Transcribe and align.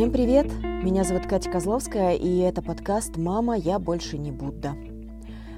Всем 0.00 0.12
привет! 0.12 0.50
Меня 0.64 1.04
зовут 1.04 1.26
Катя 1.26 1.50
Козловская, 1.50 2.14
и 2.14 2.38
это 2.38 2.62
подкаст 2.62 3.18
«Мама, 3.18 3.54
я 3.54 3.78
больше 3.78 4.16
не 4.16 4.32
Будда». 4.32 4.74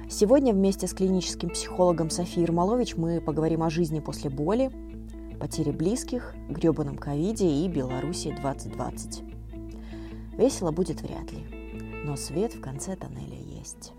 Сегодня 0.09 0.51
вместе 0.51 0.85
с 0.85 0.93
клиническим 0.93 1.47
психологом 1.47 2.09
Софией 2.09 2.41
Ермолович 2.41 2.97
мы 2.97 3.21
поговорим 3.21 3.63
о 3.63 3.69
жизни 3.69 4.01
после 4.01 4.29
боли, 4.29 4.69
потере 5.39 5.71
близких, 5.71 6.35
гребаном 6.49 6.97
ковиде 6.97 7.47
и 7.47 7.69
Беларуси 7.69 8.35
2020. 8.37 9.23
Весело 10.37 10.71
будет 10.71 11.01
вряд 11.01 11.31
ли, 11.31 11.45
но 12.03 12.17
свет 12.17 12.53
в 12.53 12.59
конце 12.59 12.97
тоннеля 12.97 13.39
есть. 13.57 13.93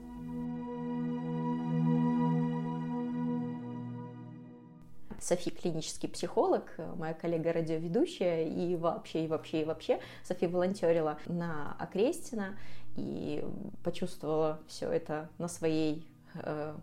Софи 5.25 5.51
клинический 5.51 6.07
психолог, 6.07 6.71
моя 6.97 7.15
коллега-радиоведущая, 7.15 8.45
и 8.45 8.77
вообще, 8.77 9.25
и 9.25 9.27
вообще, 9.27 9.63
и 9.63 9.65
вообще. 9.65 10.01
Софи 10.23 10.47
волонтерила 10.47 11.19
на 11.25 11.75
Окрестина 11.79 12.59
и 12.97 13.43
почувствовала 13.83 14.61
все 14.69 14.91
это 14.91 15.31
на 15.39 15.49
своей 15.49 16.07
э, 16.35 16.75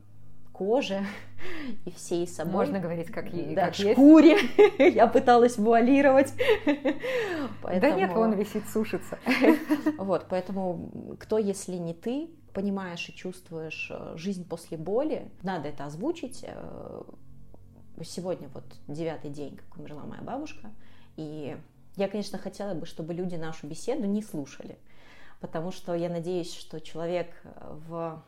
коже 0.53 1.05
и 1.85 1.91
всей 1.91 2.27
собой. 2.27 2.65
Можно 2.65 2.79
говорить, 2.79 3.11
как, 3.11 3.31
ей, 3.31 3.53
да, 3.53 3.67
как 3.67 3.75
шкуре. 3.75 4.37
Я 4.79 5.05
пыталась 5.05 5.57
вуалировать. 5.57 6.33
Да 7.63 7.91
нет, 7.91 8.11
он 8.15 8.33
висит, 8.33 8.67
сушится. 8.67 9.19
Вот, 9.99 10.25
поэтому 10.27 11.15
кто, 11.19 11.37
если 11.37 11.75
не 11.75 11.93
ты, 11.93 12.27
понимаешь 12.53 13.07
и 13.07 13.13
чувствуешь 13.13 13.89
э, 13.91 14.13
жизнь 14.17 14.47
после 14.47 14.77
боли, 14.77 15.29
надо 15.43 15.69
это 15.69 15.85
озвучить, 15.85 16.43
э, 16.43 17.01
сегодня 18.03 18.49
вот 18.49 18.63
девятый 18.87 19.31
день, 19.31 19.57
как 19.57 19.77
умерла 19.77 20.03
моя 20.03 20.21
бабушка, 20.21 20.71
и 21.17 21.57
я, 21.95 22.07
конечно, 22.07 22.37
хотела 22.37 22.73
бы, 22.73 22.85
чтобы 22.85 23.13
люди 23.13 23.35
нашу 23.35 23.67
беседу 23.67 24.05
не 24.05 24.21
слушали, 24.21 24.77
потому 25.39 25.71
что 25.71 25.93
я 25.93 26.09
надеюсь, 26.09 26.53
что 26.53 26.79
человек 26.79 27.29
в 27.87 28.23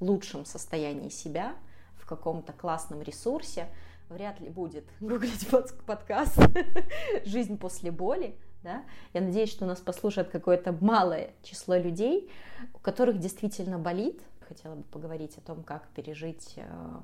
лучшем 0.00 0.44
состоянии 0.44 1.08
себя, 1.08 1.54
в 1.96 2.06
каком-то 2.06 2.52
классном 2.52 3.00
ресурсе, 3.02 3.68
вряд 4.10 4.40
ли 4.40 4.48
будет 4.48 4.84
гуглить 5.00 5.48
подкаст 5.86 6.38
«Жизнь 7.24 7.56
после 7.56 7.90
боли», 7.90 8.36
да? 8.62 8.84
Я 9.12 9.20
надеюсь, 9.20 9.50
что 9.50 9.66
нас 9.66 9.80
послушает 9.80 10.30
какое-то 10.30 10.72
малое 10.72 11.34
число 11.42 11.76
людей, 11.76 12.30
у 12.72 12.78
которых 12.78 13.18
действительно 13.18 13.78
болит. 13.78 14.20
Хотела 14.48 14.74
бы 14.74 14.82
поговорить 14.84 15.36
о 15.38 15.42
том, 15.42 15.62
как 15.62 15.86
пережить 15.88 16.54
э, 16.56 17.00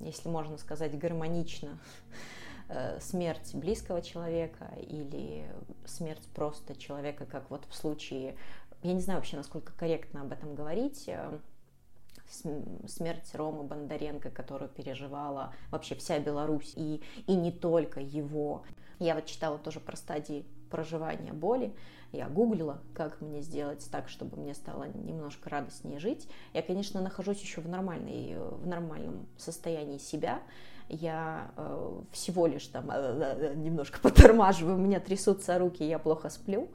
если 0.00 0.28
можно 0.28 0.58
сказать, 0.58 0.98
гармонично 0.98 1.78
э, 2.68 2.98
смерть 3.00 3.54
близкого 3.54 4.02
человека 4.02 4.70
или 4.88 5.50
смерть 5.86 6.26
просто 6.34 6.76
человека, 6.76 7.26
как 7.26 7.50
вот 7.50 7.64
в 7.68 7.74
случае, 7.74 8.36
я 8.82 8.92
не 8.92 9.00
знаю 9.00 9.18
вообще, 9.18 9.36
насколько 9.36 9.72
корректно 9.72 10.22
об 10.22 10.32
этом 10.32 10.54
говорить, 10.54 11.04
э, 11.08 11.38
смерть 12.86 13.34
Ромы 13.34 13.64
Бондаренко, 13.64 14.30
которую 14.30 14.68
переживала 14.68 15.54
вообще 15.70 15.94
вся 15.94 16.18
Беларусь, 16.18 16.72
и, 16.76 17.02
и 17.26 17.34
не 17.34 17.50
только 17.50 18.00
его. 18.00 18.64
Я 18.98 19.14
вот 19.14 19.26
читала 19.26 19.58
тоже 19.58 19.80
про 19.80 19.96
стадии 19.96 20.44
проживания 20.70 21.32
боли, 21.32 21.74
я 22.12 22.28
гуглила, 22.28 22.78
как 22.94 23.20
мне 23.20 23.42
сделать 23.42 23.86
так, 23.90 24.08
чтобы 24.08 24.38
мне 24.38 24.54
стало 24.54 24.84
немножко 24.84 25.50
радостнее 25.50 25.98
жить. 25.98 26.28
Я, 26.54 26.62
конечно, 26.62 27.00
нахожусь 27.00 27.40
еще 27.40 27.60
в, 27.60 27.68
нормальной, 27.68 28.36
в 28.38 28.66
нормальном 28.66 29.26
состоянии 29.36 29.98
себя. 29.98 30.40
Я 30.88 31.50
э, 31.56 32.00
всего 32.12 32.46
лишь 32.46 32.66
там 32.68 32.90
э, 32.90 32.94
э, 32.94 33.54
немножко 33.56 34.00
потормаживаю, 34.00 34.76
у 34.76 34.80
меня 34.80 35.00
трясутся 35.00 35.58
руки, 35.58 35.86
я 35.86 35.98
плохо 35.98 36.30
сплю. 36.30 36.70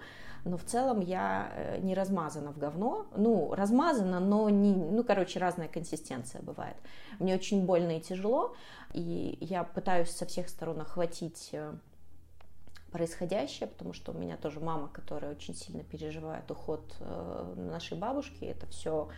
Но 0.45 0.57
в 0.57 0.63
целом 0.63 1.00
я 1.00 1.52
э, 1.55 1.80
не 1.80 1.95
размазана 1.95 2.52
в 2.52 2.57
говно. 2.57 3.05
Ну, 3.16 3.53
размазана, 3.56 4.19
но 4.19 4.50
не... 4.50 4.73
Ну, 4.73 5.03
короче, 5.03 5.39
разная 5.39 5.68
консистенция 5.68 6.41
бывает. 6.41 6.75
Мне 7.19 7.35
очень 7.35 7.66
больно 7.66 7.97
и 7.97 8.01
тяжело, 8.01 8.53
и 8.94 9.38
я 9.39 9.63
пытаюсь 9.63 10.12
со 10.12 10.25
всех 10.25 10.50
сторон 10.50 10.81
охватить 10.81 11.50
э, 11.53 11.73
происходящее, 12.94 13.68
потому 13.68 13.92
что 13.92 14.12
у 14.12 14.18
меня 14.18 14.38
тоже 14.38 14.59
мама, 14.59 14.88
которая 14.88 15.31
очень 15.31 15.56
сильно 15.56 15.84
переживает 15.84 16.50
уход 16.52 16.96
э, 17.00 17.54
нашей 17.58 17.98
бабушки. 17.98 18.46
Это 18.46 18.68
все 18.68 19.09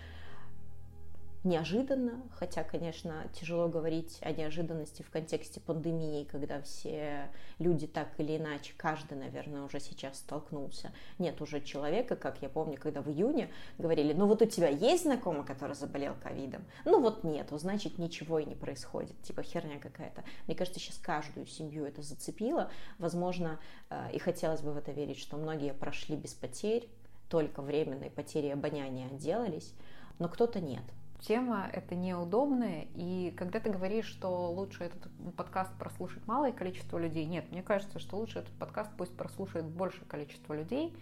неожиданно, 1.45 2.23
хотя, 2.33 2.63
конечно, 2.63 3.28
тяжело 3.33 3.67
говорить 3.67 4.17
о 4.22 4.31
неожиданности 4.31 5.03
в 5.03 5.09
контексте 5.11 5.59
пандемии, 5.59 6.23
когда 6.23 6.61
все 6.61 7.29
люди 7.59 7.88
так 7.88 8.09
или 8.17 8.38
иначе, 8.38 8.73
каждый, 8.75 9.17
наверное, 9.17 9.61
уже 9.61 9.79
сейчас 9.79 10.17
столкнулся. 10.17 10.91
Нет 11.19 11.39
уже 11.41 11.61
человека, 11.61 12.16
как 12.16 12.41
я 12.41 12.50
помню, 12.50 12.78
когда 12.78 13.01
в 13.01 13.09
июне 13.09 13.50
говорили, 13.78 14.11
ну 14.13 14.25
вот 14.25 14.41
у 14.41 14.45
тебя 14.45 14.69
есть 14.69 15.03
знакомый, 15.03 15.45
который 15.45 15.75
заболел 15.75 16.16
ковидом? 16.22 16.66
Ну 16.83 17.00
вот 17.00 17.23
нет, 17.23 17.47
значит 17.51 18.00
ничего 18.00 18.39
и 18.39 18.45
не 18.45 18.56
происходит, 18.56 19.22
типа 19.22 19.44
херня 19.44 19.79
какая-то. 19.79 20.23
Мне 20.47 20.56
кажется, 20.56 20.79
сейчас 20.79 20.97
каждую 20.97 21.45
семью 21.45 21.85
это 21.85 22.01
зацепило. 22.01 22.72
Возможно, 22.97 23.59
э, 23.89 24.09
и 24.13 24.19
хотелось 24.19 24.62
бы 24.62 24.72
в 24.72 24.77
это 24.77 24.91
верить, 24.91 25.19
что 25.19 25.38
многие 25.38 25.73
прошли 25.73 26.16
без 26.16 26.33
потерь, 26.33 26.89
только 27.29 27.62
временной 27.62 28.09
потери 28.09 28.50
обоняния 28.50 29.07
отделались, 29.07 29.73
но 30.19 30.27
кто-то 30.27 30.59
нет 30.59 30.83
тема 31.28 31.69
это 31.72 31.96
неудобная, 31.96 32.88
и 32.94 33.34
когда 33.38 33.59
ты 33.59 33.69
говоришь, 33.69 34.06
что 34.06 34.52
лучше 34.52 34.84
этот 34.84 35.09
подкаст 35.36 35.72
прослушать 35.78 36.25
малое 36.28 36.52
количество 36.52 36.97
людей, 36.97 37.25
нет, 37.25 37.52
мне 37.52 37.63
кажется, 37.63 38.00
что 38.00 38.18
лучше 38.18 38.40
этот 38.40 38.53
подкаст 38.58 38.91
пусть 38.97 39.16
прослушает 39.16 39.66
большее 39.66 40.06
количество 40.06 40.53
людей, 40.53 40.96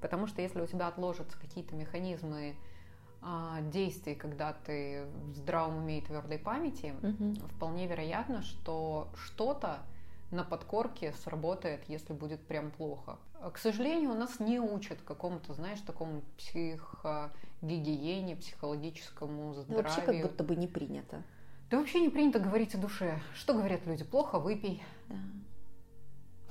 потому 0.00 0.26
что 0.26 0.42
если 0.42 0.60
у 0.60 0.66
тебя 0.66 0.88
отложатся 0.88 1.38
какие-то 1.38 1.76
механизмы 1.76 2.56
а, 3.20 3.60
действий, 3.62 4.14
когда 4.14 4.52
ты 4.52 5.06
в 5.32 5.36
здравом 5.36 5.78
уме 5.78 5.98
и 5.98 6.02
твердой 6.02 6.38
памяти, 6.38 6.94
угу. 7.02 7.34
вполне 7.48 7.86
вероятно, 7.86 8.42
что 8.42 9.08
что-то 9.16 9.80
на 10.30 10.44
подкорке 10.44 11.12
сработает, 11.24 11.80
если 11.88 12.12
будет 12.12 12.46
прям 12.46 12.70
плохо. 12.70 13.18
К 13.52 13.58
сожалению, 13.58 14.10
у 14.10 14.14
нас 14.14 14.40
не 14.40 14.60
учат 14.60 15.00
какому-то, 15.02 15.54
знаешь, 15.54 15.80
такому 15.80 16.22
психогигиене, 16.36 18.36
психологическому 18.36 19.54
здоровью. 19.54 19.76
Да 19.76 19.82
вообще 19.82 20.02
как 20.02 20.22
будто 20.22 20.44
бы 20.44 20.56
не 20.56 20.66
принято. 20.66 21.22
Да 21.70 21.78
вообще 21.78 22.00
не 22.00 22.08
принято 22.08 22.38
говорить 22.38 22.74
о 22.74 22.78
душе. 22.78 23.20
Что 23.34 23.54
говорят 23.54 23.86
люди? 23.86 24.04
Плохо, 24.04 24.38
выпей. 24.38 24.82
Да. 25.08 25.16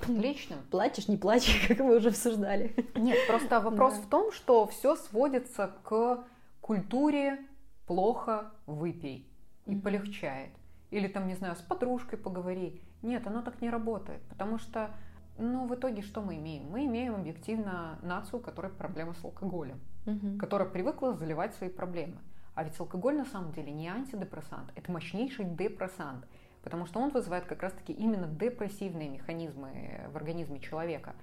Отлично. 0.02 0.58
Плачешь, 0.70 1.08
не 1.08 1.18
плачешь, 1.18 1.66
как 1.68 1.80
мы 1.80 1.98
уже 1.98 2.10
обсуждали. 2.10 2.76
Нет, 2.96 3.18
просто 3.28 3.60
вопрос 3.60 3.96
да. 3.96 4.02
в 4.02 4.10
том, 4.10 4.32
что 4.32 4.68
все 4.68 4.96
сводится 4.96 5.74
к 5.84 6.24
культуре 6.62 7.40
плохо, 7.86 8.52
выпей. 8.66 9.28
И 9.66 9.74
mm 9.74 9.82
полегчает. 9.82 10.52
Или 10.92 11.08
там, 11.08 11.28
не 11.28 11.36
знаю, 11.36 11.56
с 11.56 11.62
подружкой 11.62 12.18
поговори. 12.18 12.82
Нет, 13.08 13.26
оно 13.26 13.42
так 13.42 13.62
не 13.62 13.70
работает, 13.70 14.22
потому 14.24 14.58
что, 14.58 14.92
ну, 15.38 15.66
в 15.66 15.74
итоге 15.74 16.02
что 16.02 16.22
мы 16.22 16.36
имеем? 16.36 16.70
Мы 16.70 16.86
имеем 16.86 17.16
объективно 17.16 17.98
нацию, 18.02 18.42
у 18.42 18.44
которой 18.44 18.70
проблема 18.70 19.14
с 19.14 19.24
алкоголем, 19.24 19.80
угу. 20.06 20.38
которая 20.38 20.68
привыкла 20.68 21.14
заливать 21.14 21.56
свои 21.56 21.70
проблемы. 21.70 22.18
А 22.54 22.66
ведь 22.66 22.78
алкоголь 22.78 23.16
на 23.16 23.24
самом 23.24 23.54
деле 23.54 23.72
не 23.72 23.88
антидепрессант, 23.88 24.74
это 24.76 24.92
мощнейший 24.92 25.46
депрессант, 25.46 26.28
потому 26.64 26.86
что 26.86 27.00
он 27.00 27.12
вызывает 27.12 27.46
как 27.46 27.62
раз-таки 27.64 27.94
именно 27.94 28.28
депрессивные 28.28 29.08
механизмы 29.08 30.10
в 30.12 30.18
организме 30.18 30.60
человека. 30.60 31.16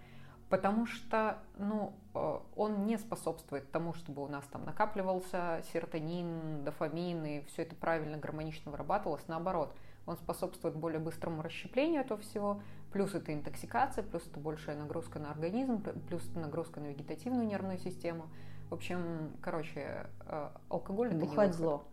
Потому 0.48 0.86
что 0.86 1.38
ну, 1.58 1.92
э, 2.14 2.38
он 2.56 2.86
не 2.86 2.96
способствует 2.96 3.70
тому, 3.72 3.92
чтобы 3.92 4.22
у 4.22 4.28
нас 4.28 4.44
там 4.46 4.64
накапливался 4.64 5.62
серотонин, 5.70 6.64
дофамин 6.64 7.24
и 7.26 7.40
все 7.46 7.62
это 7.62 7.74
правильно, 7.74 8.16
гармонично 8.16 8.70
вырабатывалось. 8.70 9.26
Наоборот, 9.26 9.74
он 10.06 10.16
способствует 10.16 10.76
более 10.76 11.00
быстрому 11.00 11.42
расщеплению 11.42 12.02
этого 12.02 12.20
всего, 12.20 12.60
плюс 12.92 13.14
это 13.14 13.32
интоксикация, 13.32 14.04
плюс 14.04 14.26
это 14.26 14.38
большая 14.38 14.76
нагрузка 14.76 15.18
на 15.18 15.30
организм, 15.30 15.82
плюс 16.08 16.28
это 16.30 16.40
нагрузка 16.40 16.80
на 16.80 16.86
вегетативную 16.86 17.46
нервную 17.46 17.78
систему. 17.78 18.26
В 18.70 18.74
общем, 18.74 19.32
короче, 19.40 20.06
э, 20.26 20.50
алкоголь 20.68 21.08
это 21.08 21.18
Бухать 21.18 21.48
не 21.48 21.52
зло. 21.54 21.84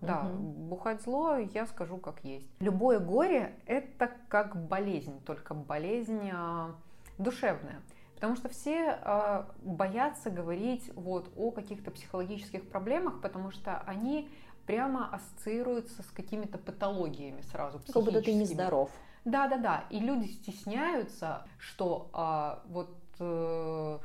Да, 0.00 0.22
угу. 0.22 0.38
бухать 0.38 1.02
зло, 1.02 1.36
я 1.36 1.66
скажу 1.66 1.98
как 1.98 2.22
есть. 2.24 2.46
Любое 2.60 3.00
горе 3.00 3.56
это 3.66 4.10
как 4.28 4.68
болезнь, 4.68 5.20
только 5.24 5.54
болезнь 5.54 6.30
э, 6.32 6.72
душевная. 7.18 7.82
Потому 8.14 8.34
что 8.34 8.48
все 8.48 8.98
э, 9.00 9.44
боятся 9.62 10.30
говорить 10.30 10.90
вот 10.94 11.30
о 11.36 11.50
каких-то 11.50 11.90
психологических 11.90 12.68
проблемах, 12.68 13.20
потому 13.20 13.50
что 13.50 13.78
они 13.86 14.28
прямо 14.68 15.08
ассоциируется 15.14 16.02
с 16.02 16.10
какими-то 16.12 16.58
патологиями 16.58 17.40
сразу 17.40 17.80
Как 17.90 18.04
будто 18.04 18.20
ты 18.20 18.34
нездоров. 18.34 18.90
Да, 19.24 19.48
да, 19.48 19.56
да. 19.56 19.84
И 19.88 19.98
люди 19.98 20.26
стесняются, 20.26 21.46
что 21.58 22.10
а, 22.12 22.62
вот 22.68 22.94
э, 23.18 23.98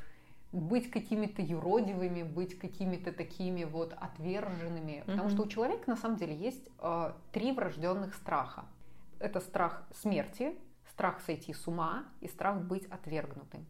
быть 0.54 0.90
какими-то 0.90 1.42
юродивыми, 1.42 2.24
быть 2.24 2.58
какими-то 2.58 3.12
такими 3.12 3.66
вот 3.66 3.94
отверженными. 4.00 4.92
Mm-hmm. 4.92 5.06
Потому 5.06 5.30
что 5.30 5.42
у 5.44 5.48
человека 5.48 5.84
на 5.88 5.98
самом 5.98 6.16
деле 6.16 6.34
есть 6.34 6.70
э, 6.80 7.12
три 7.34 7.52
врожденных 7.52 8.16
страха. 8.16 8.64
Это 9.20 9.42
страх 9.42 9.86
смерти, 9.94 10.56
страх 10.94 11.20
сойти 11.26 11.54
с 11.54 11.68
ума 11.68 12.06
и 12.22 12.30
страх 12.30 12.62
быть 12.62 12.86
отвергнутым. 12.86 13.66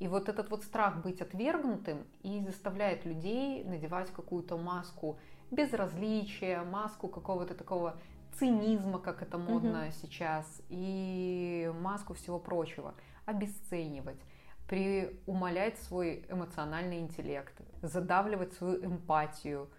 И 0.00 0.08
вот 0.08 0.28
этот 0.28 0.50
вот 0.50 0.64
страх 0.64 1.00
быть 1.00 1.20
отвергнутым 1.20 2.04
и 2.24 2.40
заставляет 2.40 3.04
людей 3.04 3.62
надевать 3.62 4.10
какую-то 4.10 4.56
маску 4.56 5.16
безразличия, 5.52 6.62
маску 6.64 7.08
какого-то 7.08 7.54
такого 7.54 7.96
цинизма, 8.38 8.98
как 8.98 9.22
это 9.22 9.38
модно 9.38 9.84
угу. 9.84 9.92
сейчас, 9.92 10.62
и 10.68 11.70
маску 11.80 12.14
всего 12.14 12.38
прочего, 12.38 12.94
обесценивать, 13.26 14.20
приумалять 14.66 15.78
свой 15.78 16.24
эмоциональный 16.28 16.98
интеллект, 16.98 17.54
задавливать 17.82 18.54
свою 18.54 18.84
эмпатию. 18.84 19.70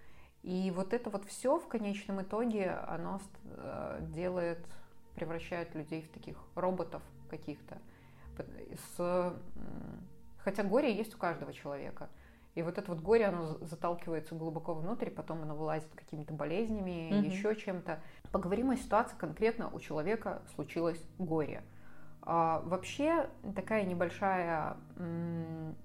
И 0.44 0.72
вот 0.76 0.94
это 0.94 1.10
вот 1.10 1.26
все 1.26 1.58
в 1.58 1.68
конечном 1.68 2.22
итоге, 2.22 2.72
оно 2.72 3.20
э, 3.46 4.00
делает, 4.14 4.64
превращает 5.16 5.74
людей 5.74 6.04
в 6.04 6.10
таких 6.10 6.38
роботов 6.56 7.02
каких-то. 7.30 7.80
С... 8.98 9.34
Хотя 10.38 10.64
горе 10.64 10.96
есть 10.96 11.16
у 11.16 11.18
каждого 11.18 11.52
человека– 11.54 12.10
и 12.56 12.62
вот 12.62 12.78
это 12.78 12.92
вот 12.92 13.02
горе, 13.02 13.26
оно 13.26 13.58
заталкивается 13.62 14.36
глубоко 14.36 14.74
внутрь, 14.74 15.10
потом 15.10 15.42
оно 15.42 15.56
вылазит 15.56 15.90
какими-то 15.96 16.34
болезнями, 16.34 17.10
угу. 17.12 17.26
еще 17.26 17.56
чем-то. 17.56 18.00
Поговорим 18.32 18.70
о 18.70 18.78
ситуации 18.78 19.16
конкретно 19.18 19.70
у 19.70 19.80
человека 19.80 20.44
случилось 20.54 21.04
горе. 21.18 21.64
А, 22.22 22.62
вообще 22.66 23.30
такая 23.56 23.86
небольшая 23.86 24.78
м- 24.98 25.76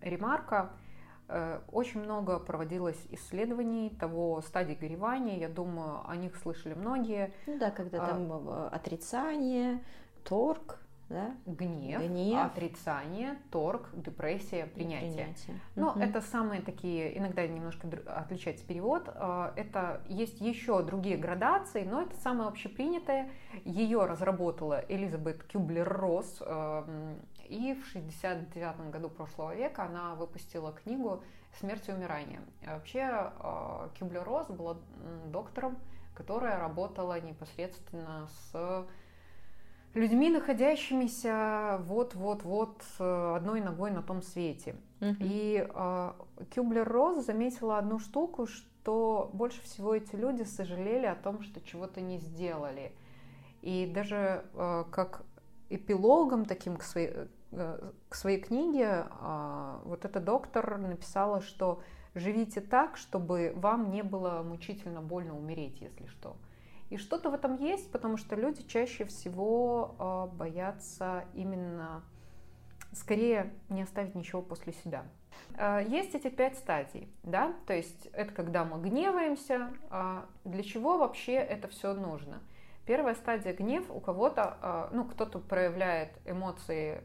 ремарка. 0.00 0.70
Э, 1.30 1.60
очень 1.70 2.00
много 2.00 2.38
проводилось 2.38 3.00
исследований 3.10 3.90
того 3.90 4.40
стадии 4.40 4.74
горевания. 4.74 5.38
Я 5.38 5.48
думаю, 5.48 6.08
о 6.08 6.16
них 6.16 6.36
слышали 6.36 6.74
многие. 6.74 7.32
Ну 7.46 7.58
да, 7.58 7.70
когда 7.70 8.02
а, 8.02 8.06
там 8.08 8.32
а, 8.32 8.68
отрицание, 8.70 9.84
торг, 10.24 10.80
да? 11.08 11.34
Гнев, 11.46 12.02
Гнев, 12.02 12.46
отрицание, 12.46 13.38
торг, 13.50 13.88
депрессия, 13.94 14.66
принятие. 14.66 15.10
принятие. 15.10 15.60
Но 15.74 15.90
угу. 15.90 16.00
это 16.00 16.20
самые 16.20 16.60
такие, 16.60 17.16
иногда 17.16 17.46
немножко 17.46 17.88
отличается 18.06 18.66
перевод. 18.66 19.08
А, 19.14 19.52
это 19.56 20.02
есть 20.08 20.40
еще 20.40 20.82
другие 20.82 21.16
градации, 21.16 21.84
но 21.84 22.02
это 22.02 22.14
самое 22.16 22.48
общепринятое. 22.48 23.30
Ее 23.64 24.04
разработала 24.04 24.84
Элизабет 24.88 25.44
Кюблер-Росс. 25.44 26.42
И 27.48 27.72
в 27.72 27.86
69 27.86 28.90
году 28.90 29.08
прошлого 29.08 29.54
века 29.54 29.84
она 29.84 30.14
выпустила 30.14 30.72
книгу 30.72 31.22
«Смерть 31.58 31.88
и 31.88 31.92
умирание». 31.92 32.40
Вообще 32.66 33.00
а, 33.00 33.88
Кюблер-Росс 33.98 34.48
была 34.48 34.76
доктором, 35.26 35.78
которая 36.14 36.58
работала 36.58 37.18
непосредственно 37.18 38.28
с 38.52 38.86
людьми, 39.94 40.30
находящимися 40.30 41.80
вот-вот-вот 41.86 42.82
э, 42.98 43.36
одной 43.36 43.60
ногой 43.60 43.90
на 43.90 44.02
том 44.02 44.22
свете. 44.22 44.76
Uh-huh. 45.00 45.16
И 45.20 45.66
э, 45.68 46.12
Кюблер-Росс 46.54 47.24
заметила 47.24 47.78
одну 47.78 47.98
штуку, 47.98 48.46
что 48.46 49.30
больше 49.32 49.62
всего 49.62 49.94
эти 49.94 50.16
люди 50.16 50.42
сожалели 50.44 51.06
о 51.06 51.14
том, 51.14 51.42
что 51.42 51.60
чего-то 51.60 52.00
не 52.00 52.18
сделали. 52.18 52.92
И 53.62 53.90
даже 53.92 54.44
э, 54.54 54.84
как 54.90 55.24
эпилогом 55.68 56.44
таким 56.44 56.76
к 56.76 56.82
своей, 56.82 57.12
э, 57.52 57.90
к 58.08 58.14
своей 58.14 58.40
книге 58.40 59.06
э, 59.10 59.78
вот 59.84 60.04
эта 60.04 60.20
доктор 60.20 60.78
написала, 60.78 61.40
что 61.40 61.82
живите 62.14 62.60
так, 62.60 62.96
чтобы 62.96 63.52
вам 63.56 63.90
не 63.90 64.02
было 64.02 64.42
мучительно 64.42 65.00
больно 65.02 65.36
умереть, 65.36 65.80
если 65.80 66.06
что. 66.06 66.36
И 66.90 66.96
что-то 66.96 67.30
в 67.30 67.34
этом 67.34 67.56
есть, 67.56 67.90
потому 67.92 68.16
что 68.16 68.34
люди 68.34 68.62
чаще 68.62 69.04
всего 69.04 69.94
э, 69.98 70.36
боятся 70.36 71.24
именно 71.34 72.02
скорее 72.92 73.52
не 73.68 73.82
оставить 73.82 74.14
ничего 74.14 74.40
после 74.40 74.72
себя. 74.72 75.04
Э, 75.58 75.84
есть 75.86 76.14
эти 76.14 76.28
пять 76.30 76.56
стадий, 76.56 77.12
да, 77.22 77.54
то 77.66 77.74
есть 77.74 78.06
это 78.12 78.32
когда 78.32 78.64
мы 78.64 78.80
гневаемся. 78.80 79.70
Э, 79.90 80.22
для 80.44 80.62
чего 80.62 80.96
вообще 80.96 81.34
это 81.34 81.68
все 81.68 81.92
нужно? 81.92 82.40
Первая 82.86 83.14
стадия 83.14 83.52
гнев 83.52 83.84
у 83.90 84.00
кого-то, 84.00 84.88
ну, 84.92 85.04
кто-то 85.04 85.40
проявляет 85.40 86.08
эмоции 86.24 87.04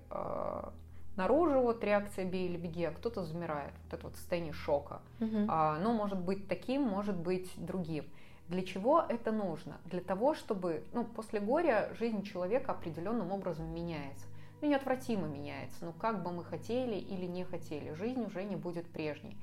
наружу, 1.18 1.60
вот 1.60 1.84
реакция 1.84 2.24
бей 2.24 2.48
или 2.48 2.56
беги, 2.56 2.86
а 2.86 2.92
кто-то 2.92 3.24
замирает, 3.24 3.74
вот 3.84 3.94
это 3.94 4.08
вот 4.08 4.16
состояние 4.16 4.54
шока. 4.54 5.02
Угу. 5.20 5.52
Оно 5.52 5.92
может 5.92 6.20
быть 6.20 6.48
таким, 6.48 6.84
может 6.84 7.18
быть 7.18 7.52
другим. 7.58 8.06
Для 8.54 8.62
чего 8.62 9.04
это 9.10 9.32
нужно? 9.32 9.80
Для 9.86 10.00
того, 10.00 10.36
чтобы 10.36 10.84
ну, 10.94 11.06
после 11.06 11.40
горя 11.40 11.90
жизнь 11.98 12.22
человека 12.22 12.74
определенным 12.74 13.32
образом 13.32 13.74
меняется. 13.74 14.28
Ну, 14.62 14.70
неотвратимо 14.70 15.28
меняется. 15.28 15.84
Ну, 15.84 15.92
как 15.92 16.22
бы 16.22 16.32
мы 16.32 16.44
хотели 16.44 16.96
или 16.96 17.26
не 17.26 17.46
хотели, 17.46 17.96
жизнь 17.96 18.24
уже 18.24 18.44
не 18.44 18.56
будет 18.56 18.86
прежней. 18.86 19.36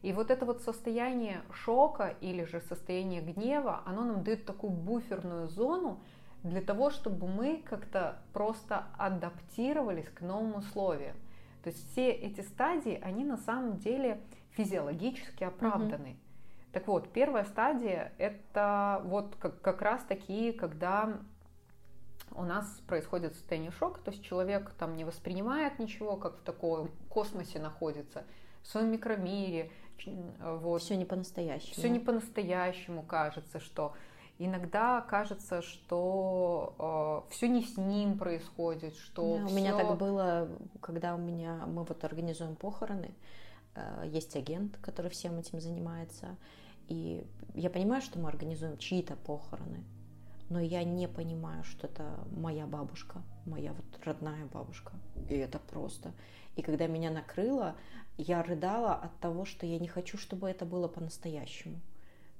И 0.00 0.14
вот 0.14 0.30
это 0.30 0.46
вот 0.46 0.62
состояние 0.62 1.42
шока 1.52 2.16
или 2.22 2.44
же 2.44 2.62
состояние 2.62 3.20
гнева, 3.20 3.82
оно 3.84 4.04
нам 4.04 4.24
дает 4.24 4.46
такую 4.46 4.72
буферную 4.72 5.48
зону 5.48 6.00
для 6.42 6.62
того, 6.62 6.88
чтобы 6.88 7.28
мы 7.28 7.62
как-то 7.62 8.22
просто 8.32 8.86
адаптировались 8.96 10.08
к 10.08 10.22
новым 10.22 10.56
условиям. 10.56 11.16
То 11.62 11.68
есть 11.68 11.92
все 11.92 12.10
эти 12.10 12.40
стадии, 12.40 12.98
они 13.02 13.22
на 13.22 13.36
самом 13.36 13.76
деле 13.76 14.18
физиологически 14.52 15.44
оправданы. 15.44 16.10
Угу. 16.12 16.25
Так 16.76 16.88
вот, 16.88 17.10
первая 17.10 17.44
стадия– 17.44 18.12
это 18.18 19.00
вот 19.06 19.34
как, 19.36 19.62
как 19.62 19.80
раз 19.80 20.02
такие, 20.06 20.52
когда 20.52 21.20
у 22.32 22.42
нас 22.42 22.66
происходит 22.86 23.32
состояние 23.32 23.70
шока, 23.70 23.98
то 24.02 24.10
есть 24.10 24.22
человек 24.22 24.74
там 24.78 24.94
не 24.94 25.06
воспринимает 25.06 25.78
ничего, 25.78 26.18
как 26.18 26.36
в 26.36 26.42
таком 26.42 26.90
космосе 27.08 27.60
находится, 27.60 28.24
в 28.62 28.66
своем 28.66 28.92
микромире. 28.92 29.70
Вот. 30.38 30.82
Все 30.82 30.96
не 30.96 31.06
по-настоящему. 31.06 31.72
Все 31.72 31.88
не 31.88 31.98
по-настоящему 31.98 33.02
кажется, 33.02 33.58
что 33.58 33.94
иногда 34.38 35.00
кажется, 35.00 35.62
что 35.62 37.24
э, 37.26 37.32
все 37.32 37.48
не 37.48 37.62
с 37.62 37.78
ним 37.78 38.18
происходит, 38.18 38.94
что 38.96 39.38
да, 39.38 39.46
все... 39.46 39.54
У 39.54 39.56
меня 39.56 39.74
так 39.74 39.96
было, 39.96 40.50
когда 40.82 41.14
у 41.14 41.18
меня 41.18 41.64
мы 41.66 41.84
вот 41.84 42.04
организуем 42.04 42.54
похороны, 42.54 43.14
э, 43.74 44.02
есть 44.08 44.36
агент, 44.36 44.76
который 44.82 45.10
всем 45.10 45.38
этим 45.38 45.58
занимается, 45.58 46.36
и 46.88 47.26
я 47.54 47.70
понимаю, 47.70 48.02
что 48.02 48.18
мы 48.18 48.28
организуем 48.28 48.78
чьи-то 48.78 49.16
похороны, 49.16 49.84
но 50.48 50.60
я 50.60 50.84
не 50.84 51.08
понимаю, 51.08 51.64
что 51.64 51.86
это 51.86 52.18
моя 52.30 52.66
бабушка, 52.66 53.22
моя 53.44 53.72
вот 53.72 54.04
родная 54.04 54.46
бабушка. 54.46 54.92
И 55.28 55.34
это 55.34 55.58
просто. 55.58 56.12
И 56.54 56.62
когда 56.62 56.86
меня 56.86 57.10
накрыло, 57.10 57.74
я 58.16 58.42
рыдала 58.42 58.94
от 58.94 59.18
того, 59.18 59.44
что 59.44 59.66
я 59.66 59.78
не 59.78 59.88
хочу, 59.88 60.18
чтобы 60.18 60.48
это 60.48 60.64
было 60.64 60.88
по-настоящему. 60.88 61.80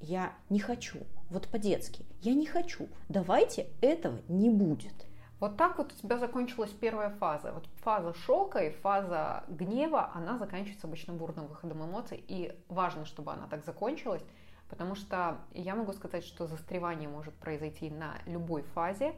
Я 0.00 0.34
не 0.50 0.60
хочу, 0.60 0.98
вот 1.30 1.48
по-детски, 1.48 2.04
я 2.20 2.34
не 2.34 2.46
хочу. 2.46 2.88
Давайте 3.08 3.68
этого 3.80 4.20
не 4.28 4.50
будет. 4.50 4.94
Вот 5.38 5.58
так 5.58 5.76
вот 5.76 5.92
у 5.92 5.96
тебя 5.96 6.18
закончилась 6.18 6.70
первая 6.70 7.10
фаза. 7.10 7.52
Вот 7.52 7.66
фаза 7.82 8.14
шока 8.14 8.60
и 8.60 8.70
фаза 8.70 9.44
гнева, 9.48 10.10
она 10.14 10.38
заканчивается 10.38 10.86
обычно 10.86 11.12
бурным 11.12 11.46
выходом 11.46 11.84
эмоций. 11.84 12.24
И 12.26 12.58
важно, 12.68 13.04
чтобы 13.04 13.32
она 13.32 13.46
так 13.46 13.64
закончилась, 13.64 14.22
потому 14.68 14.94
что 14.94 15.38
я 15.52 15.74
могу 15.74 15.92
сказать, 15.92 16.24
что 16.24 16.46
застревание 16.46 17.08
может 17.08 17.34
произойти 17.34 17.90
на 17.90 18.18
любой 18.26 18.62
фазе, 18.62 19.14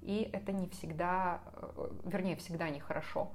и 0.00 0.28
это 0.32 0.52
не 0.52 0.68
всегда, 0.68 1.40
э, 1.54 1.90
вернее, 2.04 2.36
всегда 2.36 2.68
нехорошо. 2.68 3.30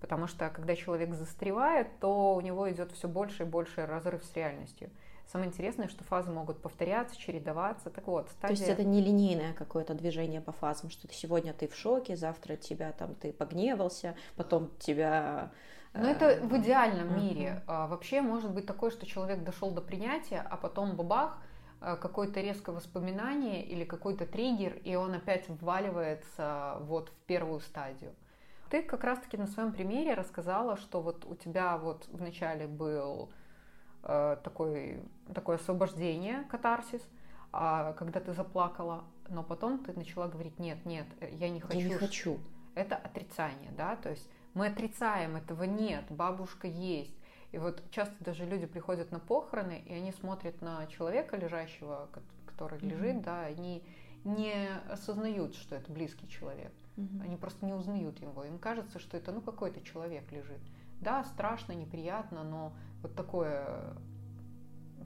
Потому 0.00 0.26
что 0.26 0.50
когда 0.50 0.74
человек 0.74 1.14
застревает, 1.14 2.00
то 2.00 2.34
у 2.34 2.40
него 2.40 2.70
идет 2.70 2.90
все 2.92 3.08
больше 3.08 3.44
и 3.44 3.46
больше 3.46 3.86
разрыв 3.86 4.24
с 4.24 4.34
реальностью. 4.34 4.90
Самое 5.26 5.48
интересное, 5.48 5.88
что 5.88 6.04
фазы 6.04 6.30
могут 6.30 6.60
повторяться, 6.60 7.16
чередоваться. 7.16 7.88
Так 7.88 8.06
вот, 8.06 8.28
стадия... 8.28 8.56
То 8.56 8.62
есть 8.62 8.68
это 8.68 8.84
не 8.84 9.00
линейное 9.00 9.54
какое-то 9.54 9.94
движение 9.94 10.40
по 10.40 10.52
фазам, 10.52 10.90
что 10.90 11.08
ты 11.08 11.14
сегодня 11.14 11.54
ты 11.54 11.68
в 11.68 11.74
шоке, 11.74 12.16
завтра 12.16 12.56
тебя 12.56 12.92
там 12.92 13.14
ты 13.14 13.32
погневался, 13.32 14.16
потом 14.36 14.70
тебя... 14.78 15.50
Но 15.94 16.08
это 16.08 16.26
э, 16.26 16.40
в 16.40 16.56
идеальном 16.58 17.16
мире. 17.16 17.62
Uh-huh. 17.66 17.88
Вообще 17.88 18.22
может 18.22 18.52
быть 18.52 18.66
такое, 18.66 18.90
что 18.90 19.06
человек 19.06 19.44
дошел 19.44 19.70
до 19.70 19.80
принятия, 19.80 20.46
а 20.48 20.56
потом 20.56 20.96
бабах, 20.96 21.38
э, 21.80 21.96
какое-то 21.96 22.40
резкое 22.40 22.72
воспоминание 22.72 23.64
или 23.64 23.84
какой-то 23.84 24.26
триггер, 24.26 24.74
и 24.84 24.94
он 24.94 25.14
опять 25.14 25.48
вваливается 25.48 26.78
вот 26.80 27.10
в 27.10 27.26
первую 27.26 27.60
стадию. 27.60 28.14
Ты 28.70 28.82
как 28.82 29.04
раз-таки 29.04 29.36
на 29.36 29.46
своем 29.46 29.72
примере 29.72 30.14
рассказала, 30.14 30.76
что 30.76 31.02
вот 31.02 31.26
у 31.26 31.34
тебя 31.34 31.76
вот 31.76 32.06
вначале 32.10 32.66
был 32.66 33.30
Э, 34.04 34.36
такой, 34.42 35.00
такое 35.32 35.56
освобождение, 35.56 36.44
катарсис, 36.50 37.02
а 37.52 37.92
когда 37.92 38.18
ты 38.18 38.32
заплакала, 38.32 39.04
но 39.28 39.44
потом 39.44 39.78
ты 39.84 39.92
начала 39.92 40.26
говорить, 40.26 40.58
нет, 40.58 40.84
нет, 40.84 41.06
я 41.20 41.48
не 41.48 41.60
хочу. 41.60 41.78
Я 41.78 41.84
не 41.84 41.94
хочу. 41.94 42.40
Это 42.74 42.96
отрицание, 42.96 43.70
да, 43.76 43.94
то 43.96 44.10
есть 44.10 44.28
мы 44.54 44.66
отрицаем, 44.66 45.36
этого 45.36 45.64
нет, 45.64 46.04
бабушка 46.10 46.66
есть. 46.66 47.14
И 47.52 47.58
вот 47.58 47.82
часто 47.90 48.14
даже 48.20 48.46
люди 48.46 48.66
приходят 48.66 49.10
на 49.10 49.18
похороны, 49.18 49.82
и 49.86 49.92
они 49.92 50.12
смотрят 50.12 50.60
на 50.62 50.86
человека 50.86 51.36
лежащего, 51.36 52.08
который 52.46 52.78
mm-hmm. 52.78 52.88
лежит, 52.88 53.22
да, 53.22 53.44
они 53.44 53.82
не 54.24 54.68
осознают, 54.88 55.54
что 55.54 55.74
это 55.74 55.90
близкий 55.92 56.28
человек. 56.28 56.72
Угу. 56.96 57.22
Они 57.24 57.36
просто 57.36 57.64
не 57.66 57.72
узнают 57.72 58.20
его. 58.20 58.44
Им 58.44 58.58
кажется, 58.58 58.98
что 58.98 59.16
это 59.16 59.32
ну 59.32 59.40
какой-то 59.40 59.80
человек 59.82 60.30
лежит. 60.30 60.60
Да, 61.00 61.24
страшно, 61.24 61.72
неприятно, 61.72 62.44
но 62.44 62.72
вот 63.02 63.14
такое 63.16 63.94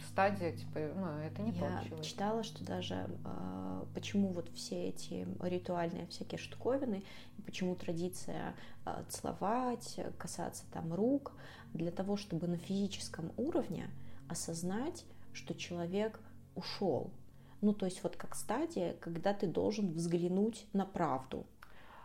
стадия, 0.05 0.53
типа, 0.53 0.81
ну, 0.95 1.07
это 1.19 1.43
не 1.43 1.53
Я 1.53 1.83
человек. 1.83 2.03
читала, 2.03 2.43
что 2.43 2.65
даже 2.65 3.09
э, 3.25 3.85
почему 3.95 4.29
вот 4.29 4.49
все 4.51 4.89
эти 4.89 5.27
ритуальные 5.43 6.07
всякие 6.07 6.39
штуковины, 6.39 7.03
почему 7.45 7.75
традиция 7.75 8.55
э, 8.85 9.05
целовать, 9.09 10.01
касаться 10.19 10.65
там 10.73 10.93
рук, 10.93 11.33
для 11.73 11.91
того, 11.91 12.17
чтобы 12.17 12.47
на 12.47 12.57
физическом 12.57 13.33
уровне 13.37 13.91
осознать, 14.29 15.05
что 15.33 15.55
человек 15.55 16.21
ушел. 16.55 17.11
Ну, 17.61 17.73
то 17.73 17.87
есть 17.87 18.03
вот 18.03 18.17
как 18.17 18.35
стадия, 18.35 18.95
когда 18.95 19.33
ты 19.33 19.47
должен 19.47 19.93
взглянуть 19.93 20.67
на 20.73 20.85
правду. 20.85 21.47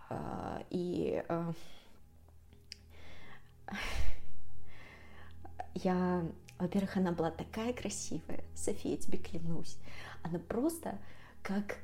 Э, 0.10 0.64
и 0.70 1.24
э, 1.28 1.54
я 5.76 6.26
во-первых, 6.62 6.96
она 6.98 7.12
была 7.12 7.32
такая 7.32 7.74
красивая, 7.74 8.44
София, 8.56 8.96
тебе 8.98 9.18
клянусь. 9.18 9.78
Она 10.22 10.38
просто 10.38 11.00
как 11.42 11.80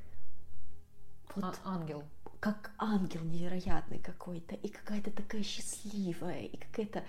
вот, 1.35 1.43
а, 1.63 1.75
ангел. 1.75 2.03
Как 2.39 2.71
ангел 2.77 3.21
невероятный 3.23 3.97
какой-то, 3.97 4.53
и 4.53 4.69
какая-то 4.69 5.11
такая 5.11 5.41
счастливая, 5.41 6.41
и 6.41 6.57
какая-то... 6.57 7.03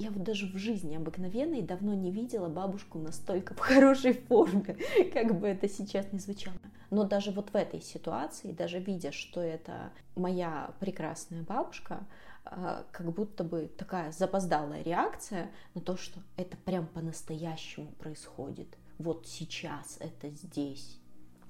Э, 0.00 0.04
я 0.04 0.10
вот 0.10 0.22
даже 0.22 0.46
в 0.46 0.56
жизни 0.56 0.96
обыкновенной 0.96 1.62
давно 1.62 1.94
не 1.94 2.10
видела 2.10 2.48
бабушку 2.48 2.98
настолько 2.98 3.54
в 3.54 3.58
хорошей 3.58 4.14
форме, 4.14 4.76
как 5.12 5.38
бы 5.38 5.48
это 5.48 5.68
сейчас 5.68 6.12
не 6.12 6.18
звучало. 6.18 6.56
Но 6.90 7.04
даже 7.04 7.30
вот 7.30 7.50
в 7.50 7.54
этой 7.54 7.80
ситуации, 7.80 8.52
даже 8.52 8.80
видя, 8.80 9.12
что 9.12 9.40
это 9.40 9.92
моя 10.16 10.74
прекрасная 10.80 11.42
бабушка, 11.42 12.06
а, 12.44 12.84
как 12.90 13.12
будто 13.12 13.44
бы 13.44 13.70
такая 13.78 14.10
запоздалая 14.10 14.82
реакция 14.82 15.50
на 15.74 15.80
то, 15.80 15.96
что 15.96 16.20
это 16.36 16.56
прям 16.56 16.86
по-настоящему 16.86 17.92
происходит. 17.92 18.76
Вот 18.98 19.26
сейчас, 19.26 19.98
это 20.00 20.30
здесь. 20.30 21.00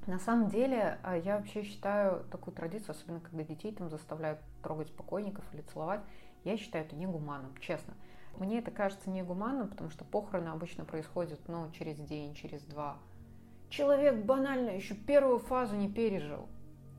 На 0.07 0.19
самом 0.19 0.50
деле, 0.50 0.99
а, 1.02 1.16
я 1.16 1.38
вообще 1.38 1.62
считаю 1.62 2.25
такую 2.30 2.54
традицию, 2.54 2.90
особенно 2.90 3.21
когда 3.21 3.45
детей 3.45 3.73
там 3.73 3.88
заставляют 3.88 4.40
трогать 4.62 4.92
покойников 4.92 5.45
или 5.54 5.62
целовать, 5.62 6.00
я 6.45 6.57
считаю 6.57 6.85
это 6.85 6.97
негуманным, 6.97 7.54
честно. 7.61 7.95
Мне 8.38 8.58
это 8.58 8.70
кажется 8.70 9.10
негуманным, 9.10 9.68
потому 9.68 9.90
что 9.90 10.04
похороны 10.04 10.49
обычно 10.49 10.84
происходят, 10.84 11.40
ну, 11.49 11.70
через 11.72 11.99
день, 11.99 12.34
через 12.34 12.62
два. 12.62 12.96
Человек 13.68 14.25
банально 14.25 14.70
еще 14.70 14.94
первую 14.94 15.38
фазу 15.38 15.76
не 15.76 15.88
пережил. 15.88 16.49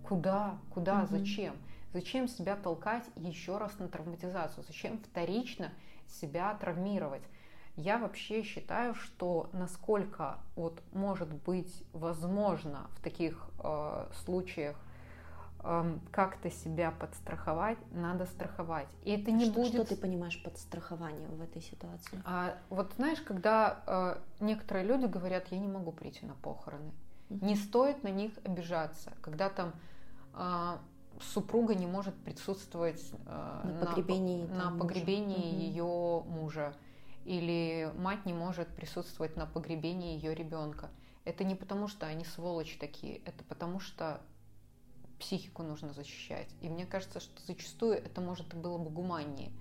Куда? 0.03 0.57
Куда? 0.73 1.03
Угу. 1.03 1.07
Зачем? 1.07 1.55
Зачем 1.93 2.27
себя 2.27 2.55
толкать 2.55 3.05
еще 3.15 3.57
раз 3.57 3.77
на 3.79 3.88
травматизацию? 3.88 4.63
Зачем 4.65 4.97
вторично 5.00 5.71
себя 6.07 6.53
травмировать? 6.55 7.23
Я 7.75 7.97
вообще 7.97 8.43
считаю, 8.43 8.93
что 8.93 9.50
насколько 9.53 10.39
вот 10.55 10.81
может 10.91 11.33
быть 11.33 11.83
возможно 11.93 12.89
в 12.97 13.01
таких 13.01 13.50
э, 13.63 14.07
случаях 14.23 14.77
э, 15.63 15.98
как-то 16.12 16.50
себя 16.50 16.91
подстраховать, 16.91 17.77
надо 17.91 18.25
страховать. 18.25 18.88
И 19.03 19.12
это 19.12 19.32
не 19.32 19.46
что, 19.46 19.53
будет. 19.53 19.74
Что 19.74 19.86
ты 19.86 19.96
понимаешь 19.96 20.41
под 20.44 20.58
страхованием 20.58 21.36
в 21.36 21.41
этой 21.41 21.62
ситуации? 21.62 22.22
А, 22.25 22.58
вот 22.70 22.94
знаешь, 22.98 23.22
когда 23.22 23.84
э, 23.86 24.18
некоторые 24.39 24.86
люди 24.86 25.06
говорят, 25.06 25.48
я 25.51 25.60
не 25.60 25.68
могу 25.68 25.91
прийти 25.91 26.25
на 26.25 26.36
похороны, 26.36 26.91
mm-hmm. 27.30 27.46
не 27.46 27.56
стоит 27.56 28.03
на 28.03 28.10
них 28.10 28.34
обижаться, 28.44 29.13
когда 29.22 29.50
там 29.50 29.74
э, 30.34 30.77
супруга 31.22 31.75
не 31.75 31.88
может 31.88 32.15
присутствовать 32.15 33.12
э, 33.25 33.62
на 33.63 33.86
погребении, 33.86 34.46
на, 34.48 34.72
на 34.72 34.80
погребении 34.80 35.51
мужа. 35.51 35.65
ее 35.65 36.24
мужа, 36.27 36.74
или 37.25 37.91
мать 37.98 38.25
не 38.25 38.34
может 38.34 38.68
присутствовать 38.70 39.36
на 39.36 39.46
погребении 39.46 40.15
ее 40.15 40.34
ребенка. 40.34 40.89
Это 41.24 41.44
не 41.44 41.56
потому, 41.56 41.88
что 41.88 42.08
они 42.08 42.25
сволочи 42.25 42.80
такие, 42.80 43.18
это 43.25 43.44
потому 43.44 43.80
что 43.80 44.22
психику 45.21 45.63
нужно 45.63 45.93
защищать. 45.93 46.49
И 46.61 46.67
мне 46.67 46.85
кажется, 46.85 47.19
что 47.19 47.41
зачастую 47.45 47.93
это 47.93 48.19
может 48.19 48.53
было 48.53 48.77
бы 48.77 48.89
гуманнее. 48.89 49.51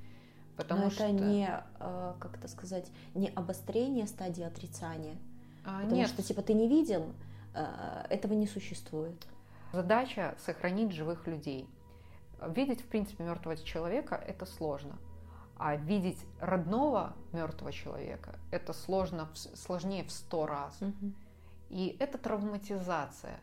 Потому 0.56 0.84
Но 0.84 0.90
что... 0.90 1.04
это 1.04 1.12
не, 1.12 1.48
э, 1.78 2.14
как 2.18 2.36
это 2.36 2.48
сказать, 2.48 2.90
не 3.14 3.28
обострение 3.28 4.06
стадии 4.06 4.42
отрицания. 4.42 5.16
А, 5.64 5.82
потому 5.82 5.96
нет. 5.96 6.08
что, 6.08 6.22
типа, 6.22 6.42
ты 6.42 6.54
не 6.54 6.68
видел, 6.68 7.12
э, 7.54 8.06
этого 8.10 8.34
не 8.34 8.46
существует. 8.46 9.26
Задача 9.72 10.34
сохранить 10.44 10.92
живых 10.92 11.26
людей. 11.26 11.68
Видеть, 12.46 12.80
в 12.80 12.86
принципе, 12.86 13.22
мертвого 13.22 13.56
человека– 13.56 14.16
это 14.26 14.46
сложно. 14.46 14.98
А 15.56 15.76
видеть 15.76 16.18
родного 16.40 17.14
мертвого 17.32 17.72
человека– 17.72 18.38
это 18.50 18.72
сложно, 18.72 19.28
сложнее 19.34 20.04
в 20.04 20.10
сто 20.10 20.46
раз. 20.46 20.80
Угу. 20.80 21.12
И 21.70 21.96
это 22.00 22.18
травматизация. 22.18 23.38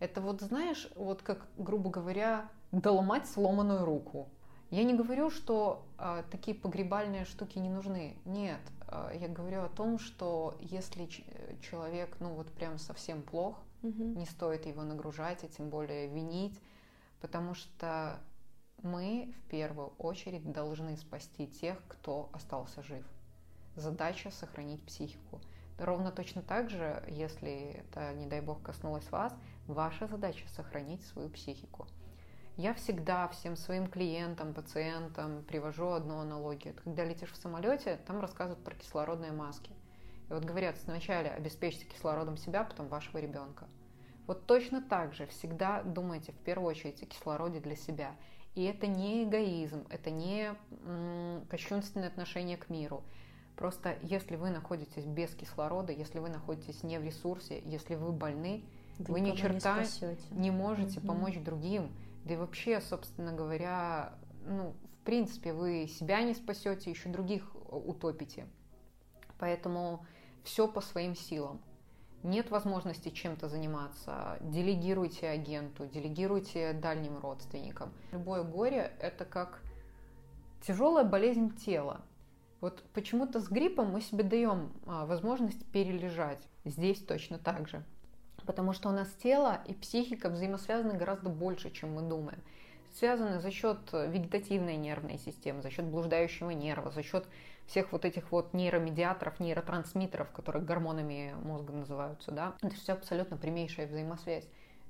Это 0.00 0.20
вот, 0.20 0.40
знаешь, 0.40 0.90
вот 0.96 1.22
как, 1.22 1.46
грубо 1.56 1.90
говоря, 1.90 2.48
доломать 2.72 3.28
сломанную 3.28 3.84
руку. 3.84 4.28
Я 4.70 4.84
не 4.84 4.94
говорю, 4.94 5.30
что 5.30 5.84
э, 5.98 6.24
такие 6.30 6.56
погребальные 6.56 7.24
штуки 7.24 7.58
не 7.58 7.68
нужны. 7.68 8.16
Нет, 8.24 8.60
э, 8.88 9.12
я 9.20 9.28
говорю 9.28 9.62
о 9.62 9.68
том, 9.68 9.98
что 9.98 10.56
если 10.60 11.06
человек, 11.60 12.16
ну 12.20 12.34
вот 12.34 12.48
прям 12.48 12.78
совсем 12.78 13.22
плох, 13.22 13.56
Угу. 13.82 14.04
Не 14.18 14.26
стоит 14.26 14.66
его 14.66 14.82
нагружать 14.82 15.44
и 15.44 15.48
тем 15.48 15.70
более 15.70 16.08
винить, 16.08 16.60
потому 17.20 17.54
что 17.54 18.18
мы 18.82 19.34
в 19.38 19.50
первую 19.50 19.88
очередь 19.98 20.50
должны 20.52 20.96
спасти 20.96 21.46
тех, 21.46 21.78
кто 21.88 22.28
остался 22.32 22.82
жив. 22.82 23.04
Задача 23.76 24.30
сохранить 24.30 24.84
психику. 24.84 25.40
Ровно 25.80 26.12
точно 26.12 26.42
так 26.42 26.68
же, 26.68 27.02
если 27.08 27.80
это, 27.80 28.12
не 28.12 28.26
дай 28.26 28.42
бог, 28.42 28.62
коснулось 28.62 29.10
вас, 29.10 29.34
ваша 29.66 30.06
задача 30.06 30.46
сохранить 30.50 31.02
свою 31.06 31.30
психику. 31.30 31.86
Я 32.58 32.74
всегда 32.74 33.28
всем 33.28 33.56
своим 33.56 33.86
клиентам, 33.86 34.52
пациентам 34.52 35.42
привожу 35.42 35.88
одну 35.88 36.18
аналогию. 36.18 36.74
Когда 36.84 37.06
летишь 37.06 37.32
в 37.32 37.36
самолете, 37.36 37.98
там 38.06 38.20
рассказывают 38.20 38.62
про 38.62 38.74
кислородные 38.74 39.32
маски. 39.32 39.70
И 40.28 40.32
вот 40.34 40.44
говорят, 40.44 40.76
сначала 40.76 41.28
обеспечьте 41.28 41.86
кислородом 41.86 42.36
себя, 42.36 42.62
потом 42.62 42.88
вашего 42.88 43.16
ребенка. 43.16 43.66
Вот 44.26 44.44
точно 44.44 44.82
так 44.82 45.14
же 45.14 45.26
всегда 45.28 45.82
думайте 45.82 46.32
в 46.32 46.38
первую 46.40 46.68
очередь 46.68 47.02
о 47.02 47.06
кислороде 47.06 47.58
для 47.58 47.74
себя. 47.74 48.14
И 48.54 48.64
это 48.64 48.86
не 48.86 49.24
эгоизм, 49.24 49.86
это 49.88 50.10
не 50.10 50.54
м, 50.84 51.46
кощунственное 51.48 52.08
отношение 52.08 52.58
к 52.58 52.68
миру. 52.68 53.02
Просто 53.60 53.98
если 54.00 54.36
вы 54.36 54.48
находитесь 54.48 55.04
без 55.04 55.34
кислорода, 55.34 55.92
если 55.92 56.18
вы 56.18 56.30
находитесь 56.30 56.82
не 56.82 56.98
в 56.98 57.04
ресурсе, 57.04 57.60
если 57.66 57.94
вы 57.94 58.10
больны, 58.10 58.64
вы, 58.98 59.12
вы 59.12 59.20
ни 59.20 59.32
черта 59.32 59.84
не, 60.30 60.40
не 60.40 60.50
можете 60.50 60.98
угу. 60.98 61.08
помочь 61.08 61.38
другим. 61.38 61.92
Да 62.24 62.32
и 62.32 62.36
вообще, 62.38 62.80
собственно 62.80 63.34
говоря, 63.34 64.14
ну, 64.46 64.72
в 64.94 65.04
принципе, 65.04 65.52
вы 65.52 65.88
себя 65.88 66.22
не 66.22 66.32
спасете, 66.32 66.90
еще 66.90 67.10
других 67.10 67.54
утопите. 67.70 68.46
Поэтому 69.38 70.06
все 70.42 70.66
по 70.66 70.80
своим 70.80 71.14
силам. 71.14 71.60
Нет 72.22 72.50
возможности 72.50 73.10
чем-то 73.10 73.50
заниматься, 73.50 74.38
делегируйте 74.40 75.28
агенту, 75.28 75.86
делегируйте 75.86 76.72
дальним 76.72 77.18
родственникам. 77.18 77.92
Любое 78.12 78.42
горе– 78.42 78.94
это 79.00 79.26
как 79.26 79.60
тяжелая 80.62 81.04
болезнь 81.04 81.54
тела. 81.56 82.00
Вот 82.60 82.82
почему-то 82.92 83.40
с 83.40 83.48
гриппом 83.48 83.90
мы 83.90 84.00
себе 84.00 84.22
даем 84.22 84.72
а, 84.86 85.06
возможность 85.06 85.64
перележать. 85.66 86.40
Здесь 86.64 86.98
точно 86.98 87.38
так 87.38 87.68
же. 87.68 87.82
Потому 88.44 88.72
что 88.72 88.88
у 88.88 88.92
нас 88.92 89.08
тело 89.22 89.60
и 89.66 89.74
психика 89.74 90.28
взаимосвязаны 90.28 90.94
гораздо 90.94 91.30
больше, 91.30 91.70
чем 91.70 91.94
мы 91.94 92.02
думаем. 92.02 92.40
Связаны 92.92 93.40
за 93.40 93.50
счет 93.50 93.78
вегетативной 93.92 94.76
нервной 94.76 95.18
системы, 95.18 95.62
за 95.62 95.70
счет 95.70 95.84
блуждающего 95.84 96.50
нерва, 96.50 96.90
за 96.90 97.02
счет 97.02 97.26
всех 97.66 97.92
вот 97.92 98.04
этих 98.04 98.32
вот 98.32 98.52
нейромедиаторов, 98.52 99.38
нейротрансмиттеров, 99.38 100.32
которые 100.32 100.64
гормонами 100.64 101.34
мозга 101.44 101.72
называются, 101.72 102.32
да, 102.32 102.56
это 102.62 102.74
все 102.74 102.94
абсолютно 102.94 103.36
прямейшая 103.36 103.86
взаимосвязь. 103.86 104.48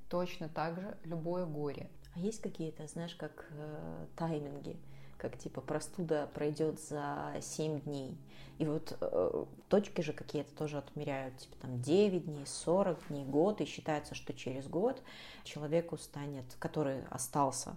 Точно 0.09 0.49
так 0.49 0.81
же 0.81 0.97
любое 1.05 1.45
горе. 1.45 1.91
А 2.15 2.19
есть 2.19 2.41
какие-то, 2.41 2.87
знаешь, 2.87 3.15
как 3.15 3.47
э, 3.50 4.07
тайминги, 4.17 4.77
как 5.21 5.37
типа 5.39 5.61
простуда 5.61 6.29
пройдет 6.35 6.81
за 6.81 7.35
7 7.41 7.81
дней. 7.81 8.17
И 8.59 8.65
вот 8.65 8.97
э, 9.00 9.45
точки 9.69 10.00
же 10.00 10.12
какие-то 10.12 10.55
тоже 10.55 10.79
отмеряют, 10.79 11.37
типа 11.39 11.57
там 11.61 11.81
9 11.81 12.25
дней, 12.25 12.47
40 12.47 13.09
дней, 13.09 13.25
год, 13.25 13.61
и 13.61 13.65
считается, 13.65 14.15
что 14.15 14.33
через 14.33 14.67
год 14.67 15.03
человеку 15.45 15.97
станет, 15.97 16.45
который 16.59 17.05
остался 17.11 17.77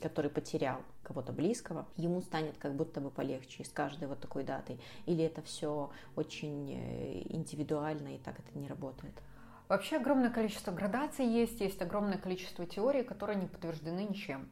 который 0.00 0.30
потерял 0.30 0.80
кого-то 1.02 1.32
близкого, 1.32 1.86
ему 1.96 2.20
станет 2.20 2.58
как 2.58 2.74
будто 2.74 3.00
бы 3.00 3.10
полегче 3.10 3.64
с 3.64 3.68
каждой 3.68 4.08
вот 4.08 4.20
такой 4.20 4.44
датой? 4.44 4.78
Или 5.06 5.24
это 5.24 5.42
все 5.42 5.90
очень 6.16 6.72
э, 6.72 7.22
индивидуально 7.30 8.16
и 8.16 8.18
так 8.18 8.38
это 8.38 8.58
не 8.58 8.68
работает? 8.68 9.14
Вообще 9.68 9.96
огромное 9.96 10.30
количество 10.30 10.72
градаций 10.72 11.26
есть, 11.26 11.60
есть 11.60 11.80
огромное 11.80 12.18
количество 12.18 12.66
теорий, 12.66 13.02
которые 13.02 13.40
не 13.40 13.46
подтверждены 13.46 14.00
ничем. 14.00 14.48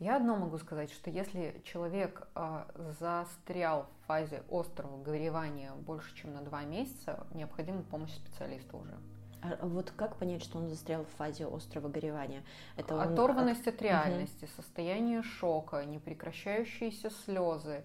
Я 0.00 0.16
одно 0.16 0.36
могу 0.36 0.58
сказать, 0.58 0.92
что 0.92 1.08
если 1.08 1.62
человек 1.64 2.26
э, 2.34 2.64
застрял 2.98 3.86
в 4.02 4.06
фазе 4.06 4.42
острого 4.50 5.02
горевания 5.02 5.72
больше, 5.72 6.14
чем 6.16 6.34
на 6.34 6.42
два 6.42 6.62
месяца, 6.64 7.26
необходима 7.32 7.82
помощь 7.82 8.12
специалиста 8.12 8.76
уже. 8.76 8.94
А 9.40 9.66
вот 9.66 9.92
как 9.94 10.16
понять, 10.16 10.42
что 10.42 10.58
он 10.58 10.68
застрял 10.68 11.04
в 11.04 11.16
фазе 11.16 11.46
острого 11.46 11.88
горевания? 11.88 12.42
Это 12.76 12.94
он... 12.94 13.00
Оторванность 13.02 13.66
от 13.68 13.80
реальности, 13.82 14.44
угу. 14.44 14.52
состояние 14.56 15.22
шока, 15.22 15.84
непрекращающиеся 15.84 17.10
слезы, 17.10 17.84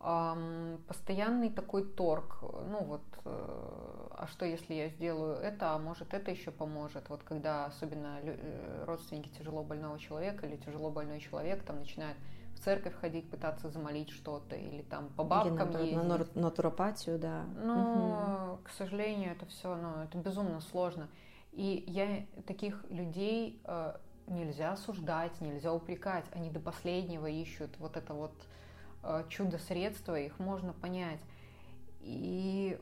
постоянный 0.00 1.50
такой 1.50 1.84
торг. 1.84 2.38
Ну 2.42 2.84
вот, 2.84 3.02
э, 3.24 4.08
а 4.16 4.26
что 4.28 4.46
если 4.46 4.72
я 4.72 4.88
сделаю 4.88 5.36
это, 5.36 5.74
а 5.74 5.78
может 5.78 6.14
это 6.14 6.30
еще 6.30 6.50
поможет? 6.50 7.10
Вот 7.10 7.22
когда 7.22 7.66
особенно 7.66 8.18
э, 8.22 8.84
родственники 8.86 9.28
тяжело 9.28 9.62
больного 9.62 9.98
человека 9.98 10.46
или 10.46 10.56
тяжело 10.56 10.90
больной 10.90 11.20
человек 11.20 11.62
там 11.64 11.80
начинают 11.80 12.16
в 12.54 12.60
церковь 12.60 12.94
ходить, 12.98 13.30
пытаться 13.30 13.68
замолить 13.68 14.08
что-то, 14.08 14.56
или 14.56 14.82
там 14.82 15.10
по 15.10 15.22
бабкам 15.22 15.70
или 15.70 15.94
на, 15.94 16.16
ездить. 16.16 16.34
на 16.36 16.42
натуропатию, 16.42 17.18
да. 17.18 17.44
Ну, 17.62 18.52
угу. 18.52 18.58
к 18.64 18.70
сожалению, 18.70 19.32
это 19.32 19.44
все, 19.46 19.76
ну, 19.76 20.02
это 20.02 20.16
безумно 20.16 20.60
сложно. 20.62 21.08
И 21.52 21.84
я 21.86 22.26
таких 22.46 22.84
людей 22.88 23.60
э, 23.64 23.96
нельзя 24.28 24.72
осуждать, 24.72 25.40
нельзя 25.42 25.74
упрекать. 25.74 26.24
Они 26.32 26.50
до 26.50 26.60
последнего 26.60 27.26
ищут 27.26 27.70
вот 27.78 27.96
это 27.96 28.14
вот 28.14 28.32
чудо-средства, 29.28 30.18
их 30.18 30.38
можно 30.38 30.72
понять. 30.72 31.20
И 32.00 32.78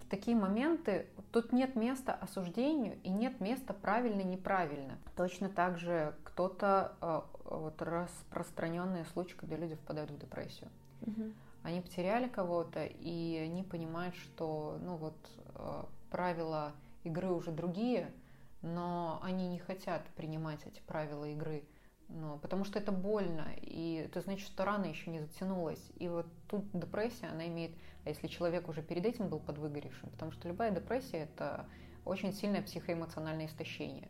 в 0.00 0.08
такие 0.08 0.36
моменты 0.36 1.06
тут 1.32 1.52
нет 1.52 1.76
места 1.76 2.14
осуждению 2.14 2.98
и 3.02 3.10
нет 3.10 3.40
места 3.40 3.72
правильно-неправильно. 3.72 4.98
Точно 5.16 5.48
так 5.48 5.78
же 5.78 6.14
кто-то, 6.24 6.94
э, 7.00 7.20
вот 7.44 7.80
распространенные 7.82 9.04
случаи, 9.06 9.36
когда 9.36 9.56
люди 9.56 9.74
впадают 9.74 10.10
в 10.10 10.18
депрессию. 10.18 10.70
Угу. 11.02 11.32
Они 11.62 11.80
потеряли 11.80 12.28
кого-то, 12.28 12.84
и 12.84 13.36
они 13.36 13.62
понимают, 13.62 14.14
что 14.16 14.78
ну 14.82 14.96
вот 14.96 15.16
э, 15.54 15.84
правила 16.10 16.72
игры 17.04 17.30
уже 17.30 17.50
другие, 17.50 18.12
но 18.62 19.20
они 19.22 19.48
не 19.48 19.58
хотят 19.58 20.02
принимать 20.16 20.64
эти 20.66 20.80
правила 20.86 21.24
игры 21.24 21.64
ну, 22.08 22.38
потому 22.38 22.64
что 22.64 22.78
это 22.78 22.92
больно, 22.92 23.48
и 23.60 24.04
это 24.06 24.20
значит, 24.20 24.46
что 24.46 24.64
рана 24.64 24.86
еще 24.86 25.10
не 25.10 25.20
затянулась. 25.20 25.82
И 25.96 26.08
вот 26.08 26.26
тут 26.48 26.64
депрессия, 26.72 27.26
она 27.26 27.46
имеет, 27.46 27.72
а 28.04 28.10
если 28.10 28.26
человек 28.26 28.68
уже 28.68 28.82
перед 28.82 29.04
этим 29.06 29.28
был 29.28 29.40
подвыгоревшим, 29.40 30.10
потому 30.10 30.32
что 30.32 30.48
любая 30.48 30.70
депрессия– 30.70 31.18
это 31.34 31.66
очень 32.04 32.32
сильное 32.32 32.62
психоэмоциональное 32.62 33.46
истощение. 33.46 34.08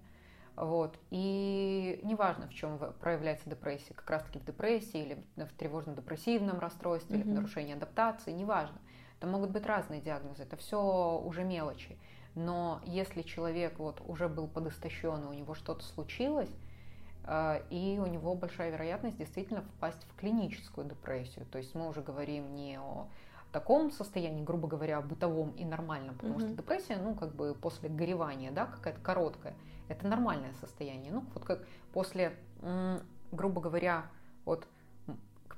Вот. 0.56 0.98
И 1.10 2.00
неважно, 2.02 2.46
в 2.46 2.54
чем 2.54 2.78
проявляется 3.00 3.48
депрессия, 3.48 3.94
как 3.94 4.08
раз-таки 4.10 4.38
в 4.38 4.44
депрессии 4.44 5.00
или 5.00 5.24
в 5.36 5.52
тревожно-депрессивном 5.56 6.58
расстройстве, 6.58 7.16
mm-hmm. 7.16 7.20
или 7.20 7.28
в 7.28 7.32
нарушении 7.32 7.74
адаптации, 7.74 8.32
неважно. 8.32 8.78
Это 9.18 9.26
могут 9.26 9.50
быть 9.50 9.64
разные 9.64 10.00
диагнозы, 10.00 10.42
это 10.42 10.56
все 10.56 11.22
уже 11.24 11.44
мелочи. 11.44 11.96
Но 12.34 12.80
если 12.84 13.22
человек 13.22 13.78
вот 13.78 14.00
уже 14.06 14.28
был 14.28 14.48
подистощен, 14.48 15.22
и 15.24 15.26
у 15.26 15.32
него 15.32 15.54
что-то 15.54 15.84
случилось, 15.84 16.50
и 17.70 18.00
у 18.02 18.06
него 18.06 18.34
большая 18.34 18.70
вероятность 18.70 19.16
действительно 19.16 19.62
впасть 19.62 20.04
в 20.04 20.16
клиническую 20.18 20.86
депрессию. 20.86 21.46
То 21.46 21.58
есть 21.58 21.74
мы 21.74 21.88
уже 21.88 22.00
говорим 22.00 22.54
не 22.54 22.78
о 22.78 23.08
таком 23.52 23.90
состоянии, 23.90 24.42
грубо 24.42 24.66
говоря, 24.66 25.00
бытовом 25.00 25.50
и 25.50 25.64
нормальном, 25.64 26.14
потому 26.16 26.34
mm-hmm. 26.34 26.48
что 26.48 26.56
депрессия, 26.56 26.96
ну, 26.96 27.14
как 27.14 27.34
бы 27.34 27.54
после 27.54 27.88
горевания, 27.88 28.50
да, 28.50 28.66
какая-то 28.66 29.00
короткая, 29.00 29.54
это 29.88 30.06
нормальное 30.06 30.54
состояние. 30.54 31.12
Ну, 31.12 31.24
вот 31.34 31.44
как 31.44 31.64
после, 31.92 32.34
грубо 33.30 33.60
говоря, 33.60 34.06
вот 34.44 34.66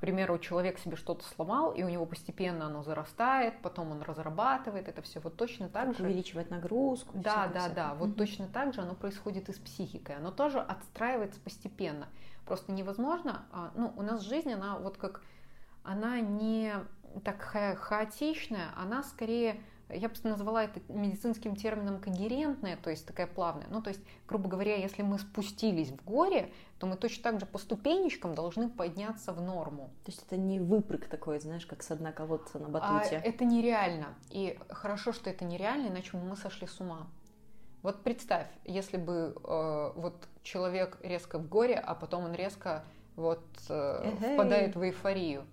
примеру, 0.05 0.39
человек 0.39 0.79
себе 0.79 0.97
что-то 0.97 1.25
сломал, 1.25 1.73
и 1.73 1.83
у 1.83 1.89
него 1.89 2.05
постепенно 2.05 2.67
оно 2.67 2.83
зарастает, 2.83 3.55
потом 3.63 3.91
он 3.91 4.03
разрабатывает 4.03 4.87
это 4.87 5.01
все. 5.01 5.19
Вот 5.21 5.37
точно 5.37 5.71
так, 5.71 5.87
так 5.87 5.97
же... 5.97 6.05
Увеличивает 6.05 6.51
нагрузку. 6.51 7.11
Да, 7.15 7.47
да, 7.47 7.61
всякое. 7.61 7.75
да. 7.75 7.95
Вот 7.95 8.11
mm-hmm. 8.11 8.15
точно 8.15 8.49
так 8.49 8.75
же 8.75 8.83
оно 8.83 8.95
происходит 8.95 9.49
и 9.49 9.53
с 9.55 9.59
психикой. 9.59 10.17
Оно 10.17 10.31
тоже 10.31 10.61
отстраивается 10.61 11.41
постепенно. 11.41 12.09
Просто 12.45 12.73
невозможно... 12.73 13.47
А, 13.51 13.73
ну, 13.75 13.95
у 13.97 14.03
нас 14.03 14.21
жизнь, 14.21 14.53
она 14.53 14.77
вот 14.79 14.99
как... 14.99 15.23
Она 15.83 16.21
не 16.21 16.75
так 17.25 17.41
ха- 17.41 17.77
хаотичная, 17.77 18.69
она 18.77 19.03
скорее 19.03 19.61
я 19.89 20.09
бы 20.09 20.15
назвала 20.25 20.65
это 20.65 20.81
медицинским 20.89 21.57
термином 21.57 22.01
когерентная, 22.01 22.77
то 22.77 22.91
есть 22.91 23.07
такая 23.07 23.27
плавная. 23.27 23.67
Ну, 23.71 23.83
то 23.83 23.91
есть, 23.91 24.01
грубо 24.27 24.49
говоря, 24.49 24.77
если 24.77 25.03
мы 25.03 25.19
спустились 25.19 25.91
в 25.91 26.05
горе, 26.05 26.51
то 26.79 26.87
мы 26.87 26.97
точно 26.97 27.23
так 27.23 27.41
же 27.41 27.47
по 27.47 27.59
ступенечкам 27.59 28.35
должны 28.35 28.69
подняться 28.69 29.33
в 29.33 29.41
норму. 29.41 29.91
То 30.05 30.11
есть 30.11 30.25
это 30.27 30.37
не 30.37 30.61
выпрыг 30.61 31.07
такой, 31.07 31.41
знаешь, 31.41 31.67
как 31.67 31.83
с 31.83 31.95
дна 31.95 32.13
колодца 32.13 32.59
на 32.59 32.69
батуте. 32.69 33.17
А 33.17 33.27
это 33.27 33.45
нереально. 33.45 34.15
И 34.31 34.59
хорошо, 34.69 35.13
что 35.13 35.31
это 35.31 35.45
нереально, 35.45 35.89
иначе 35.89 36.17
мы 36.17 36.37
сошли 36.37 36.67
с 36.67 36.81
ума. 36.81 37.07
Вот 37.83 38.03
представь, 38.03 38.47
если 38.65 38.97
бы 38.97 39.35
э, 39.37 39.93
вот 39.97 40.27
человек 40.43 40.99
резко 41.03 41.39
в 41.39 41.47
горе, 41.47 41.75
а 41.75 41.95
потом 41.95 42.25
он 42.25 42.33
резко 42.33 42.83
вот 43.17 43.45
э, 43.69 44.13
впадает 44.35 44.75
в 44.75 44.83
эйфорию. 44.83 45.45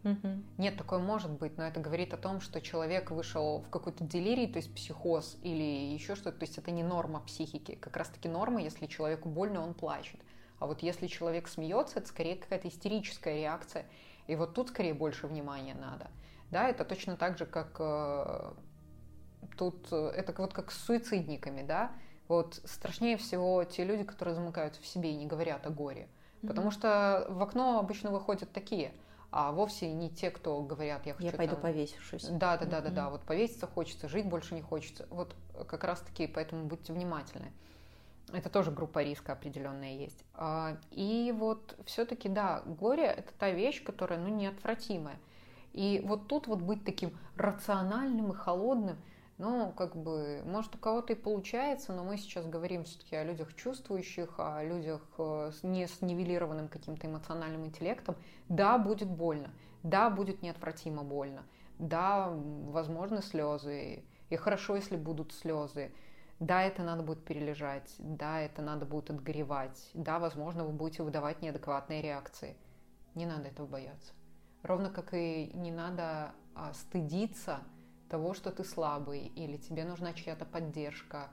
Нет, 0.58 0.78
такое 0.78 1.00
может 1.00 1.32
быть, 1.32 1.58
но 1.58 1.64
это 1.64 1.80
говорит 1.80 2.14
о 2.14 2.18
том, 2.18 2.42
что 2.42 2.60
человек 2.62 3.12
вышел 3.12 3.62
в 3.62 3.70
какой-то 3.70 4.04
делирий, 4.04 4.48
то 4.48 4.58
есть 4.58 4.74
психоз 4.74 5.38
или 5.44 5.94
еще 5.94 6.16
что-то, 6.16 6.40
то 6.40 6.46
есть 6.46 6.58
это 6.58 6.72
не 6.72 6.84
норма 6.84 7.20
психики. 7.22 7.76
Как 7.76 7.98
раз-таки 7.98 8.28
норма, 8.30 8.62
если 8.62 8.88
человеку 8.88 9.30
больно, 9.30 9.62
он 9.62 9.74
плачет. 9.74 10.20
А 10.60 10.68
вот 10.68 10.84
если 10.84 11.08
человек 11.08 11.48
смеется, 11.48 12.00
это 12.00 12.08
скорее 12.08 12.36
какая-то 12.36 12.68
истерическая 12.68 13.36
реакция. 13.36 13.86
И 14.28 14.36
вот 14.36 14.54
тут 14.54 14.70
скорее 14.70 14.94
больше 14.94 15.28
внимания 15.28 15.74
надо. 15.74 16.10
Да, 16.52 16.68
это 16.70 16.84
точно 16.86 17.16
так 17.16 17.38
же, 17.38 17.46
как 17.46 17.78
э, 17.80 18.52
тут, 19.58 19.88
э, 19.92 20.14
это 20.16 20.34
вот 20.38 20.54
как 20.54 20.72
с 20.72 20.78
суицидниками, 20.84 21.64
да. 21.64 21.92
Вот 22.28 22.62
страшнее 22.66 23.18
всего 23.18 23.64
те 23.64 23.84
люди, 23.84 24.04
которые 24.04 24.36
замыкаются 24.36 24.82
в 24.82 24.86
себе 24.86 25.12
и 25.12 25.16
не 25.16 25.26
говорят 25.26 25.66
о 25.66 25.70
горе. 25.70 26.08
Потому 26.42 26.72
что 26.72 27.26
в 27.30 27.42
окно 27.42 27.80
обычно 27.80 28.12
выходят 28.12 28.52
такие, 28.52 28.94
а 29.32 29.52
вовсе 29.52 29.92
не 29.92 30.10
те, 30.10 30.32
кто 30.32 30.62
говорят, 30.62 31.06
я 31.06 31.14
хочу. 31.14 31.28
Я 31.28 31.34
пойду 31.34 31.54
там... 31.54 31.62
повесившись. 31.62 32.28
Да, 32.28 32.58
да, 32.58 32.66
да, 32.66 32.82
да, 32.82 32.90
да. 32.90 33.10
Вот 33.10 33.22
повеситься 33.22 33.68
хочется, 33.68 34.10
жить 34.10 34.28
больше 34.28 34.56
не 34.56 34.62
хочется. 34.62 35.08
Вот 35.10 35.36
как 35.68 35.84
раз 35.84 36.02
таки, 36.02 36.28
поэтому 36.28 36.66
будьте 36.66 36.94
внимательны. 36.94 37.52
Это 38.34 38.50
тоже 38.50 38.72
группа 38.72 39.04
риска 39.04 39.34
определенная 39.34 39.94
есть. 39.94 40.24
А, 40.34 40.78
и 40.92 41.34
вот 41.38 41.76
все-таки, 41.86 42.30
да, 42.30 42.62
горе 42.66 43.04
это 43.04 43.34
та 43.38 43.52
вещь, 43.52 43.84
которая, 43.84 44.20
ну, 44.20 44.30
неотвратимая. 44.30 45.20
И 45.74 46.02
вот 46.06 46.28
тут 46.28 46.48
вот 46.48 46.62
быть 46.62 46.84
таким 46.84 47.18
рациональным 47.36 48.32
и 48.32 48.36
холодным– 48.36 48.98
ну, 49.42 49.74
как 49.76 49.96
бы, 49.96 50.44
может, 50.46 50.76
у 50.76 50.78
кого-то 50.78 51.14
и 51.14 51.16
получается, 51.16 51.94
но 51.94 52.04
мы 52.04 52.18
сейчас 52.18 52.46
говорим 52.46 52.84
все-таки 52.84 53.16
о 53.16 53.24
людях 53.24 53.56
чувствующих, 53.56 54.36
о 54.38 54.64
людях 54.64 55.02
э, 55.18 55.52
не 55.64 55.88
с 55.88 56.00
нивелированным 56.02 56.68
каким-то 56.68 57.08
эмоциональным 57.08 57.66
интеллектом. 57.66 58.16
Да, 58.50 58.78
будет 58.78 59.10
больно, 59.10 59.50
да, 59.82 60.12
будет 60.12 60.44
неотвратимо 60.44 61.04
больно, 61.04 61.44
да, 61.80 62.30
возможны 62.30 63.24
слезы, 63.24 64.04
и 64.30 64.36
хорошо, 64.36 64.76
если 64.76 64.96
будут 64.96 65.34
слезы. 65.34 65.92
Да, 66.40 66.62
это 66.62 66.84
надо 66.84 67.02
будет 67.02 67.26
перележать, 67.26 67.96
да, 67.98 68.42
это 68.42 68.62
надо 68.62 68.86
будет 68.86 69.10
отгоревать, 69.10 69.90
да, 69.96 70.20
возможно, 70.20 70.66
вы 70.66 70.72
будете 70.72 71.02
выдавать 71.02 71.42
неадекватные 71.42 72.04
реакции. 72.04 72.56
Не 73.16 73.26
надо 73.26 73.48
этого 73.48 73.66
бояться. 73.66 74.14
Ровно 74.62 74.92
как 74.92 75.16
и 75.16 75.50
не 75.56 75.72
надо 75.72 76.32
а, 76.54 76.74
стыдиться– 76.74 77.62
того, 78.12 78.34
что 78.34 78.52
ты 78.52 78.66
слабый, 78.66 79.28
или 79.38 79.56
тебе 79.56 79.86
нужна 79.86 80.12
чья-то 80.12 80.44
поддержка. 80.44 81.30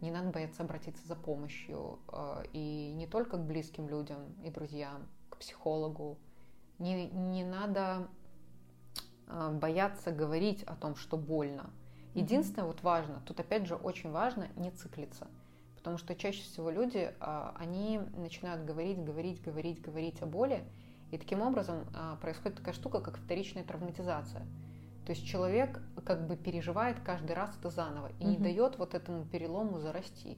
Не 0.00 0.10
надо 0.10 0.30
бояться 0.30 0.62
обратиться 0.62 1.06
за 1.06 1.14
помощью. 1.14 1.98
Э, 2.08 2.42
и 2.54 2.92
не 2.94 3.06
только 3.06 3.36
к 3.36 3.44
близким 3.44 3.86
людям 3.86 4.18
и 4.42 4.50
друзьям, 4.50 5.06
к 5.28 5.36
психологу. 5.36 6.16
Не, 6.78 7.10
не 7.10 7.44
надо 7.44 8.08
э, 9.26 9.58
бояться 9.60 10.10
говорить 10.10 10.62
о 10.62 10.74
том, 10.74 10.96
что 10.96 11.18
больно. 11.18 11.68
Единственное, 12.14 12.66
вот 12.66 12.82
важно, 12.82 13.20
тут 13.26 13.38
опять 13.40 13.66
же 13.66 13.74
очень 13.76 14.10
важно 14.10 14.48
не 14.56 14.70
циклиться. 14.70 15.26
Потому 15.76 15.98
что 15.98 16.14
чаще 16.14 16.42
всего 16.42 16.70
люди, 16.70 17.12
э, 17.20 17.50
они 17.56 18.00
начинают 18.16 18.64
говорить, 18.64 19.04
говорить, 19.04 19.42
говорить, 19.42 19.82
говорить 19.82 20.22
о 20.22 20.26
боли, 20.26 20.64
и 21.10 21.18
таким 21.18 21.40
образом 21.40 21.86
происходит 22.20 22.58
такая 22.58 22.74
штука, 22.74 23.00
как 23.00 23.16
вторичная 23.16 23.62
травматизация. 23.62 24.44
То 25.06 25.12
есть 25.12 25.24
человек 25.24 25.80
как 26.04 26.26
бы 26.26 26.36
переживает 26.36 26.98
каждый 27.00 27.32
раз 27.32 27.56
это 27.58 27.70
заново 27.70 28.10
и 28.18 28.24
угу. 28.24 28.32
не 28.32 28.36
дает 28.38 28.76
вот 28.76 28.94
этому 28.94 29.24
перелому 29.24 29.78
зарасти. 29.78 30.36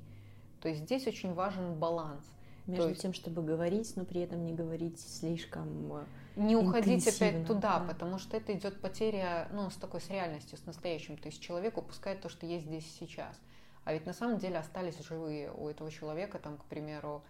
То 0.61 0.69
есть 0.69 0.83
здесь 0.83 1.07
очень 1.07 1.33
важен 1.33 1.75
баланс. 1.75 2.25
Между 2.67 2.91
есть... 2.91 3.01
тем, 3.01 3.15
чтобы 3.15 3.43
говорить, 3.43 3.91
но 3.97 4.05
при 4.05 4.21
этом 4.21 4.45
не 4.45 4.53
говорить 4.53 5.01
слишком 5.01 5.91
э, 5.95 6.05
не 6.37 6.55
уходить 6.55 7.09
опять 7.09 7.47
туда, 7.47 7.81
да. 7.81 7.87
потому 7.87 8.19
что 8.19 8.37
это 8.37 8.53
идет 8.53 8.79
потеря, 8.79 9.49
ну, 9.53 9.71
с 9.71 9.77
такой 9.77 10.03
с 10.03 10.11
реальностью, 10.11 10.59
с 10.59 10.67
настоящим. 10.67 11.17
То 11.17 11.29
есть 11.29 11.41
человек 11.41 11.79
упускает 11.79 12.21
то, 12.21 12.29
что 12.29 12.45
есть 12.45 12.67
здесь 12.67 12.87
сейчас. 13.01 13.41
А 13.85 13.95
ведь 13.95 14.05
на 14.05 14.13
самом 14.13 14.37
деле 14.37 14.59
остались 14.59 14.99
живые 15.01 15.51
у 15.51 15.67
этого 15.67 15.91
человека, 15.91 16.39
там, 16.39 16.59
к 16.59 16.65
примеру, 16.67 17.23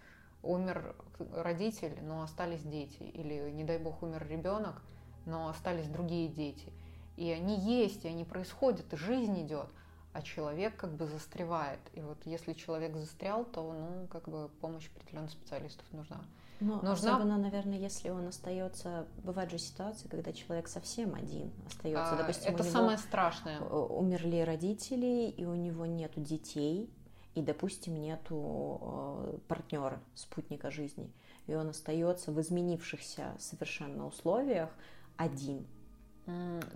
умер 0.42 0.96
родитель, 1.32 1.96
но 2.02 2.22
остались 2.22 2.62
дети. 2.62 3.02
Или, 3.02 3.50
не 3.52 3.62
дай 3.62 3.78
бог, 3.78 4.02
умер 4.02 4.26
ребенок, 4.28 4.82
но 5.24 5.48
остались 5.48 5.86
другие 5.86 6.28
дети. 6.28 6.72
И 7.18 7.30
они 7.30 7.58
есть, 7.58 8.04
и 8.04 8.08
они 8.08 8.24
происходят, 8.24 8.92
и 8.92 8.96
жизнь 8.96 9.42
идет, 9.42 9.66
а 10.12 10.22
человек 10.22 10.76
как 10.76 10.92
бы 10.92 11.06
застревает. 11.06 11.80
И 11.94 12.00
вот 12.00 12.18
если 12.24 12.52
человек 12.52 12.96
застрял, 12.96 13.44
то, 13.44 13.72
ну, 13.72 14.06
как 14.06 14.28
бы 14.28 14.48
помощь 14.60 14.88
определенных 14.94 15.32
специалистов 15.32 15.84
нужна. 15.90 16.20
Но 16.60 16.76
Нужна... 16.76 16.92
особенно, 16.92 17.38
наверное, 17.38 17.78
если 17.78 18.08
он 18.10 18.28
остается, 18.28 19.06
бывают 19.24 19.50
же 19.50 19.58
ситуации, 19.58 20.08
когда 20.08 20.32
человек 20.32 20.68
совсем 20.68 21.14
один 21.14 21.52
остается, 21.66 22.14
а, 22.14 22.16
допустим, 22.16 22.54
это 22.54 22.64
самое 22.64 22.98
страшное. 22.98 23.60
Умерли 23.60 24.40
родители 24.40 25.28
и 25.28 25.44
у 25.44 25.54
него 25.54 25.86
нету 25.86 26.20
детей, 26.20 26.90
и, 27.34 27.42
допустим, 27.42 28.00
нету 28.00 28.80
э, 28.80 29.38
партнера, 29.46 30.00
спутника 30.14 30.70
жизни, 30.72 31.12
и 31.46 31.54
он 31.54 31.68
остается 31.68 32.32
в 32.32 32.40
изменившихся 32.40 33.36
совершенно 33.38 34.06
условиях 34.06 34.70
один. 35.16 35.66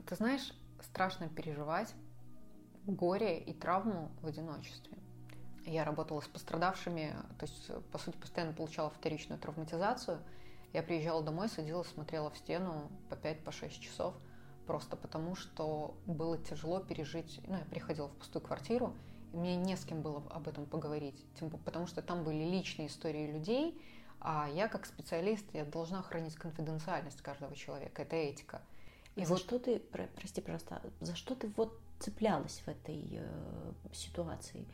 Ты 0.06 0.16
знаешь, 0.16 0.54
страшно 0.80 1.28
переживать 1.28 1.94
горе 2.86 3.38
и 3.38 3.52
травму 3.52 4.10
в 4.22 4.26
одиночестве. 4.26 4.96
Я 5.66 5.84
работала 5.84 6.20
с 6.20 6.26
пострадавшими, 6.26 7.14
то 7.38 7.46
есть, 7.46 7.70
по 7.92 7.98
сути, 7.98 8.16
постоянно 8.16 8.54
получала 8.54 8.90
вторичную 8.90 9.38
травматизацию. 9.38 10.18
Я 10.72 10.82
приезжала 10.82 11.22
домой, 11.22 11.48
садилась, 11.48 11.88
смотрела 11.88 12.30
в 12.30 12.38
стену 12.38 12.90
по 13.10 13.14
5-6 13.14 13.44
по 13.44 13.52
часов, 13.52 14.14
просто 14.66 14.96
потому 14.96 15.36
что 15.36 15.96
было 16.06 16.38
тяжело 16.38 16.80
пережить. 16.80 17.40
Ну, 17.46 17.58
я 17.58 17.64
приходила 17.66 18.08
в 18.08 18.16
пустую 18.16 18.42
квартиру, 18.42 18.94
и 19.34 19.36
мне 19.36 19.54
не 19.56 19.76
с 19.76 19.84
кем 19.84 20.00
было 20.00 20.22
об 20.30 20.48
этом 20.48 20.64
поговорить, 20.64 21.22
тем, 21.38 21.50
потому 21.50 21.86
что 21.86 22.00
там 22.00 22.24
были 22.24 22.42
личные 22.42 22.88
истории 22.88 23.30
людей, 23.30 23.80
а 24.18 24.48
я 24.48 24.66
как 24.68 24.86
специалист, 24.86 25.44
я 25.52 25.66
должна 25.66 26.00
хранить 26.02 26.36
конфиденциальность 26.36 27.20
каждого 27.20 27.54
человека, 27.54 28.02
это 28.02 28.16
этика. 28.16 28.62
И 29.16 29.25
за 29.25 29.31
вот... 29.31 29.40
что 29.40 29.59
ты, 29.59 29.79
прости, 29.81 30.40
пожалуйста, 30.40 30.83
за 31.01 31.14
что 31.16 31.35
ты 31.35 31.48
вот 31.57 31.79
цеплялась 31.98 32.62
в 32.64 32.68
этой 32.68 33.09
э, 33.12 33.72
ситуации? 33.92 34.66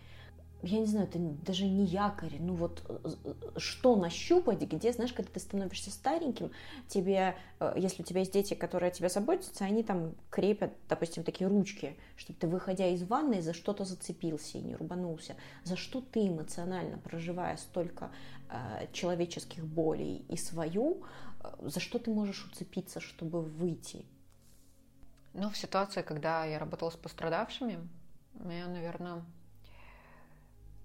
я 0.63 0.81
не 0.81 0.87
знаю, 0.87 1.07
это 1.07 1.19
даже 1.19 1.67
не 1.67 1.85
якорь, 1.85 2.37
ну 2.41 2.55
вот 2.55 2.83
э, 2.89 3.35
что 3.59 3.95
нащупать, 3.95 4.61
где, 4.61 4.93
знаешь, 4.93 5.13
когда 5.13 5.31
ты 5.31 5.39
становишься 5.39 5.91
стареньким, 5.91 6.51
тебе, 6.89 7.37
э, 7.61 7.75
если 7.77 8.03
у 8.03 8.05
тебя 8.05 8.21
есть 8.21 8.33
дети, 8.33 8.55
которые 8.55 8.89
о 8.89 8.93
тебе 8.93 9.09
заботятся, 9.09 9.65
они 9.65 9.85
там 9.85 10.15
крепят, 10.31 10.73
допустим, 10.89 11.23
такие 11.23 11.49
ручки, 11.49 11.97
чтобы 12.17 12.39
ты, 12.41 12.49
выходя 12.49 12.89
из 12.89 13.05
ванной, 13.05 13.41
за 13.41 13.53
что-то 13.53 13.85
зацепился 13.85 14.59
и 14.59 14.63
не 14.63 14.75
рубанулся. 14.75 15.37
За 15.63 15.77
что 15.77 16.01
ты 16.01 16.27
эмоционально, 16.27 16.99
проживая 16.99 17.57
столько 17.57 18.11
э, 18.51 18.89
человеческих 18.93 19.65
болей 19.65 20.25
и 20.29 20.37
свою, 20.37 21.05
э, 21.41 21.69
за 21.69 21.79
что 21.79 22.01
ты 22.01 22.11
можешь 22.11 22.45
уцепиться, 22.47 22.99
чтобы 22.99 23.43
выйти? 23.43 24.07
Ну, 25.39 25.51
в 25.51 25.57
ситуации, 25.57 26.03
когда 26.03 26.45
я 26.45 26.59
работала 26.59 26.91
с 26.91 26.97
пострадавшими, 26.97 27.89
я, 28.45 28.67
наверное, 28.67 29.23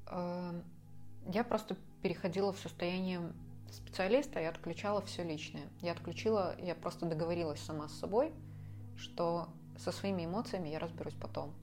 Эм, 0.08 0.64
я 1.26 1.44
просто 1.44 1.76
переходила 2.02 2.52
в 2.54 2.60
состояние 2.60 3.22
специалиста 3.72 4.40
и 4.40 4.44
отключала 4.44 5.02
все 5.02 5.24
личное. 5.24 5.68
Я 5.82 5.94
отключила, 5.94 6.56
я 6.60 6.76
просто 6.76 7.06
договорилась 7.06 7.60
сама 7.60 7.88
с 7.88 7.94
собой, 7.94 8.32
что 8.98 9.48
со 9.78 9.92
своими 9.92 10.26
эмоциями 10.26 10.70
я 10.70 10.80
разберусь 10.80 11.16
потом. 11.16 11.54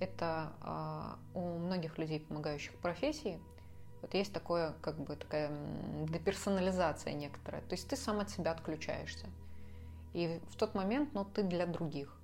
Это 0.00 0.52
э, 0.62 1.38
у 1.38 1.58
многих 1.58 1.98
людей, 1.98 2.20
помогающих 2.20 2.74
профессии, 2.80 3.40
вот 4.00 4.14
есть 4.14 4.32
такое, 4.32 4.74
как 4.80 4.98
бы 4.98 5.16
такая 5.16 5.50
деперсонализация 6.08 7.12
некоторая. 7.12 7.62
То 7.62 7.74
есть 7.74 7.88
ты 7.88 7.96
сам 7.96 8.20
от 8.20 8.30
себя 8.30 8.52
отключаешься. 8.52 9.26
И 10.12 10.40
в 10.50 10.56
тот 10.56 10.74
момент, 10.74 11.10
ну, 11.14 11.24
ты 11.24 11.42
для 11.42 11.66
других. 11.66 12.18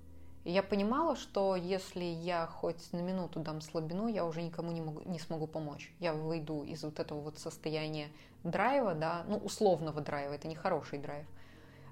И 0.45 0.51
я 0.51 0.61
понимала, 0.61 1.15
что 1.15 1.55
если 1.55 2.03
я 2.03 2.45
хоть 2.45 2.93
на 2.93 2.99
минуту 2.99 3.39
дам 3.39 3.61
слабину, 3.61 4.07
я 4.07 4.25
уже 4.25 4.43
никому 4.43 4.71
не, 4.71 4.81
могу, 4.81 5.01
не 5.05 5.17
смогу 5.17 5.47
помочь. 5.47 5.91
Я 5.99 6.13
выйду 6.13 6.63
из 6.63 6.83
вот 6.83 6.99
этого 6.99 7.19
вот 7.19 7.39
состояния 7.39 8.09
драйва, 8.43 8.93
да, 8.93 9.25
ну, 9.27 9.37
условного 9.37 10.01
драйва, 10.01 10.33
это 10.33 10.47
не 10.47 10.55
хороший 10.55 10.99
драйв. 10.99 11.25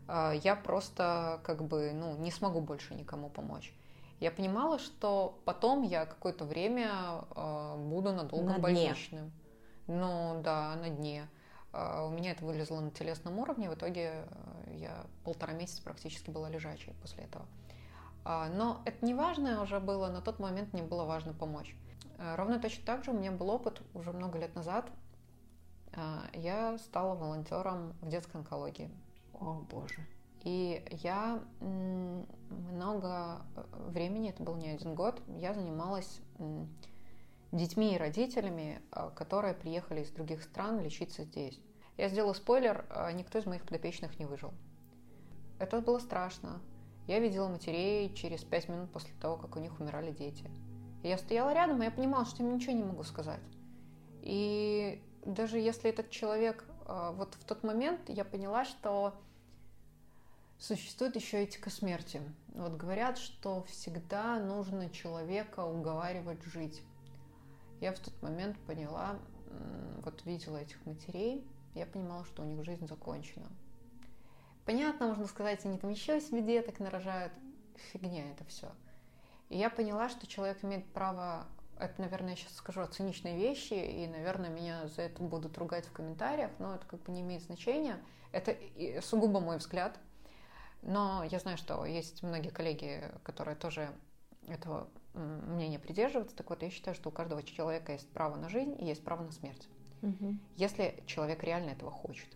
А, 0.08 0.34
я 0.34 0.56
просто 0.56 1.39
как 1.43 1.63
бы, 1.63 1.91
ну, 1.93 2.15
не 2.17 2.29
смогу 2.29 2.62
больше 2.62 2.93
никому 2.93 3.29
помочь. 3.29 3.73
Я 4.19 4.29
понимала, 4.29 4.77
что 4.77 5.39
потом 5.45 5.82
я 5.82 6.06
какое-то 6.06 6.45
время 6.45 6.89
а, 7.32 7.75
буду 7.75 8.13
надолго 8.13 8.53
на 8.53 8.60
больничным. 8.60 9.32
Дне. 9.88 9.97
Ну, 9.97 10.41
да, 10.43 10.75
на 10.75 10.89
дне. 10.89 11.27
А, 11.73 12.05
у 12.05 12.09
меня 12.09 12.31
это 12.31 12.45
вылезло 12.45 12.79
на 12.79 12.91
телесном 12.91 13.39
уровне. 13.39 13.69
В 13.69 13.73
итоге 13.73 14.25
я 14.67 15.05
полтора 15.23 15.53
месяца 15.53 15.81
практически 15.81 16.29
была 16.29 16.49
лежачей 16.49 16.93
после 17.01 17.25
этого. 17.25 17.45
А, 18.25 18.47
но 18.49 18.81
это 18.86 19.05
не 19.05 19.13
важно 19.13 19.62
уже 19.62 19.79
было, 19.79 20.09
на 20.09 20.21
тот 20.21 20.39
момент 20.39 20.71
мне 20.73 20.83
было 20.83 21.03
важно 21.03 21.33
помочь. 21.33 21.75
А, 22.17 22.36
ровно 22.36 22.59
точно 22.59 22.86
так 22.86 23.03
же 23.03 23.12
у 23.12 23.13
меня 23.13 23.31
был 23.31 23.49
опыт 23.49 23.81
уже 23.93 24.13
много 24.13 24.39
лет 24.39 24.55
назад. 24.55 24.89
А, 25.93 26.23
я 26.33 26.77
стала 26.77 27.15
волонтером 27.15 27.93
в 28.01 28.09
детской 28.09 28.38
онкологии. 28.38 28.89
О, 29.33 29.62
боже. 29.69 30.05
И 30.43 30.86
я 30.89 31.41
много 31.62 33.41
э, 33.55 33.63
времени, 33.88 34.29
это 34.29 34.43
был 34.43 34.55
не 34.55 34.69
один 34.69 34.93
год, 34.93 35.21
я 35.38 35.53
занималась 35.53 36.19
детьми 37.54 37.96
и 37.96 37.98
родителями, 37.98 38.82
которые 39.16 39.54
приехали 39.54 40.02
из 40.02 40.12
других 40.12 40.44
стран 40.44 40.82
лечиться 40.82 41.24
здесь. 41.24 41.60
Я 41.98 42.10
сделала 42.10 42.34
спойлер, 42.34 42.86
никто 43.13 43.39
из 43.39 43.46
моих 43.46 43.63
подопечных 43.63 44.20
не 44.20 44.26
выжил. 44.26 44.52
Это 45.60 45.80
было 45.80 46.00
страшно, 46.00 46.62
я 47.08 47.20
видела 47.20 47.50
матерей 47.50 48.13
через 48.13 48.44
пять 48.44 48.70
минут 48.70 48.92
после 48.92 49.13
того, 49.20 49.36
как 49.36 49.56
у 49.56 49.60
них 49.60 49.80
умирали 49.80 50.12
дети. 50.12 50.50
Я 51.04 51.18
стояла 51.18 51.54
рядом, 51.54 51.82
и 51.82 51.86
я 51.86 51.92
понимала, 51.92 52.26
что 52.26 52.44
им 52.44 52.56
ничего 52.56 52.74
не 52.74 52.84
могу 52.84 53.04
сказать. 53.04 53.42
И 54.22 55.02
даже 55.26 55.60
если 55.60 55.89
этот 55.89 56.10
человек... 56.10 56.63
А, 56.86 57.12
вот 57.12 57.36
в 57.36 57.44
тот 57.44 57.63
момент 57.63 58.08
я 58.08 58.24
поняла, 58.24 58.63
что 58.63 59.13
существует 60.60 61.18
еще 61.18 61.44
этика 61.44 61.70
смерти. 61.70 62.22
Вот 62.48 62.74
говорят, 62.78 63.18
что 63.18 63.63
всегда 63.63 64.39
нужно 64.39 64.89
человека 64.89 65.66
уговаривать 65.66 66.42
жить. 66.44 66.82
Я 67.84 67.91
в 67.91 68.00
тот 68.00 68.13
момент 68.22 68.58
поняла, 68.65 69.19
вот 70.04 70.24
видела 70.24 70.56
этих 70.56 70.86
матерей, 70.86 71.46
я 71.76 71.86
понимала, 71.86 72.24
что 72.24 72.41
у 72.41 72.46
них 72.46 72.63
жизнь 72.63 72.88
закончена. 72.88 73.50
Понятно, 74.63 75.08
можно 75.08 75.28
сказать, 75.28 75.65
они 75.65 75.78
там 75.78 75.89
еще 75.89 76.22
себе 76.22 76.41
деток 76.41 76.80
нарожают. 76.80 77.34
Фигня 77.91 78.32
это 78.32 78.46
все. 78.46 78.72
И 79.50 79.58
я 79.58 79.69
поняла, 79.69 80.08
что 80.08 80.28
человек 80.28 80.63
имеет 80.63 80.86
право, 80.93 81.46
это, 81.78 82.00
наверное, 82.00 82.30
я 82.30 82.36
сейчас 82.38 82.56
скажу 82.56 82.88
циничные 82.88 83.36
вещи, 83.36 83.74
и, 83.74 84.08
наверное, 84.08 84.50
меня 84.50 84.88
за 84.88 85.02
это 85.02 85.22
будут 85.22 85.58
ругать 85.58 85.86
в 85.86 85.91
комментариях, 85.91 86.52
но 86.60 86.76
это 86.76 86.86
как 86.86 87.02
бы 87.02 87.12
не 87.12 87.19
имеет 87.19 87.41
значения. 87.41 88.02
Это 88.32 88.56
сугубо 89.02 89.41
мой 89.41 89.58
взгляд. 89.58 90.00
Но 90.84 91.26
я 91.26 91.38
знаю, 91.38 91.58
что 91.58 91.86
есть 91.86 92.24
многие 92.24 92.48
коллеги, 92.48 93.12
которые 93.24 93.58
тоже 93.58 93.89
этого 94.48 94.88
мнения 95.13 95.80
придерживаются. 95.80 96.36
Так 96.36 96.49
вот, 96.49 96.62
я 96.63 96.69
считаю, 96.69 96.95
что 96.95 97.10
у 97.10 97.12
каждого 97.12 97.43
человека 97.43 97.91
есть 97.91 98.10
право 98.10 98.36
на 98.36 98.49
жизнь 98.49 98.76
и 98.80 98.86
есть 98.86 99.04
право 99.04 99.23
на 99.23 99.32
смерть. 99.32 99.67
Угу. 100.02 100.38
Если 100.58 101.04
человек 101.06 101.43
реально 101.43 101.71
этого 101.71 101.91
хочет. 101.91 102.28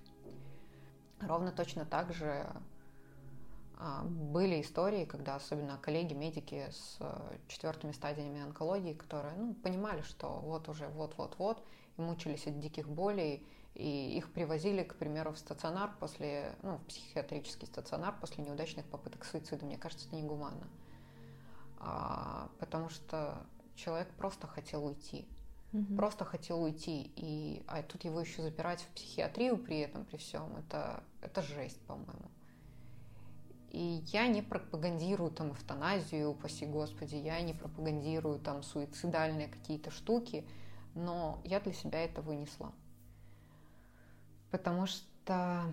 Ровно 1.20 1.52
точно 1.52 1.86
так 1.86 2.14
же 2.14 2.46
а, 3.80 4.04
были 4.04 4.62
истории, 4.62 5.06
когда 5.06 5.36
особенно 5.36 5.78
коллеги-медики 5.78 6.68
с 6.72 6.98
э, 7.00 7.38
четвертыми 7.48 7.92
стадиями 7.92 8.42
онкологии, 8.42 8.94
которые 8.94 9.36
ну, 9.36 9.54
понимали, 9.54 10.02
что 10.02 10.30
вот 10.30 10.68
уже 10.70 10.88
вот-вот-вот, 10.88 11.64
и 11.98 12.02
мучились 12.02 12.48
от 12.48 12.60
диких 12.60 12.88
болей, 12.88 13.46
и 13.76 14.18
их 14.18 14.32
привозили, 14.32 14.84
к 14.84 14.96
примеру, 14.96 15.34
в 15.34 15.38
стационар 15.38 15.92
после, 16.00 16.56
ну, 16.64 16.78
в 16.78 16.86
психиатрический 16.86 17.68
стационар 17.68 18.16
после 18.20 18.44
неудачных 18.44 18.86
попыток 18.88 19.24
суицида. 19.26 19.66
Мне 19.66 19.78
кажется, 19.78 20.08
это 20.08 20.16
негуманно. 20.16 20.68
А, 21.80 22.50
потому 22.60 22.90
что 22.90 23.46
человек 23.76 24.10
просто 24.16 24.48
хотел 24.48 24.86
уйти 24.86 25.28
угу. 25.74 25.96
просто 25.96 26.26
хотел 26.26 26.64
уйти. 26.64 27.12
И, 27.16 27.64
а 27.68 27.84
тут 27.84 28.06
его 28.06 28.20
еще 28.20 28.42
запирать 28.42 28.82
в 28.82 28.88
психиатрию 28.88 29.58
при 29.58 29.80
этом, 29.80 30.06
при 30.06 30.18
всем, 30.18 30.56
это, 30.58 31.04
это 31.22 31.42
жесть, 31.42 31.80
по-моему. 31.82 32.32
И 33.72 34.04
я 34.08 34.28
не 34.28 34.42
пропагандирую 34.42 35.30
там 35.30 35.52
эвтаназию, 35.52 36.30
упаси 36.30 36.66
господи, 36.66 37.16
я 37.16 37.42
не 37.42 37.54
пропагандирую 37.54 38.40
там 38.40 38.64
суицидальные 38.64 39.50
какие-то 39.50 39.92
штуки, 39.92 40.48
но 40.96 41.42
я 41.44 41.60
для 41.60 41.74
себя 41.74 42.04
это 42.04 42.22
вынесла. 42.22 42.72
Потому 44.52 44.88
что 44.88 45.66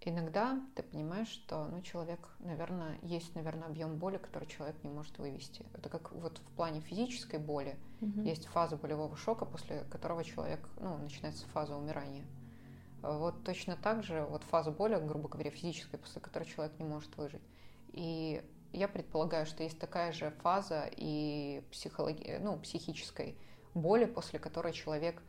иногда 0.00 0.60
ты 0.74 0.82
понимаешь, 0.82 1.28
что 1.28 1.66
ну, 1.66 1.80
человек, 1.82 2.20
наверное, 2.38 2.98
есть, 3.02 3.34
наверное, 3.34 3.68
объем 3.68 3.96
боли, 3.96 4.18
который 4.18 4.46
человек 4.46 4.76
не 4.84 4.90
может 4.90 5.18
вывести. 5.18 5.64
Это 5.74 5.88
как 5.88 6.12
вот 6.12 6.38
в 6.38 6.56
плане 6.56 6.80
физической 6.80 7.38
боли 7.38 7.76
угу. 8.00 8.22
есть 8.22 8.46
фаза 8.46 8.76
болевого 8.76 9.16
шока, 9.16 9.44
после 9.44 9.84
которого 9.90 10.22
человек, 10.24 10.60
ну, 10.80 10.98
начинается 10.98 11.46
фаза 11.48 11.76
умирания. 11.76 12.24
Вот 13.02 13.44
точно 13.44 13.76
так 13.76 14.02
же 14.02 14.24
вот 14.24 14.42
фаза 14.44 14.70
боли, 14.70 14.96
грубо 14.96 15.28
говоря, 15.28 15.50
физической, 15.50 15.98
после 15.98 16.20
которой 16.20 16.44
человек 16.44 16.78
не 16.78 16.84
может 16.84 17.16
выжить. 17.16 17.42
И 17.92 18.42
я 18.72 18.88
предполагаю, 18.88 19.46
что 19.46 19.62
есть 19.62 19.78
такая 19.78 20.12
же 20.12 20.30
фаза 20.42 20.88
и 20.96 21.62
психологи... 21.70 22.38
ну, 22.40 22.58
психической 22.58 23.36
боли, 23.74 24.04
после 24.04 24.38
которой 24.38 24.72
человек 24.72 25.22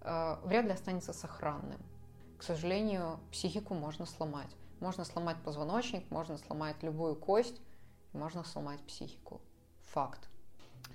э, 0.00 0.36
вряд 0.44 0.66
ли 0.66 0.72
останется 0.72 1.12
сохранным. 1.12 1.80
К 2.44 2.46
сожалению, 2.46 3.20
психику 3.32 3.72
можно 3.72 4.04
сломать. 4.04 4.50
Можно 4.78 5.06
сломать 5.06 5.38
позвоночник, 5.42 6.10
можно 6.10 6.36
сломать 6.36 6.76
любую 6.82 7.16
кость, 7.16 7.58
можно 8.12 8.44
сломать 8.44 8.80
психику. 8.80 9.40
Факт. 9.84 10.28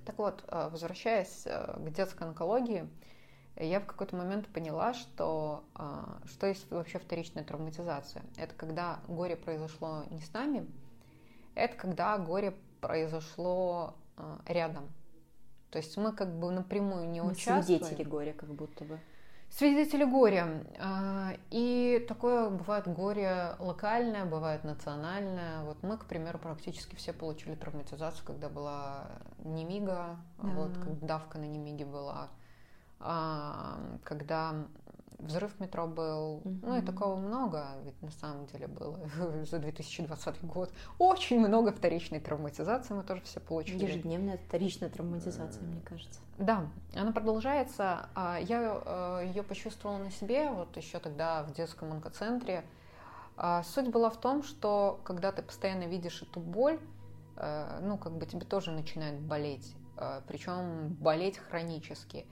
Так 0.06 0.20
вот, 0.20 0.44
э, 0.48 0.70
возвращаясь 0.72 1.48
э, 1.48 1.74
к 1.76 1.90
детской 1.90 2.28
онкологии, 2.28 2.88
я 3.56 3.80
в 3.80 3.88
какой-то 3.88 4.16
момент 4.16 4.48
поняла, 4.50 4.94
что, 4.94 5.64
э, 5.74 6.28
что 6.28 6.46
есть 6.46 6.70
вообще 6.70 7.00
вторичная 7.00 7.44
травматизация. 7.44 8.22
Это 8.38 8.54
когда 8.54 9.00
горе 9.08 9.36
произошло 9.36 10.04
не 10.12 10.22
с 10.22 10.32
нами, 10.32 10.68
это 11.56 11.76
когда 11.76 12.20
горе 12.20 12.54
произошло 12.80 13.96
рядом. 14.46 14.88
То 15.72 15.80
есть 15.80 15.98
мы 15.98 16.14
как 16.14 16.32
бы 16.32 16.52
напрямую 16.52 17.10
не 17.10 17.24
мы 17.24 17.32
участвуем. 17.32 17.80
Свидетели 17.84 18.08
горя 18.08 18.34
как 18.34 18.54
будто 18.54 18.86
бы. 18.86 19.00
Свидетели 19.52 20.04
горя. 20.04 20.64
А, 20.80 21.34
и 21.50 22.06
такое 22.08 22.50
бывает 22.50 22.88
горе 22.88 23.56
локальное, 23.60 24.26
бывает 24.26 24.64
национальное. 24.64 25.64
Вот 25.64 25.82
мы, 25.82 25.98
к 25.98 26.06
примеру, 26.06 26.38
практически 26.38 26.96
все 26.96 27.14
получили 27.14 27.56
травматизацию, 27.56 28.26
когда 28.26 28.48
была 28.48 29.08
немига, 29.44 30.18
да. 30.42 30.50
вот, 30.50 30.78
когда 30.78 31.08
давка 31.08 31.40
на 31.40 31.46
немиге 31.46 31.86
была, 31.86 32.30
а, 33.00 33.80
когда 34.04 34.54
взрыв 35.20 35.60
метро 35.60 35.88
был. 35.88 36.38
Угу. 36.38 36.60
Ну 36.64 36.78
и 36.78 36.82
такого 36.82 37.16
много, 37.16 37.68
ведь 37.84 38.02
на 38.02 38.12
самом 38.12 38.46
деле 38.48 38.68
было 38.68 39.00
за 39.46 39.60
2020 39.60 40.44
год. 40.46 40.72
Очень 40.98 41.40
много 41.40 41.72
вторичной 41.72 42.20
травматизации 42.20 42.94
мы 42.94 43.04
тоже 43.04 43.22
все 43.24 43.40
получили. 43.40 43.84
Ежедневная 43.84 44.38
вторичная 44.38 44.90
травматизация, 44.90 45.64
мне 45.64 45.82
кажется. 45.82 46.20
Да, 46.38 46.68
она 46.96 47.12
продолжается. 47.12 48.10
А 48.16 48.40
я 48.40 48.82
э, 48.86 49.28
ее 49.28 49.44
почувствовала 49.44 49.98
на 49.98 50.12
себе 50.12 50.50
вот 50.50 50.76
еще 50.78 51.00
тогда 51.00 51.44
в 51.44 51.54
детском 51.54 51.92
онкоцентре. 51.92 52.64
А 53.36 53.64
суть 53.64 53.90
была 53.90 54.10
в 54.10 54.20
том, 54.20 54.44
что 54.44 55.00
когда 55.04 55.32
ты 55.32 55.42
постоянно 55.42 55.84
видишь 55.84 56.22
эту 56.22 56.40
боль, 56.40 56.80
э, 57.36 57.80
ну, 57.82 57.98
как 57.98 58.14
бы 58.14 58.26
тебе 58.26 58.46
тоже 58.46 58.72
начинает 58.72 59.20
болеть. 59.20 59.76
Э, 59.98 60.22
Причем 60.28 60.96
болеть 61.00 61.38
хронически. 61.38 62.26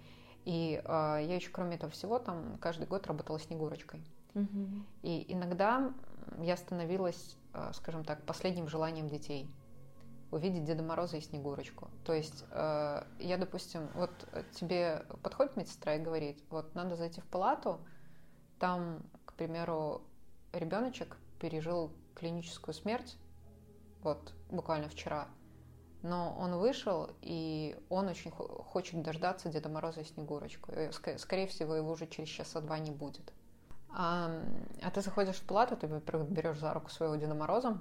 И 0.47 0.81
э, 0.81 0.88
я 0.88 1.36
еще, 1.36 1.49
кроме 1.49 1.75
этого 1.75 1.91
всего, 1.91 2.19
там 2.19 2.57
каждый 2.62 2.88
год 2.88 3.05
работала 3.05 3.38
снегурочкой. 3.38 4.01
Угу. 4.33 4.67
И 5.03 5.25
иногда 5.27 5.93
я 6.39 6.55
становилась, 6.55 7.36
э, 7.53 7.71
скажем 7.73 8.05
так, 8.05 8.23
последним 8.23 8.69
желанием 8.69 9.10
детей 9.10 9.49
увидеть 10.31 10.63
Деда 10.63 10.83
Мороза 10.83 11.17
и 11.17 11.21
Снегурочку. 11.21 11.89
То 12.05 12.13
есть 12.13 12.45
э, 12.51 13.03
я, 13.19 13.38
допустим, 13.38 13.89
вот 13.93 14.10
тебе 14.53 15.03
подходит 15.21 15.57
медсестра 15.57 15.95
и 15.95 15.99
говорит, 15.99 16.41
вот 16.49 16.73
надо 16.75 16.95
зайти 16.95 17.19
в 17.19 17.25
палату, 17.25 17.81
там, 18.57 19.03
к 19.25 19.33
примеру, 19.33 20.01
ребеночек 20.53 21.17
пережил 21.41 21.91
клиническую 22.15 22.73
смерть, 22.73 23.17
вот 24.01 24.33
буквально 24.49 24.88
вчера, 24.88 25.27
но 26.08 26.36
он 26.39 26.56
вышел, 26.56 27.10
и 27.22 27.78
он 27.89 28.08
очень 28.08 28.32
хочет 28.32 29.02
дождаться 29.02 29.50
Деда 29.50 29.70
Мороза 29.70 30.02
и 30.02 30.06
Снегурочку. 30.06 30.72
И, 30.72 30.89
скорее 31.17 31.48
всего, 31.48 31.76
его 31.76 31.91
уже 31.91 32.08
через 32.08 32.30
часа 32.30 32.62
два 32.62 32.80
не 32.80 32.91
будет. 32.91 33.34
А, 33.89 34.32
а 34.82 34.91
ты 34.91 35.02
заходишь 35.02 35.36
в 35.36 35.43
палату, 35.43 35.76
ты, 35.76 35.88
берешь 35.88 36.60
за 36.60 36.74
руку 36.74 36.89
своего 36.89 37.15
Деда 37.15 37.34
Мороза, 37.34 37.80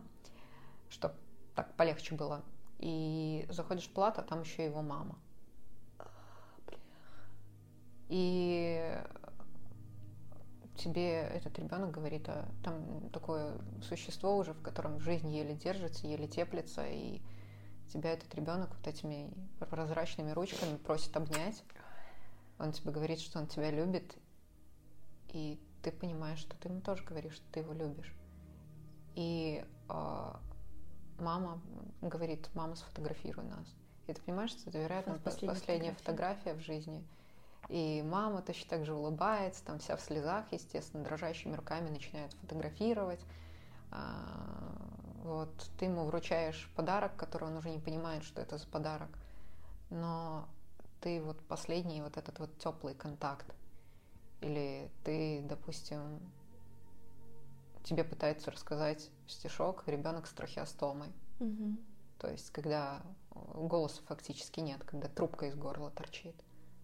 чтобы 0.89 1.15
так 1.55 1.73
полегче 1.75 2.15
было. 2.15 2.43
И 2.79 3.47
заходишь 3.49 3.87
в 3.87 3.93
палату, 3.93 4.21
а 4.21 4.25
там 4.25 4.43
еще 4.43 4.65
его 4.65 4.83
мама. 4.83 5.17
И 8.09 9.01
тебе 10.77 11.21
этот 11.21 11.59
ребенок 11.59 11.91
говорит, 11.91 12.29
а 12.29 12.49
там 12.62 13.09
такое 13.11 13.55
существо 13.83 14.37
уже, 14.37 14.53
в 14.53 14.62
котором 14.62 15.01
жизнь 15.01 15.31
еле 15.31 15.55
держится, 15.55 16.07
еле 16.07 16.27
теплится, 16.29 16.87
и 16.87 17.21
тебя 17.87 18.12
этот 18.12 18.35
ребенок 18.35 18.70
вот 18.77 18.87
этими 18.87 19.31
прозрачными 19.59 20.31
ручками 20.31 20.77
просит 20.77 21.16
обнять. 21.16 21.62
Он 22.59 22.72
тебе 22.72 22.90
говорит, 22.90 23.20
что 23.20 23.38
он 23.38 23.46
тебя 23.46 23.70
любит, 23.70 24.16
и 25.29 25.61
ты 25.83 25.92
понимаешь, 25.92 26.38
что 26.38 26.57
ты 26.57 26.68
ему 26.68 26.81
тоже 26.81 27.05
говоришь, 27.05 27.35
что 27.35 27.44
ты 27.53 27.61
его 27.61 27.72
любишь. 27.72 28.14
И 29.14 29.64
э, 29.88 30.33
мама 31.18 31.61
говорит, 32.01 32.49
мама, 32.55 32.75
сфотографируй 32.77 33.44
нас. 33.44 33.66
И 34.07 34.12
ты 34.12 34.20
понимаешь, 34.22 34.51
что 34.51 34.70
это, 34.70 34.79
вероятно, 34.79 35.18
последняя, 35.18 35.55
последняя 35.55 35.94
фотография. 35.94 36.40
фотография 36.40 36.55
в 36.55 36.61
жизни. 36.61 37.05
И 37.68 38.03
мама 38.03 38.42
точно 38.42 38.70
так 38.70 38.85
же 38.87 38.94
улыбается, 38.94 39.64
там 39.64 39.79
вся 39.81 39.96
в 39.96 40.01
слезах, 40.01 40.44
естественно, 40.53 41.03
дрожащими 41.03 41.55
руками 41.55 41.90
начинает 41.90 42.33
фотографировать. 42.35 43.20
А, 43.90 44.95
вот 45.27 45.71
ты 45.79 45.87
ему 45.87 46.05
вручаешь 46.05 46.71
подарок, 46.77 47.17
который 47.17 47.49
он 47.49 47.57
уже 47.57 47.71
не 47.71 47.81
понимает, 47.81 48.23
что 48.23 48.41
это 48.41 48.59
за 48.59 48.67
подарок. 48.69 49.11
Но 49.91 50.49
ты 51.01 51.21
вот 51.21 51.39
последний 51.47 52.01
вот 52.01 52.17
этот 52.17 52.39
вот 52.39 52.57
теплый 52.59 52.95
контакт. 52.95 53.47
Или 54.41 54.91
ты, 55.05 55.43
допустим, 55.49 56.21
тебе 57.83 58.05
пытается 58.05 58.51
рассказать 58.51 59.11
стишок 59.27 59.83
ребенок 59.87 60.27
с 60.27 60.33
трахеостомой. 60.33 61.12
Угу. 61.41 61.77
То 62.19 62.31
есть, 62.31 62.51
когда 62.51 63.03
голоса 63.31 64.03
фактически 64.07 64.61
нет, 64.61 64.85
когда 64.85 65.09
трубка 65.09 65.47
из 65.47 65.57
горла 65.57 65.91
торчит. 65.91 66.37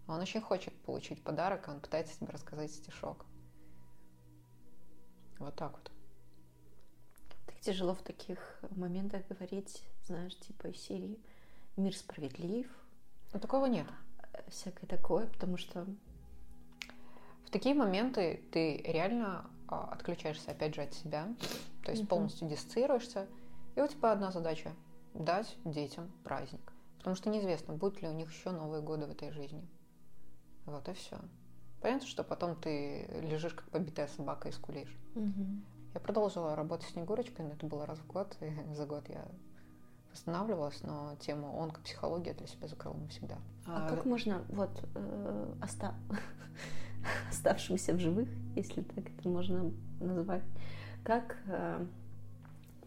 Он 0.08 0.20
очень 0.20 0.40
хочет 0.40 0.74
получить 0.82 1.22
подарок, 1.22 1.68
а 1.68 1.72
он 1.72 1.80
пытается 1.80 2.18
тебе 2.18 2.32
рассказать 2.32 2.72
стишок. 2.72 3.24
Вот 5.38 5.54
так 5.54 5.72
вот 5.72 5.91
тяжело 7.62 7.94
в 7.94 8.02
таких 8.02 8.60
моментах 8.70 9.22
говорить, 9.28 9.82
знаешь, 10.04 10.36
типа 10.38 10.68
из 10.68 10.80
серии 10.80 11.18
«Мир 11.76 11.96
справедлив». 11.96 12.68
Но 13.32 13.40
такого 13.40 13.66
нет. 13.66 13.86
Всякое 14.48 14.86
такое, 14.86 15.26
потому 15.28 15.56
что... 15.56 15.86
В 17.46 17.50
такие 17.50 17.74
моменты 17.74 18.42
ты 18.50 18.78
реально 18.78 19.50
а, 19.68 19.92
отключаешься 19.92 20.50
опять 20.50 20.74
же 20.74 20.82
от 20.82 20.94
себя, 20.94 21.34
то 21.84 21.90
есть 21.90 22.04
mm 22.04 22.06
полностью 22.06 22.48
диссоциируешься, 22.48 23.28
и 23.74 23.80
у 23.80 23.86
тебя 23.86 24.12
одна 24.12 24.32
задача– 24.32 24.72
дать 25.14 25.56
детям 25.64 26.10
праздник. 26.24 26.72
Потому 26.98 27.16
что 27.16 27.30
неизвестно, 27.30 27.74
будут 27.74 28.00
ли 28.00 28.08
у 28.08 28.12
них 28.12 28.32
еще 28.32 28.50
новые 28.50 28.82
годы 28.82 29.06
в 29.06 29.10
этой 29.10 29.30
жизни. 29.30 29.68
Вот 30.64 30.88
и 30.88 30.92
все. 30.94 31.18
Понятно, 31.80 32.06
что 32.06 32.22
потом 32.22 32.56
ты 32.56 33.06
лежишь 33.22 33.54
как 33.54 33.68
побитая 33.70 34.06
собака 34.06 34.48
и 34.48 34.52
скулишь. 34.52 34.96
Угу. 35.14 35.46
Я 35.94 36.00
продолжила 36.00 36.56
работать 36.56 36.88
с 36.88 36.92
Снегурочкой, 36.92 37.46
но 37.46 37.52
это 37.52 37.66
было 37.66 37.86
раз 37.86 37.98
в 37.98 38.06
год, 38.06 38.36
и 38.40 38.52
за 38.74 38.86
год 38.86 39.08
я 39.08 39.26
восстанавливалась, 40.10 40.82
но 40.82 41.16
тему 41.20 41.62
онкопсихология 41.62 42.34
для 42.34 42.46
себя 42.46 42.68
закрыла 42.68 42.94
навсегда. 42.94 43.38
А, 43.66 43.86
а 43.86 43.88
как 43.88 44.04
можно 44.04 44.44
вот 44.48 44.70
э, 44.94 45.54
оста... 45.62 45.94
оставшимся 47.28 47.94
в 47.94 47.98
живых, 47.98 48.28
если 48.54 48.82
так 48.82 49.08
это 49.08 49.28
можно 49.28 49.72
назвать, 50.00 50.42
как 51.02 51.36
э, 51.46 51.86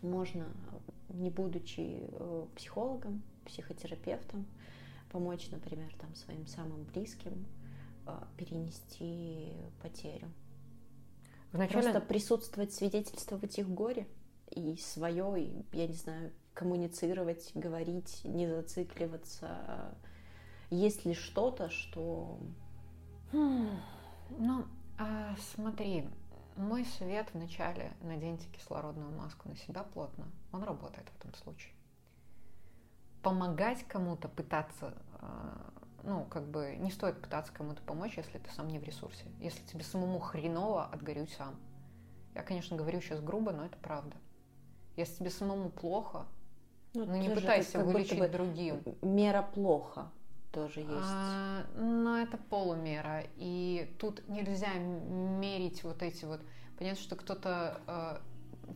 можно, 0.02 0.46
не 1.10 1.30
будучи 1.30 2.08
э, 2.10 2.46
психологом, 2.56 3.24
психотерапевтом, 3.46 4.46
помочь, 5.12 5.50
например, 5.52 5.94
там 6.00 6.14
своим 6.16 6.48
самым 6.48 6.84
близким 6.84 7.46
э, 8.06 8.18
перенести 8.38 9.54
потерю? 9.82 10.30
Вначале... 11.56 11.84
Просто 11.84 12.02
присутствовать, 12.02 12.74
свидетельствовать 12.74 13.58
их 13.58 13.70
горе 13.70 14.08
и 14.52 14.76
свое, 14.76 15.42
и, 15.42 15.66
я 15.72 15.88
не 15.88 15.94
знаю, 15.94 16.34
коммуницировать, 16.54 17.52
говорить, 17.56 18.22
не 18.26 18.46
зацикливаться. 18.48 19.96
Есть 20.70 21.06
ли 21.06 21.14
что-то, 21.14 21.70
что... 21.70 22.40
Хм, 23.32 23.70
ну, 24.38 24.66
а, 24.98 25.36
смотри, 25.56 26.10
мой 26.58 26.84
совет 26.84 27.34
вначале 27.34 27.94
наденьте 28.02 28.48
кислородную 28.50 29.12
маску 29.18 29.48
на 29.48 29.56
себя 29.56 29.84
плотно. 29.84 30.26
Он 30.52 30.64
работает 30.64 31.08
в 31.08 31.20
этом 31.20 31.34
случае. 31.36 31.74
Помогать 33.22 33.84
кому-то, 33.88 34.28
пытаться 34.28 34.94
а, 35.22 35.72
ну, 36.06 36.26
как 36.26 36.48
бы 36.48 36.76
не 36.78 36.92
стоит 36.92 37.22
пытаться 37.22 37.52
кому-то 37.52 37.82
помочь, 37.82 38.18
если 38.18 38.38
ты 38.38 38.50
сам 38.52 38.68
не 38.68 38.80
в 38.80 38.84
ресурсе. 38.84 39.26
Если 39.40 39.64
тебе 39.66 39.84
самому 39.84 40.20
хреново, 40.20 40.86
отгорюй 40.86 41.28
сам. 41.28 41.56
Я, 42.34 42.44
конечно, 42.44 42.78
говорю 42.78 43.02
сейчас 43.02 43.22
грубо, 43.22 43.52
но 43.52 43.66
это 43.66 43.78
правда. 43.78 44.16
Если 44.96 45.16
тебе 45.16 45.30
самому 45.30 45.70
плохо, 45.70 46.26
Ну, 46.94 47.06
ну, 47.06 47.16
не 47.16 47.30
пытайся 47.30 47.84
вылечить 47.84 48.20
бы 48.20 48.28
другим. 48.28 48.82
Мера 49.02 49.42
плохо 49.42 50.12
тоже 50.52 50.80
есть. 50.80 50.92
А, 50.94 51.66
но 51.76 52.20
это 52.20 52.38
полумера. 52.38 53.24
И 53.36 53.94
тут 54.00 54.28
нельзя 54.30 54.74
мерить 54.76 55.84
вот 55.84 56.02
эти 56.02 56.24
вот... 56.26 56.42
Понятно, 56.78 57.02
что 57.02 57.16
кто-то... 57.16 57.82
э, 57.88 58.18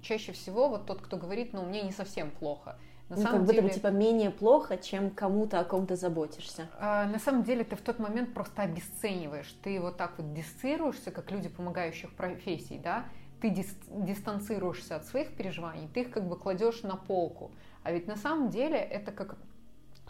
чаще 0.02 0.32
всего 0.34 0.70
вот 0.70 0.86
тот, 0.86 1.02
кто 1.02 1.18
говорит, 1.18 1.54
ну, 1.54 1.66
мне 1.66 1.82
не 1.84 1.92
совсем 1.92 2.32
плохо. 2.32 2.78
На 3.10 3.16
ну, 3.16 3.22
самом 3.24 3.38
как 3.38 3.42
будто 3.42 3.54
деле, 3.54 3.68
бы 3.68 3.74
типа 3.74 3.88
менее 3.88 4.30
плохо, 4.30 4.78
чем 4.78 5.10
кому-то 5.10 5.60
о 5.60 5.64
ком 5.64 5.88
ты 5.88 5.96
заботишься. 5.96 6.70
а, 6.80 7.08
на 7.08 7.18
самом 7.18 7.44
деле 7.44 7.64
ты 7.64 7.76
в 7.76 7.82
тот 7.82 7.98
момент 7.98 8.34
просто 8.36 8.62
обесцениваешь. 8.62 9.52
Ты 9.64 9.80
вот 9.82 9.98
так 9.98 10.14
вот 10.18 10.34
дистанцируешься, 10.34 11.10
как 11.10 11.32
люди 11.32 11.50
помогающих 11.50 12.14
профессий, 12.14 12.78
да? 12.78 13.06
Ты 13.42 13.50
дис- 13.50 14.06
дистанцируешься 14.06 14.96
от 14.96 15.06
своих 15.06 15.36
переживаний, 15.36 15.88
ты 15.92 16.02
их 16.02 16.12
как 16.12 16.28
бы 16.28 16.38
кладешь 16.38 16.84
на 16.84 16.96
полку. 16.98 17.52
А 17.84 17.92
ведь 17.92 18.08
на 18.08 18.16
самом 18.16 18.50
деле 18.50 18.78
это 18.78 19.12
как 19.12 19.38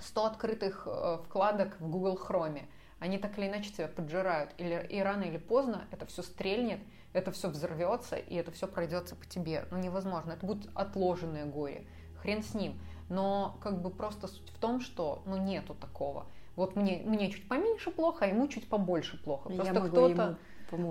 100 0.02 0.26
открытых 0.26 0.84
э, 0.86 1.20
вкладок 1.26 1.80
в 1.80 1.90
Google 1.90 2.18
Chrome. 2.18 2.64
Они 3.00 3.18
так 3.18 3.38
или 3.38 3.48
иначе 3.48 3.72
тебя 3.72 3.88
поджирают. 3.88 4.52
Или, 4.58 4.86
и 4.90 5.00
рано 5.00 5.24
или 5.24 5.38
поздно 5.38 5.86
это 5.92 6.06
все 6.06 6.22
стрельнет, 6.22 6.82
это 7.14 7.32
все 7.32 7.50
взорвется, 7.50 8.18
и 8.18 8.36
это 8.36 8.52
все 8.52 8.68
пройдется 8.68 9.16
по 9.16 9.26
тебе. 9.26 9.66
Ну, 9.72 9.78
невозможно. 9.78 10.34
Это 10.34 10.46
будет 10.46 10.70
отложенное 10.76 11.46
горе. 11.46 11.86
Хрен 12.22 12.44
с 12.44 12.54
ним. 12.54 12.80
Но 13.10 13.58
как 13.62 13.82
бы 13.82 13.90
просто 13.90 14.28
суть 14.28 14.50
в 14.50 14.60
том, 14.60 14.82
что 14.82 15.22
ну 15.26 15.38
нету 15.38 15.74
такого. 15.74 16.26
Вот 16.56 16.76
мне, 16.76 17.02
мне 17.06 17.32
чуть 17.32 17.48
поменьше 17.48 17.90
плохо, 17.90 18.26
а 18.26 18.28
ему 18.28 18.48
чуть 18.48 18.68
побольше 18.68 19.22
плохо. 19.24 19.50
Просто 19.56 19.74
кто-то. 19.90 20.38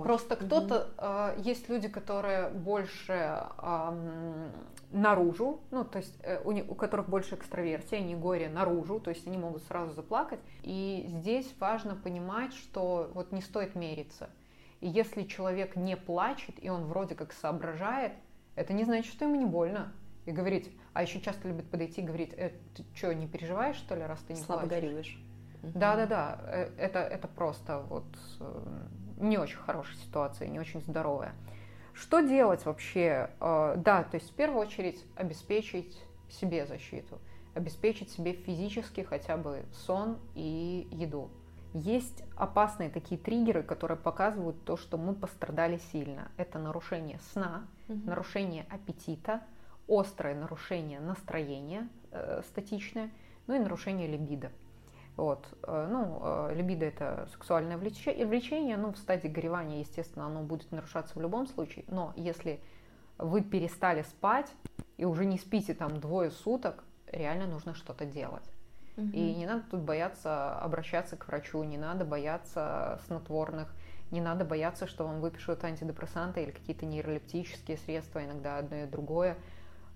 Просто 0.03 0.35
кто-то, 0.35 0.89
э, 1.37 1.41
есть 1.41 1.69
люди, 1.69 1.87
которые 1.87 2.49
больше 2.49 3.13
ам, 3.57 4.51
наружу, 4.91 5.61
ну, 5.71 5.85
то 5.85 5.99
есть 5.99 6.17
э, 6.21 6.41
у, 6.43 6.51
не- 6.51 6.63
у 6.63 6.75
которых 6.75 7.07
больше 7.07 7.35
экстраверсия, 7.35 7.99
они 7.99 8.15
горе 8.15 8.49
наружу, 8.49 8.99
то 8.99 9.09
есть 9.09 9.25
они 9.25 9.37
могут 9.37 9.63
сразу 9.63 9.93
заплакать. 9.93 10.39
И 10.63 11.05
здесь 11.07 11.53
важно 11.59 11.95
понимать, 11.95 12.53
что 12.53 13.09
вот 13.13 13.31
не 13.31 13.41
стоит 13.41 13.75
мериться. 13.75 14.29
И 14.81 14.89
если 14.89 15.23
человек 15.23 15.77
не 15.77 15.95
плачет, 15.95 16.55
и 16.61 16.69
он 16.69 16.85
вроде 16.85 17.15
как 17.15 17.31
соображает, 17.31 18.13
это 18.55 18.73
не 18.73 18.83
значит, 18.83 19.13
что 19.13 19.25
ему 19.25 19.35
не 19.35 19.45
больно. 19.45 19.93
И 20.25 20.31
говорить, 20.31 20.69
а 20.93 21.01
еще 21.03 21.21
часто 21.21 21.47
любят 21.47 21.69
подойти 21.69 22.01
и 22.01 22.03
говорить, 22.03 22.33
э, 22.37 22.51
ты 22.75 22.83
что, 22.93 23.13
не 23.13 23.27
переживаешь, 23.27 23.75
что 23.75 23.95
ли, 23.95 24.03
раз 24.03 24.19
ты 24.21 24.33
не 24.33 24.41
Слабо 24.41 24.61
плачешь? 24.67 24.83
горюешь. 24.83 25.23
Мгм. 25.61 25.71
Да, 25.79 25.95
да, 25.95 26.05
да. 26.05 26.39
э, 26.43 26.71
Это, 26.77 26.99
это 26.99 27.27
просто 27.27 27.79
вот 27.89 28.05
э, 28.39 28.87
не 29.17 29.37
очень 29.37 29.57
хорошая 29.57 29.97
ситуация, 29.97 30.47
не 30.47 30.59
очень 30.59 30.81
здоровая. 30.81 31.33
Что 31.93 32.21
делать 32.21 32.65
вообще? 32.65 33.29
Э, 33.39 33.75
Да, 33.77 34.03
то 34.03 34.15
есть 34.15 34.31
в 34.31 34.35
первую 34.35 34.61
очередь 34.61 35.03
обеспечить 35.15 36.01
себе 36.29 36.65
защиту, 36.65 37.19
обеспечить 37.55 38.09
себе 38.11 38.33
физически 38.33 39.01
хотя 39.01 39.35
бы 39.37 39.65
сон 39.73 40.17
и 40.35 40.87
еду. 40.91 41.29
Есть 41.73 42.23
опасные 42.35 42.89
такие 42.89 43.19
триггеры, 43.19 43.61
которые 43.63 43.97
показывают 43.97 44.63
то, 44.63 44.75
что 44.77 44.97
мы 44.97 45.13
пострадали 45.13 45.77
сильно. 45.91 46.31
Это 46.37 46.57
нарушение 46.57 47.19
сна, 47.33 47.67
Мгм. 47.87 48.07
нарушение 48.07 48.65
аппетита, 48.71 49.41
острое 49.89 50.35
нарушение 50.35 50.99
настроения 50.99 51.89
э, 52.11 52.41
статичное, 52.47 53.09
ну 53.47 53.55
и 53.55 53.59
нарушение 53.59 54.07
либидо. 54.07 54.51
Вот. 55.17 55.47
э, 55.63 55.87
Ну, 55.91 56.19
э, 56.21 56.55
либидо 56.55 56.85
это 56.85 57.27
сексуальное 57.31 57.77
влече- 57.77 58.25
влечение, 58.25 58.77
ну, 58.77 58.93
в 58.93 58.97
стадии 58.97 59.27
горевания, 59.27 59.79
естественно, 59.79 60.27
оно 60.27 60.43
будет 60.43 60.71
нарушаться 60.71 61.17
в 61.17 61.21
любом 61.21 61.47
случае, 61.47 61.85
но 61.87 62.13
если 62.15 62.61
вы 63.17 63.41
перестали 63.41 64.03
спать 64.03 64.51
и 64.97 65.05
уже 65.05 65.25
не 65.25 65.37
спите 65.37 65.73
там 65.73 65.99
двое 65.99 66.31
суток, 66.31 66.83
реально 67.07 67.47
нужно 67.47 67.73
что-то 67.73 68.05
делать. 68.05 68.49
И 69.13 69.35
не 69.35 69.45
надо 69.45 69.63
тут 69.71 69.81
бояться 69.81 70.59
обращаться 70.59 71.15
к 71.15 71.27
врачу, 71.27 71.63
не 71.63 71.77
надо 71.77 72.03
бояться 72.05 72.99
снотворных, 73.07 73.73
не 74.11 74.19
надо 74.21 74.43
бояться, 74.43 74.87
что 74.87 75.05
вам 75.05 75.21
выпишут 75.21 75.63
антидепрессанты 75.63 76.43
или 76.43 76.51
какие-то 76.51 76.85
нейролептические 76.85 77.77
средства, 77.77 78.23
иногда 78.25 78.57
одно 78.57 78.77
и 78.77 78.85
другое. 78.87 79.37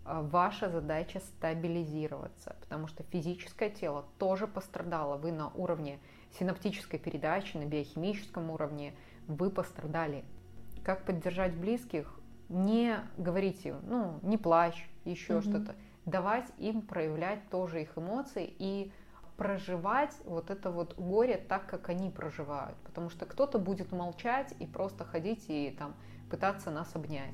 А 0.05 0.21
Ваша 0.21 0.69
задача 0.69 1.21
стабилизироваться, 1.21 2.55
потому 2.59 2.87
что 2.87 3.03
физическое 3.03 3.69
тело 3.69 4.05
тоже 4.19 4.47
пострадало. 4.47 5.15
Вы 5.15 5.31
на 5.31 5.47
уровне 5.49 5.99
синаптической 6.37 6.99
передачи, 6.99 7.55
на 7.55 7.65
биохимическом 7.65 8.49
уровне, 8.49 8.93
вы 9.27 9.49
пострадали. 9.49 10.25
Как 10.83 11.05
поддержать 11.05 11.55
близких? 11.55 12.19
Не 12.49 12.99
говорите, 13.17 13.75
ну, 13.83 14.19
не 14.23 14.37
плачь, 14.37 14.89
еще 15.05 15.35
Мгм. 15.35 15.41
что-то. 15.43 15.75
Давать 16.05 16.51
им 16.57 16.81
проявлять 16.81 17.49
тоже 17.49 17.81
их 17.81 17.97
эмоции 17.97 18.53
и 18.59 18.91
проживать 19.37 20.15
вот 20.25 20.49
это 20.51 20.69
вот 20.69 20.95
горе 20.97 21.37
так, 21.37 21.65
как 21.67 21.87
они 21.87 22.09
проживают. 22.09 22.77
Потому 22.79 23.09
что 23.09 23.25
кто-то 23.25 23.57
будет 23.57 23.93
молчать 23.93 24.53
и 24.59 24.65
просто 24.65 25.05
ходить 25.05 25.45
и 25.47 25.73
там 25.79 25.95
пытаться 26.29 26.71
нас 26.71 26.93
обнять. 26.93 27.33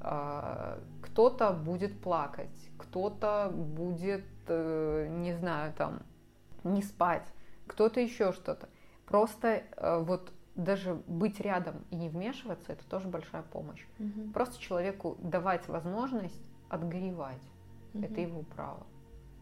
А, 0.00 0.78
Кто-то 1.02 1.52
будет 1.52 2.00
плакать, 2.00 2.70
кто-то 2.78 3.50
будет, 3.52 4.24
э, 4.46 5.08
не 5.10 5.32
знаю, 5.34 5.72
там, 5.74 6.00
не 6.64 6.82
спать, 6.82 7.26
кто-то 7.66 8.00
еще 8.00 8.32
что-то. 8.32 8.68
Просто 9.06 9.62
э, 9.76 9.98
вот 10.02 10.32
даже 10.54 10.94
быть 11.06 11.40
рядом 11.40 11.84
и 11.90 11.96
не 11.96 12.08
вмешиваться, 12.08 12.72
это 12.72 12.84
тоже 12.88 13.08
большая 13.08 13.42
помощь. 13.42 13.84
Мгм. 13.98 14.32
Просто 14.32 14.60
человеку 14.60 15.16
давать 15.20 15.66
возможность 15.68 16.50
отгоревать. 16.68 17.42
Это 17.94 18.12
Мгм. 18.12 18.20
его 18.20 18.42
право. 18.42 18.86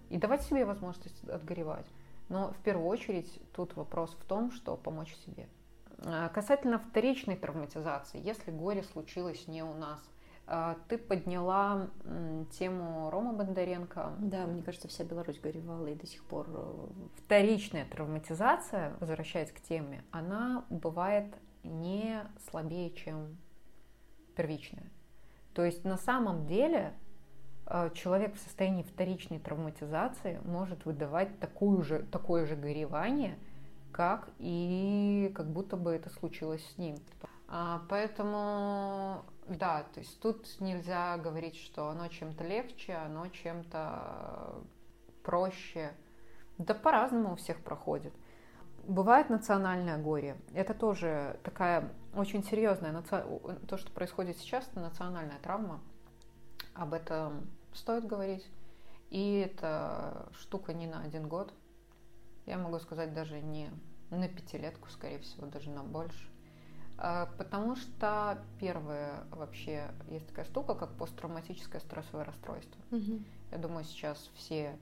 И 0.09 0.19
давать 0.19 0.43
себе 0.43 0.65
возможность 0.65 1.29
отгоревать. 1.29 1.87
Но 2.29 2.53
в 2.53 2.59
первую 2.59 2.87
очередь 2.87 3.41
тут 3.53 3.77
вопрос 3.77 4.15
в 4.21 4.25
том, 4.25 4.51
что 4.53 4.77
помочь 4.77 5.15
себе. 5.27 5.49
А, 6.05 6.29
Касательно 6.29 6.79
вторичной 6.79 7.37
травматизации, 7.37 8.21
если 8.23 8.51
горе 8.51 8.83
случилось 8.83 9.49
не 9.49 9.63
у 9.63 9.75
нас, 9.75 10.01
ты 10.89 10.99
подняла 10.99 11.91
тему 12.59 13.11
Рома 13.11 13.33
Бондаренко. 13.33 14.15
Да, 14.19 14.47
мне 14.47 14.63
кажется, 14.63 14.89
вся 14.89 15.05
Беларусь 15.05 15.41
горевала 15.41 15.87
и 15.89 15.95
до 15.95 16.07
сих 16.07 16.23
пор 16.25 16.47
э, 16.49 16.87
Вторичная 17.17 17.85
травматизация, 17.87 18.95
возвращаясь 19.01 19.51
к 19.51 19.61
теме, 19.61 20.05
она 20.13 20.65
бывает 20.71 21.35
не 21.65 22.23
слабее, 22.49 22.93
чем 22.93 23.37
первичная. 24.37 24.91
То 25.53 25.65
есть 25.65 25.85
на 25.85 25.97
самом 25.97 26.47
деле 26.47 26.93
э, 27.67 27.91
человек 27.95 28.37
в 28.37 28.39
состоянии 28.39 28.83
вторичной 28.83 29.41
травматизации 29.41 30.41
может 30.45 30.85
выдавать 30.85 31.41
такую 31.41 31.83
же, 31.83 32.05
такое 32.13 32.47
же 32.47 32.55
горевание, 32.55 33.37
как 33.91 34.29
и 34.39 35.33
как 35.35 35.51
будто 35.51 35.77
бы 35.77 35.91
это 35.93 36.11
случилось 36.11 36.65
с 36.75 36.79
ним. 36.79 36.97
А, 37.49 37.83
Поэтому, 37.89 39.25
да, 39.49 39.85
то 39.95 40.01
есть 40.01 40.21
тут 40.21 40.47
нельзя 40.61 41.17
говорить, 41.19 41.57
что 41.57 41.89
оно 41.89 42.09
чем-то 42.09 42.45
легче, 42.45 42.95
оно 42.95 43.29
чем-то 43.29 44.63
проще. 45.23 45.93
Да 46.59 46.75
по-разному 46.75 47.33
у 47.33 47.37
всех 47.37 47.63
проходит. 47.63 48.13
Бывает 48.89 49.31
национальное 49.31 49.99
горе. 49.99 50.37
Это 50.53 50.75
тоже 50.75 51.39
такая 51.43 51.93
очень 52.15 52.45
серьезная, 52.45 52.93
наци- 52.93 53.67
то, 53.67 53.77
что 53.77 53.91
происходит 53.93 54.39
сейчас, 54.39 54.69
это 54.69 54.81
национальная 54.81 55.39
травма. 55.39 55.81
Об 56.75 56.95
этом 56.95 57.51
стоит 57.73 58.07
говорить. 58.07 58.49
И 59.11 59.39
это 59.39 60.29
штука 60.33 60.73
не 60.73 60.87
на 60.87 61.03
один 61.03 61.29
год. 61.29 61.53
Я 62.47 62.59
могу 62.59 62.79
сказать 62.79 63.13
даже 63.13 63.41
не 63.41 63.71
на 64.11 64.29
пятилетку, 64.29 64.89
скорее 64.91 65.19
всего, 65.19 65.47
даже 65.47 65.71
на 65.71 65.83
больше. 65.83 66.29
А, 66.99 67.29
Потому 67.39 67.77
что 67.77 68.39
первое 68.59 69.25
вообще 69.31 69.91
есть 70.09 70.27
такая 70.29 70.45
штука, 70.45 70.75
как 70.75 70.93
посттравматическое 70.97 71.81
стрессовое 71.81 72.25
расстройство. 72.25 72.81
Мгм. 72.91 73.25
Я 73.53 73.59
думаю, 73.59 73.85
сейчас 73.85 74.31
все 74.35 74.79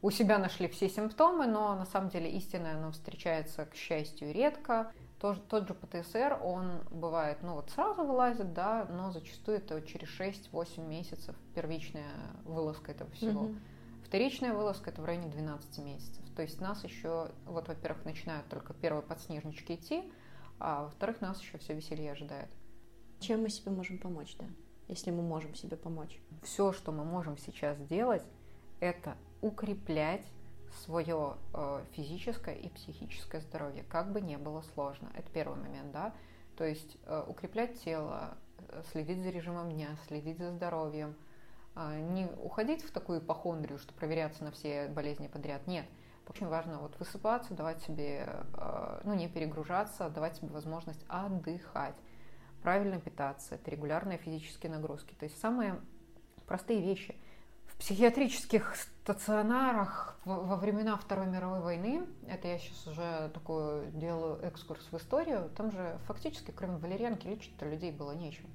у 0.00 0.10
себя 0.10 0.38
нашли 0.38 0.68
все 0.68 0.88
симптомы, 0.88 1.46
но 1.46 1.74
на 1.74 1.84
самом 1.84 2.08
деле 2.08 2.30
истинное 2.30 2.76
оно 2.76 2.92
встречается, 2.92 3.66
к 3.66 3.74
счастью, 3.74 4.32
редко. 4.32 4.92
Тот, 5.18 5.48
тот 5.48 5.66
же 5.66 5.74
ПТСР, 5.74 6.38
он 6.40 6.82
бывает, 6.92 7.38
ну 7.42 7.54
вот 7.54 7.70
сразу 7.70 8.04
вылазит, 8.04 8.52
да, 8.52 8.86
но 8.88 9.10
зачастую 9.10 9.58
это 9.58 9.82
через 9.82 10.08
6-8 10.08 10.86
месяцев 10.86 11.34
первичная 11.56 12.12
вылазка 12.44 12.92
этого 12.92 13.10
всего. 13.10 13.42
Мгм. 13.42 13.60
Вторичная 14.04 14.54
вылазка 14.54 14.90
это 14.90 15.02
в 15.02 15.04
районе 15.04 15.26
12 15.28 15.78
месяцев. 15.78 16.24
То 16.36 16.42
есть 16.42 16.60
нас 16.60 16.84
еще, 16.84 17.32
вот, 17.46 17.66
во-первых, 17.66 18.04
начинают 18.04 18.46
только 18.48 18.72
первые 18.74 19.02
подснежнички 19.02 19.74
идти, 19.74 20.04
а 20.58 20.84
во-вторых, 20.84 21.20
нас 21.20 21.40
еще 21.40 21.58
все 21.58 21.74
веселье 21.74 22.12
ожидает. 22.12 22.48
Чем 23.20 23.42
мы 23.42 23.50
себе 23.50 23.72
можем 23.72 23.98
помочь, 23.98 24.36
да? 24.38 24.46
Если 24.86 25.10
мы 25.10 25.22
можем 25.22 25.54
себе 25.54 25.76
помочь. 25.76 26.18
все, 26.42 26.72
что 26.72 26.92
мы 26.92 27.04
можем 27.04 27.36
сейчас 27.36 27.76
сделать, 27.78 28.22
это 28.80 29.16
укреплять 29.42 30.24
свое 30.84 31.36
э, 31.52 31.84
физическое 31.92 32.54
и 32.54 32.68
психическое 32.68 33.40
здоровье, 33.40 33.84
как 33.84 34.12
бы 34.12 34.20
не 34.20 34.38
было 34.38 34.62
сложно. 34.74 35.10
Это 35.14 35.30
первый 35.30 35.58
момент, 35.58 35.92
да. 35.92 36.14
То 36.56 36.64
есть 36.64 36.96
э, 37.04 37.24
укреплять 37.26 37.80
тело, 37.82 38.36
следить 38.92 39.22
за 39.22 39.30
режимом 39.30 39.70
дня, 39.70 39.96
следить 40.06 40.38
за 40.38 40.52
здоровьем, 40.52 41.14
а, 41.74 41.96
не 41.96 42.26
уходить 42.42 42.82
в 42.82 42.90
такую 42.90 43.20
ипохондрию, 43.20 43.78
что 43.78 43.94
проверяться 43.94 44.44
на 44.44 44.50
все 44.50 44.88
болезни 44.88 45.28
подряд. 45.28 45.66
Нет. 45.66 45.86
Очень 46.28 46.48
важно 46.48 46.78
вот 46.78 46.94
высыпаться, 46.98 47.54
давать 47.54 47.82
себе, 47.82 48.26
а, 48.54 49.00
ну 49.04 49.14
не 49.14 49.28
перегружаться, 49.28 50.10
давать 50.10 50.36
себе 50.36 50.48
возможность 50.48 51.04
отдыхать, 51.08 51.94
правильно 52.62 53.00
питаться, 53.00 53.54
это 53.54 53.70
регулярные 53.70 54.18
физические 54.18 54.72
нагрузки. 54.72 55.14
То 55.14 55.24
есть 55.24 55.40
самые 55.40 55.80
простые 56.46 56.80
вещи. 56.80 57.16
В 57.66 57.78
психиатрических 57.78 58.74
стационарах 58.76 60.18
во 60.24 60.56
времена 60.56 60.96
Второй 60.96 61.26
мировой 61.26 61.60
войны, 61.60 62.06
это 62.26 62.48
я 62.48 62.58
сейчас 62.58 62.86
уже 62.86 63.30
такую 63.32 63.90
делаю 63.92 64.40
экскурс 64.42 64.84
в 64.90 64.96
историю, 64.96 65.50
там 65.56 65.70
же 65.70 65.98
фактически 66.06 66.50
кроме 66.50 66.76
валерьянки 66.78 67.26
лечить-то 67.26 67.66
людей 67.66 67.92
было 67.92 68.12
нечем. 68.12 68.46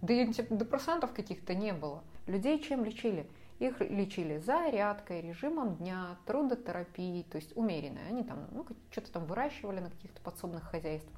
Да 0.00 0.14
и 0.14 0.26
депрессантов 0.26 1.12
каких-то 1.12 1.54
не 1.54 1.72
было. 1.72 2.02
Людей 2.26 2.62
чем 2.62 2.84
лечили? 2.84 3.28
Их 3.60 3.78
лечили 3.80 4.38
зарядкой, 4.38 5.20
режимом 5.20 5.76
дня, 5.76 6.16
трудотерапией, 6.26 7.24
то 7.24 7.36
есть 7.36 7.54
умеренной. 7.56 8.08
Они 8.08 8.24
там 8.24 8.46
ну, 8.52 8.66
что-то 8.90 9.12
там 9.12 9.26
выращивали 9.26 9.80
на 9.80 9.90
каких-то 9.90 10.20
подсобных 10.22 10.64
хозяйствах. 10.64 11.14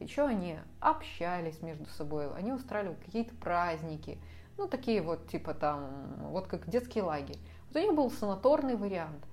Еще 0.00 0.24
они 0.24 0.58
общались 0.80 1.60
между 1.60 1.84
собой, 1.86 2.34
они 2.34 2.50
устраивали 2.50 2.94
какие-то 2.94 3.34
праздники, 3.36 4.18
ну, 4.56 4.66
такие 4.66 5.02
вот, 5.02 5.28
типа 5.28 5.54
там, 5.54 5.90
вот 6.30 6.46
как 6.46 6.68
детский 6.68 7.02
лагерь. 7.02 7.38
Вот 7.68 7.76
у 7.76 7.78
них 7.78 7.94
был 7.94 8.10
санаторный 8.10 8.76
вариант. 8.76 9.24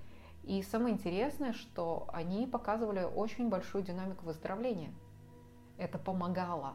И 0.44 0.62
самое 0.62 0.94
интересное, 0.94 1.54
что 1.54 2.08
они 2.12 2.46
показывали 2.46 3.04
очень 3.04 3.48
большую 3.48 3.84
динамику 3.84 4.26
выздоровления. 4.26 4.92
Это 5.78 5.98
помогало. 5.98 6.74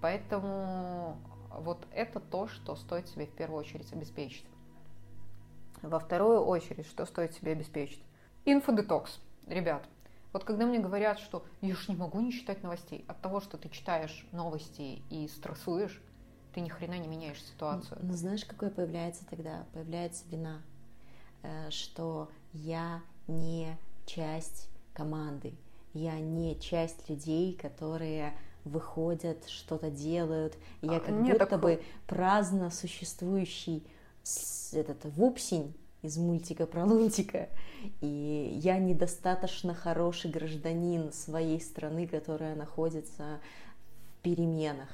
Поэтому 0.00 1.16
вот 1.50 1.84
это 1.92 2.20
то, 2.20 2.46
что 2.46 2.76
стоит 2.76 3.08
себе 3.08 3.26
в 3.26 3.32
первую 3.32 3.58
очередь 3.60 3.92
обеспечить. 3.92 4.46
Во 5.82 5.98
вторую 5.98 6.40
очередь, 6.44 6.86
что 6.86 7.06
стоит 7.06 7.34
себе 7.34 7.52
обеспечить? 7.52 8.02
Инфодетокс. 8.44 9.20
Ребят, 9.46 9.86
вот 10.32 10.44
когда 10.44 10.66
мне 10.66 10.78
говорят, 10.78 11.18
что 11.18 11.44
я 11.60 11.74
ж 11.74 11.88
не 11.88 11.96
могу 11.96 12.20
не 12.20 12.32
читать 12.32 12.62
новостей, 12.62 13.04
от 13.08 13.20
того, 13.20 13.40
что 13.40 13.56
ты 13.56 13.68
читаешь 13.68 14.26
новости 14.32 15.02
и 15.10 15.28
стрессуешь, 15.28 16.02
ты 16.52 16.60
ни 16.60 16.68
хрена 16.68 16.98
не 16.98 17.08
меняешь 17.08 17.42
ситуацию. 17.42 17.98
Ну, 18.02 18.14
знаешь, 18.14 18.44
какой 18.44 18.70
появляется 18.70 19.26
тогда? 19.28 19.66
Появляется 19.72 20.24
вина, 20.28 20.62
э, 21.42 21.70
что 21.70 22.30
я 22.52 23.02
не 23.28 23.76
часть 24.06 24.70
команды, 24.94 25.54
я 25.92 26.18
не 26.18 26.58
часть 26.60 27.08
людей, 27.08 27.54
которые 27.54 28.36
выходят, 28.64 29.48
что-то 29.48 29.90
делают. 29.90 30.56
Я 30.82 30.96
а, 30.96 31.00
как 31.00 31.22
будто 31.22 31.46
так... 31.46 31.60
бы 31.60 31.82
праздно 32.06 32.70
существующий 32.70 33.86
этот 34.72 35.04
вупсень 35.04 35.74
из 36.02 36.16
мультика 36.16 36.66
про 36.66 36.84
Лунтика. 36.84 37.48
И 38.00 38.58
я 38.62 38.78
недостаточно 38.78 39.74
хороший 39.74 40.30
гражданин 40.30 41.12
своей 41.12 41.60
страны, 41.60 42.06
которая 42.06 42.54
находится 42.54 43.40
в 44.10 44.22
переменах. 44.22 44.88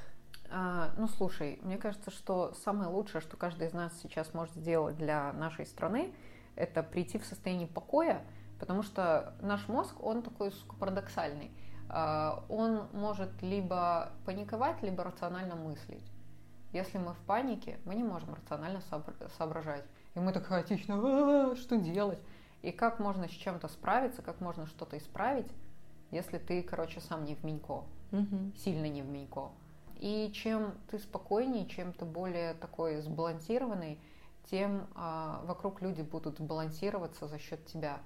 А, 0.49 0.93
ну, 0.97 1.07
слушай, 1.07 1.59
мне 1.63 1.77
кажется, 1.77 2.11
что 2.11 2.53
самое 2.63 2.89
лучшее, 2.89 3.21
что 3.21 3.37
каждый 3.37 3.67
из 3.67 3.73
нас 3.73 3.91
сейчас 4.01 4.33
может 4.33 4.53
сделать 4.55 4.97
для 4.97 5.33
нашей 5.33 5.65
страны, 5.65 6.13
это 6.55 6.83
прийти 6.83 7.17
в 7.17 7.25
состояние 7.25 7.67
покоя, 7.67 8.21
потому 8.59 8.83
что 8.83 9.33
наш 9.41 9.67
мозг, 9.67 9.95
он 10.03 10.21
такой 10.21 10.51
сука, 10.51 10.75
парадоксальный. 10.75 11.51
А, 11.89 12.43
он 12.49 12.87
может 12.93 13.41
либо 13.41 14.11
паниковать, 14.25 14.81
либо 14.83 15.03
рационально 15.03 15.55
мыслить. 15.55 16.12
Если 16.73 16.97
мы 16.97 17.13
в 17.13 17.19
панике, 17.19 17.79
мы 17.85 17.93
не 17.93 18.03
можем 18.03 18.33
рационально 18.33 18.81
соображать. 19.37 19.85
И 20.15 20.19
мы 20.19 20.33
так 20.33 20.45
хаотично, 20.47 20.99
«А, 21.51 21.55
что 21.55 21.77
делать? 21.77 22.19
И 22.63 22.71
как 22.71 22.99
можно 22.99 23.27
с 23.27 23.31
чем-то 23.31 23.67
справиться, 23.67 24.21
как 24.21 24.41
можно 24.41 24.65
что-то 24.65 24.97
исправить, 24.97 25.51
если 26.09 26.37
ты, 26.37 26.63
короче, 26.63 26.99
сам 26.99 27.25
не 27.25 27.35
в 27.35 27.43
Минько, 27.43 27.83
угу. 28.11 28.51
сильно 28.57 28.87
не 28.87 29.01
в 29.01 29.07
Минько. 29.07 29.51
И 29.99 30.31
чем 30.33 30.73
ты 30.89 30.99
спокойнее, 30.99 31.67
чем 31.67 31.93
ты 31.93 32.05
более 32.05 32.55
такой 32.55 33.01
сбалансированный, 33.01 33.99
тем 34.49 34.87
а, 34.95 35.41
вокруг 35.45 35.81
люди 35.81 36.01
будут 36.01 36.41
балансироваться 36.41 37.27
за 37.27 37.39
счет 37.39 37.65
тебя. 37.65 37.99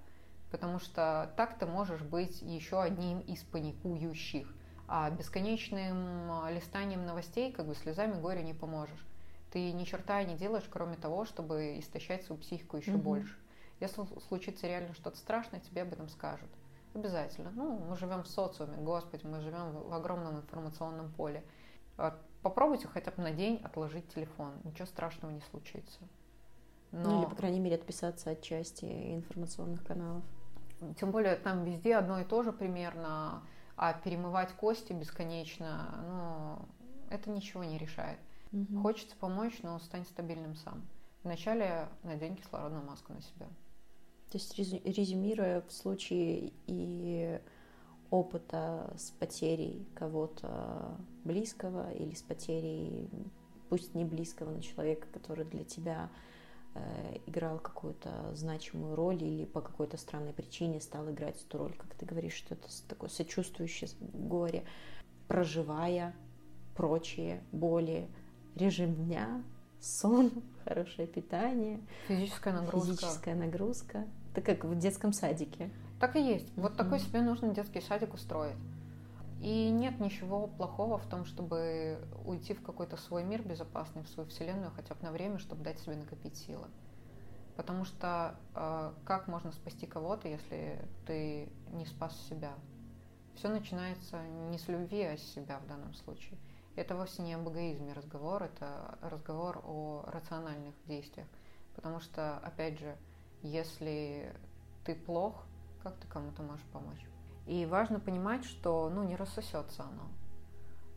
Потому 0.51 0.79
что 0.79 1.33
так 1.37 1.57
ты 1.57 1.65
можешь 1.65 2.01
быть 2.01 2.41
еще 2.41 2.81
одним 2.81 3.19
из 3.19 3.43
паникующих. 3.43 4.53
А 4.87 5.09
бесконечным 5.09 6.31
а, 6.31 6.51
листанием 6.51 7.05
новостей 7.05 7.51
как 7.51 7.67
бы 7.67 7.75
слезами 7.75 8.19
горя 8.19 8.41
не 8.41 8.53
поможешь. 8.53 9.05
Ты 9.51 9.71
ни 9.71 9.83
черта 9.83 10.23
не 10.23 10.35
делаешь, 10.35 10.67
кроме 10.69 10.95
того, 10.95 11.25
чтобы 11.25 11.79
истощать 11.79 12.23
свою 12.23 12.41
психику 12.41 12.77
еще 12.77 12.91
mm-hmm. 12.91 12.97
больше. 12.97 13.37
Если 13.79 14.01
случится 14.27 14.67
реально 14.67 14.93
что-то 14.93 15.17
страшное, 15.17 15.59
тебе 15.59 15.83
об 15.83 15.93
этом 15.93 16.09
скажут. 16.09 16.49
Обязательно. 16.93 17.51
Ну, 17.51 17.77
мы 17.77 17.95
живем 17.97 18.23
в 18.23 18.27
социуме, 18.27 18.77
господи, 18.77 19.25
мы 19.25 19.39
живем 19.41 19.71
в 19.71 19.93
огромном 19.93 20.37
информационном 20.37 21.11
поле. 21.11 21.43
Попробуйте 22.41 22.87
хотя 22.87 23.11
бы 23.11 23.21
на 23.21 23.31
день 23.31 23.61
отложить 23.63 24.07
телефон. 24.13 24.53
Ничего 24.63 24.85
страшного 24.85 25.31
не 25.31 25.41
случится. 25.41 25.99
Но... 26.91 27.11
Ну 27.11 27.21
или, 27.21 27.29
по 27.29 27.35
крайней 27.35 27.59
мере, 27.59 27.75
отписаться 27.75 28.31
от 28.31 28.41
части 28.41 28.85
информационных 28.85 29.83
каналов. 29.83 30.23
Тем 30.99 31.11
более 31.11 31.35
там 31.35 31.63
везде 31.63 31.95
одно 31.95 32.19
и 32.19 32.23
то 32.23 32.43
же 32.43 32.51
примерно, 32.51 33.43
а 33.77 33.93
перемывать 33.93 34.51
кости 34.53 34.91
бесконечно, 34.91 36.03
ну, 36.07 37.13
это 37.13 37.29
ничего 37.29 37.63
не 37.63 37.77
решает. 37.77 38.19
Угу. 38.51 38.81
Хочется 38.81 39.15
помочь, 39.17 39.59
но 39.61 39.79
стань 39.79 40.05
стабильным 40.05 40.55
сам. 40.55 40.83
Вначале 41.23 41.87
надень 42.03 42.35
кислородную 42.35 42.83
маску 42.83 43.13
на 43.13 43.21
себя. 43.21 43.47
То 44.31 44.37
есть, 44.37 44.57
резюмируя, 44.57 45.61
в 45.61 45.71
случае 45.71 46.51
и 46.65 47.39
опыта 48.09 48.93
с 48.97 49.11
потерей 49.11 49.87
кого-то 49.95 50.97
близкого 51.23 51.93
или 51.93 52.13
с 52.13 52.21
потерей, 52.21 53.09
пусть 53.69 53.93
не 53.95 54.05
близкого, 54.05 54.51
но 54.51 54.61
человека, 54.61 55.07
который 55.13 55.45
для 55.45 55.63
тебя 55.63 56.09
играл 57.25 57.59
какую-то 57.59 58.33
значимую 58.33 58.95
роль 58.95 59.23
или 59.23 59.45
по 59.45 59.61
какой-то 59.61 59.97
странной 59.97 60.33
причине 60.33 60.81
стал 60.81 61.09
играть 61.11 61.41
эту 61.43 61.57
роль, 61.57 61.73
как 61.73 61.93
ты 61.95 62.05
говоришь, 62.05 62.33
что 62.33 62.55
это 62.55 62.67
такое 62.87 63.09
сочувствующее 63.09 63.89
горе, 63.99 64.63
проживая 65.27 66.15
прочие 66.75 67.43
боли, 67.51 68.07
режим 68.55 68.95
дня, 68.95 69.43
сон, 69.79 70.31
хорошее 70.65 71.07
питание, 71.07 71.79
физическая 72.07 72.53
нагрузка. 72.53 72.95
Физическая 72.95 73.35
нагрузка. 73.35 74.07
Это 74.33 74.41
как 74.41 74.65
в 74.65 74.77
детском 74.77 75.13
садике. 75.13 75.71
Так 75.99 76.15
и 76.15 76.21
есть. 76.21 76.47
Вот 76.55 76.73
mm-hmm. 76.73 76.77
такой 76.77 76.99
себе 76.99 77.21
нужно 77.21 77.53
детский 77.53 77.81
садик 77.81 78.13
устроить. 78.13 78.55
И 79.41 79.69
нет 79.69 79.99
ничего 79.99 80.47
плохого 80.47 80.97
в 80.97 81.05
том, 81.05 81.25
чтобы 81.25 81.99
уйти 82.25 82.53
в 82.53 82.63
какой-то 82.63 82.97
свой 82.97 83.23
мир 83.23 83.43
безопасный, 83.43 84.03
в 84.03 84.09
свою 84.09 84.27
вселенную 84.29 84.71
хотя 84.71 84.95
бы 84.95 85.03
на 85.03 85.11
время, 85.11 85.37
чтобы 85.37 85.63
дать 85.63 85.79
себе 85.79 85.95
накопить 85.95 86.37
силы. 86.37 86.67
Потому 87.55 87.85
что 87.85 88.35
э, 88.55 88.93
как 89.05 89.27
можно 89.27 89.51
спасти 89.51 89.85
кого-то, 89.85 90.27
если 90.27 90.87
ты 91.05 91.49
не 91.71 91.85
спас 91.85 92.15
себя? 92.29 92.53
Все 93.35 93.49
начинается 93.49 94.19
не 94.49 94.57
с 94.57 94.67
любви, 94.67 95.03
а 95.03 95.17
с 95.17 95.21
себя 95.21 95.59
в 95.59 95.67
данном 95.67 95.93
случае. 95.93 96.37
И 96.75 96.79
это 96.79 96.95
вовсе 96.95 97.21
не 97.21 97.33
об 97.33 97.47
эгоизме 97.49 97.93
разговор, 97.93 98.43
это 98.43 98.97
разговор 99.01 99.61
о 99.65 100.03
рациональных 100.07 100.73
действиях. 100.85 101.27
Потому 101.75 101.99
что, 101.99 102.37
опять 102.37 102.79
же, 102.79 102.95
если 103.43 104.35
ты 104.83 104.95
плох, 104.95 105.43
как 105.83 105.95
ты 105.97 106.07
кому-то 106.07 106.41
можешь 106.41 106.65
помочь? 106.73 107.05
И 107.47 107.65
важно 107.65 107.99
понимать, 108.01 108.43
что 108.43 108.89
ну, 108.89 109.03
не 109.03 109.15
рассосется 109.15 109.83
оно. 109.83 110.09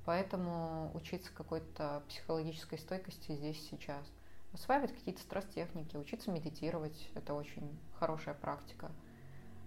Поэтому 0.04 0.90
учиться 0.94 1.30
какой-то 1.32 2.02
психологической 2.08 2.78
стойкости 2.78 3.32
здесь 3.32 3.60
сейчас. 3.70 4.04
Осваивать 4.52 4.92
какие-то 4.92 5.20
стресс-техники, 5.20 5.96
учиться 5.96 6.32
медитировать– 6.32 7.08
это 7.14 7.34
очень 7.34 7.78
хорошая 8.00 8.34
практика. 8.34 8.90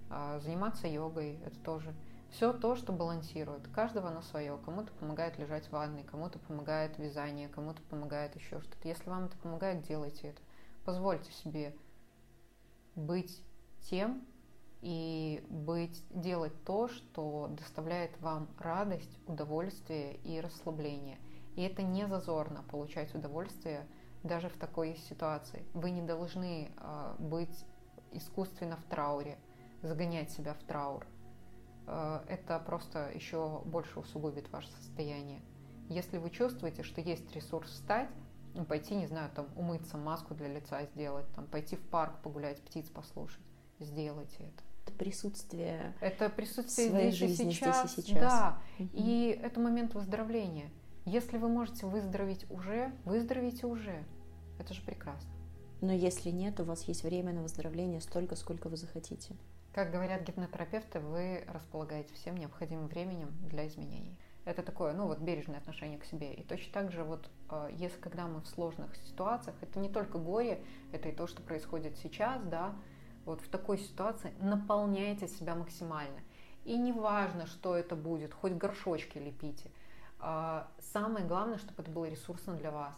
А, 0.09 0.39
заниматься 0.39 0.88
йогой– 0.88 1.39
это 1.45 1.57
тоже. 1.59 1.95
Все 2.31 2.51
то, 2.51 2.75
что 2.75 2.91
балансирует. 2.91 3.65
Каждого 3.69 4.09
на 4.09 4.21
свое. 4.21 4.57
Кому-то 4.65 4.91
помогает 4.93 5.38
лежать 5.38 5.67
в 5.67 5.71
ванной, 5.71 6.03
кому-то 6.03 6.39
помогает 6.39 6.97
вязание, 6.97 7.47
кому-то 7.47 7.81
помогает 7.84 8.36
еще 8.36 8.59
что-то. 8.59 8.88
Если 8.88 9.09
вам 9.09 9.25
это 9.25 9.38
помогает, 9.38 9.84
делайте 9.88 10.29
это. 10.29 10.41
Позвольте 10.84 11.31
себе 11.31 11.73
быть 12.95 13.41
тем, 13.89 14.25
и 14.84 15.41
быть, 15.49 16.03
делать 16.09 16.51
то, 16.65 16.89
что 16.89 17.47
доставляет 17.51 18.19
вам 18.19 18.49
радость, 18.59 19.17
удовольствие 19.27 20.17
и 20.25 20.41
расслабление. 20.41 21.19
И 21.55 21.61
это 21.61 21.81
не 21.81 22.05
зазорно 22.05 22.63
получать 22.63 23.15
удовольствие 23.15 23.88
даже 24.23 24.49
в 24.49 24.57
такой 24.57 24.97
ситуации. 25.09 25.65
Вы 25.73 25.91
не 25.91 26.01
должны 26.01 26.69
э, 26.75 27.15
быть 27.17 27.65
искусственно 28.11 28.75
в 28.75 28.84
трауре, 28.84 29.38
загонять 29.81 30.31
себя 30.31 30.53
в 30.53 30.61
траур. 30.63 31.07
Э, 31.88 32.19
это 32.27 32.59
просто 32.59 33.09
еще 33.13 33.61
больше 33.63 34.01
усугубит 34.01 34.51
ваше 34.51 34.69
состояние. 34.71 35.41
Если 35.88 36.17
вы 36.17 36.29
чувствуете, 36.29 36.84
что 36.84 36.99
есть 36.99 37.34
ресурс 37.34 37.69
встать, 37.69 38.09
ну, 38.53 38.65
пойти, 38.65 38.95
не 38.95 39.07
знаю, 39.07 39.31
там, 39.34 39.47
умыться, 39.55 39.97
маску 39.97 40.36
для 40.36 40.49
лица 40.49 40.84
сделать, 40.88 41.25
там, 41.36 41.47
пойти 41.47 41.77
в 41.77 41.88
парк 41.88 42.21
погулять, 42.21 42.61
птиц 42.61 42.89
послушать, 42.89 43.41
сделайте 43.79 44.43
это. 44.43 44.72
Это 44.86 44.93
присутствие. 44.97 45.93
Это 46.01 46.29
присутствие 46.29 46.89
своей 46.89 47.11
здесь, 47.11 47.29
жизни, 47.29 47.49
и 47.49 47.53
сейчас. 47.53 47.91
здесь 47.91 48.05
и 48.05 48.09
сейчас. 48.09 48.21
Да. 48.21 48.61
Мгм. 48.79 48.89
И 48.93 49.39
это 49.41 49.59
момент 49.59 49.93
выздоровления. 49.93 50.69
Если 51.05 51.38
вы 51.38 51.49
можете 51.49 51.86
выздороветь 51.86 52.45
уже, 52.49 52.93
выздоровите 53.05 53.65
уже. 53.65 54.03
Это 54.59 54.73
же 54.73 54.81
прекрасно. 54.81 55.29
Но 55.81 55.91
если 55.91 56.29
нет, 56.29 56.59
у 56.59 56.63
вас 56.63 56.84
есть 56.84 57.03
время 57.03 57.34
на 57.34 57.41
выздоровление 57.41 57.99
столько, 57.99 58.36
сколько 58.36 58.69
вы 58.69 58.77
захотите. 58.77 59.36
Как 59.73 59.91
говорят 59.91 60.21
гипнотерапевты, 60.21 60.99
вы 60.99 61.43
располагаете 61.47 62.13
всем 62.13 62.38
необходимым 62.38 62.88
временем 62.88 63.31
для 63.49 63.67
изменений. 63.67 64.17
Это 64.45 64.61
такое, 64.61 64.93
ну 64.93 65.07
вот 65.07 65.19
бережное 65.19 65.57
отношение 65.57 65.97
к 65.97 66.05
себе. 66.05 66.34
И 66.34 66.43
точно 66.43 66.73
так 66.73 66.91
же 66.91 67.03
вот, 67.03 67.29
э, 67.49 67.69
если 67.73 67.99
когда 67.99 68.27
мы 68.27 68.41
в 68.41 68.47
сложных 68.47 68.95
ситуациях, 68.97 69.55
это 69.61 69.79
не 69.79 69.89
только 69.89 70.19
горе, 70.19 70.63
это 70.91 71.09
и 71.09 71.11
то, 71.11 71.27
что 71.27 71.41
происходит 71.41 71.97
сейчас, 71.97 72.43
да, 72.43 72.75
вот 73.26 73.41
в 73.41 73.49
такой 73.49 73.78
ситуации 73.78 74.34
наполняйте 74.39 75.28
себя 75.28 75.55
максимально. 75.55 76.19
И 76.65 76.78
не 76.78 76.91
важно, 76.93 77.45
что 77.45 77.76
это 77.76 77.95
будет, 77.95 78.34
хоть 78.34 78.53
горшочки 78.53 79.17
лепите. 79.17 79.69
А, 80.19 80.67
Самое 80.93 81.26
главное, 81.26 81.57
чтобы 81.57 81.82
это 81.84 81.91
было 81.91 82.05
ресурсно 82.05 82.53
для 82.55 82.71
вас. 82.71 82.93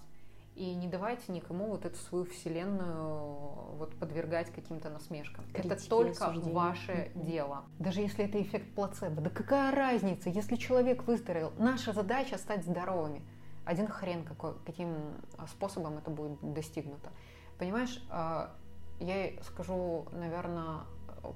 И 0.56 0.74
не 0.74 0.88
давайте 0.88 1.34
никому 1.34 1.68
вот 1.68 1.84
эту 1.86 1.98
свою 1.98 2.24
вселенную 2.26 3.76
вот 3.76 3.94
подвергать 4.00 4.52
каким-то 4.52 4.90
насмешкам. 4.90 5.44
это 5.54 5.64
Критике, 5.70 5.90
только 5.90 6.26
осуждению. 6.28 6.56
ваше 6.56 7.12
Мгм. 7.14 7.26
дело. 7.26 7.64
Даже 7.80 8.02
если 8.02 8.24
это 8.26 8.42
эффект 8.42 8.74
плацебо, 8.74 9.22
да 9.22 9.30
какая 9.30 9.76
разница, 9.76 10.30
если 10.30 10.56
человек 10.56 11.04
выздоровел? 11.08 11.52
Наша 11.58 11.92
задача 11.92 12.38
стать 12.38 12.64
здоровыми. 12.64 13.22
Один 13.66 13.88
хрен 13.88 14.24
какой, 14.24 14.54
каким 14.66 14.96
а, 15.38 15.48
способом 15.48 15.98
это 15.98 16.10
будет 16.10 16.38
достигнуто. 16.54 17.10
Понимаешь, 17.58 18.02
а, 18.10 18.56
я 19.00 19.32
скажу, 19.44 20.08
наверное, 20.12 20.82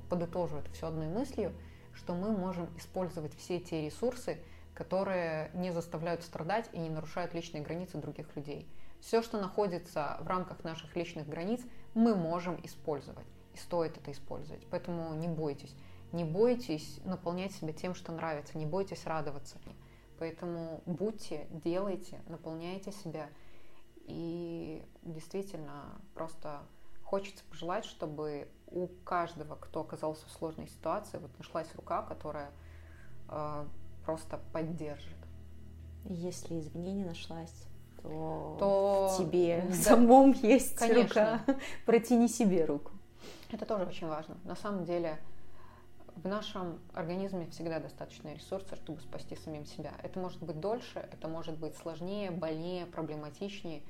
подытожу 0.09 0.57
это 0.57 0.71
все 0.71 0.87
одной 0.87 1.07
мыслью, 1.07 1.53
что 1.93 2.13
мы 2.13 2.31
можем 2.31 2.69
использовать 2.77 3.35
все 3.35 3.59
те 3.59 3.85
ресурсы, 3.85 4.39
которые 4.73 5.51
не 5.53 5.71
заставляют 5.71 6.23
страдать 6.23 6.69
и 6.71 6.79
не 6.79 6.89
нарушают 6.89 7.33
личные 7.33 7.63
границы 7.63 7.97
других 7.97 8.33
людей. 8.35 8.67
Все, 9.01 9.21
что 9.21 9.39
находится 9.39 10.17
в 10.21 10.27
рамках 10.27 10.63
наших 10.63 10.95
личных 10.95 11.27
границ, 11.27 11.61
мы 11.93 12.15
можем 12.15 12.59
использовать. 12.63 13.25
И 13.53 13.57
стоит 13.57 13.97
это 13.97 14.11
использовать. 14.11 14.65
Поэтому 14.69 15.13
не 15.15 15.27
бойтесь. 15.27 15.75
Не 16.11 16.23
бойтесь 16.23 16.99
наполнять 17.03 17.51
себя 17.53 17.73
тем, 17.73 17.95
что 17.95 18.11
нравится. 18.11 18.57
Не 18.57 18.65
бойтесь 18.65 19.05
радоваться. 19.05 19.57
Поэтому 20.17 20.81
будьте, 20.85 21.47
делайте, 21.49 22.21
наполняйте 22.27 22.91
себя. 22.91 23.29
И 24.05 24.85
действительно, 25.03 26.01
просто 26.13 26.61
хочется 27.09 27.43
пожелать, 27.49 27.85
чтобы 27.85 28.47
у 28.67 28.85
каждого, 29.03 29.55
кто 29.55 29.81
оказался 29.81 30.27
в 30.27 30.31
сложной 30.31 30.67
ситуации, 30.67 31.17
вот 31.17 31.35
нашлась 31.39 31.67
рука, 31.75 32.03
которая 32.03 32.51
э, 33.29 33.65
просто 34.05 34.39
поддержит. 34.53 35.17
Если 36.05 36.59
извне 36.59 36.93
не 36.93 37.03
нашлась, 37.03 37.65
то, 38.03 38.55
То 38.59 39.07
в 39.15 39.17
тебе 39.17 39.65
да, 39.67 39.75
самом 39.75 40.33
есть 40.33 40.75
конечно. 40.75 41.41
рука. 41.45 41.59
Протяни 41.87 42.27
себе 42.27 42.63
руку. 42.65 42.91
Это 43.51 43.65
тоже 43.65 43.85
очень 43.85 44.07
важно. 44.07 44.37
На 44.43 44.55
самом 44.55 44.85
деле 44.85 45.17
в 46.15 46.27
нашем 46.27 46.79
организме 46.93 47.47
всегда 47.47 47.79
достаточно 47.79 48.31
ресурсов, 48.31 48.77
чтобы 48.77 49.01
спасти 49.01 49.35
самим 49.35 49.65
себя. 49.65 49.93
Это 50.03 50.19
может 50.19 50.43
быть 50.43 50.59
дольше, 50.59 50.99
это 51.11 51.27
может 51.27 51.57
быть 51.57 51.75
сложнее, 51.75 52.29
больнее, 52.29 52.85
проблематичнее. 52.85 53.81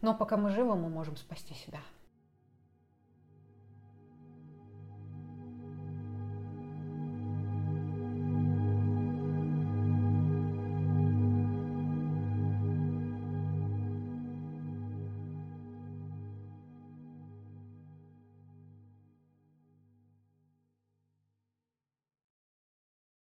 Но 0.00 0.14
пока 0.14 0.36
мы 0.36 0.50
живы, 0.50 0.76
мы 0.76 0.88
можем 0.88 1.16
спасти 1.16 1.54
себя. 1.54 1.80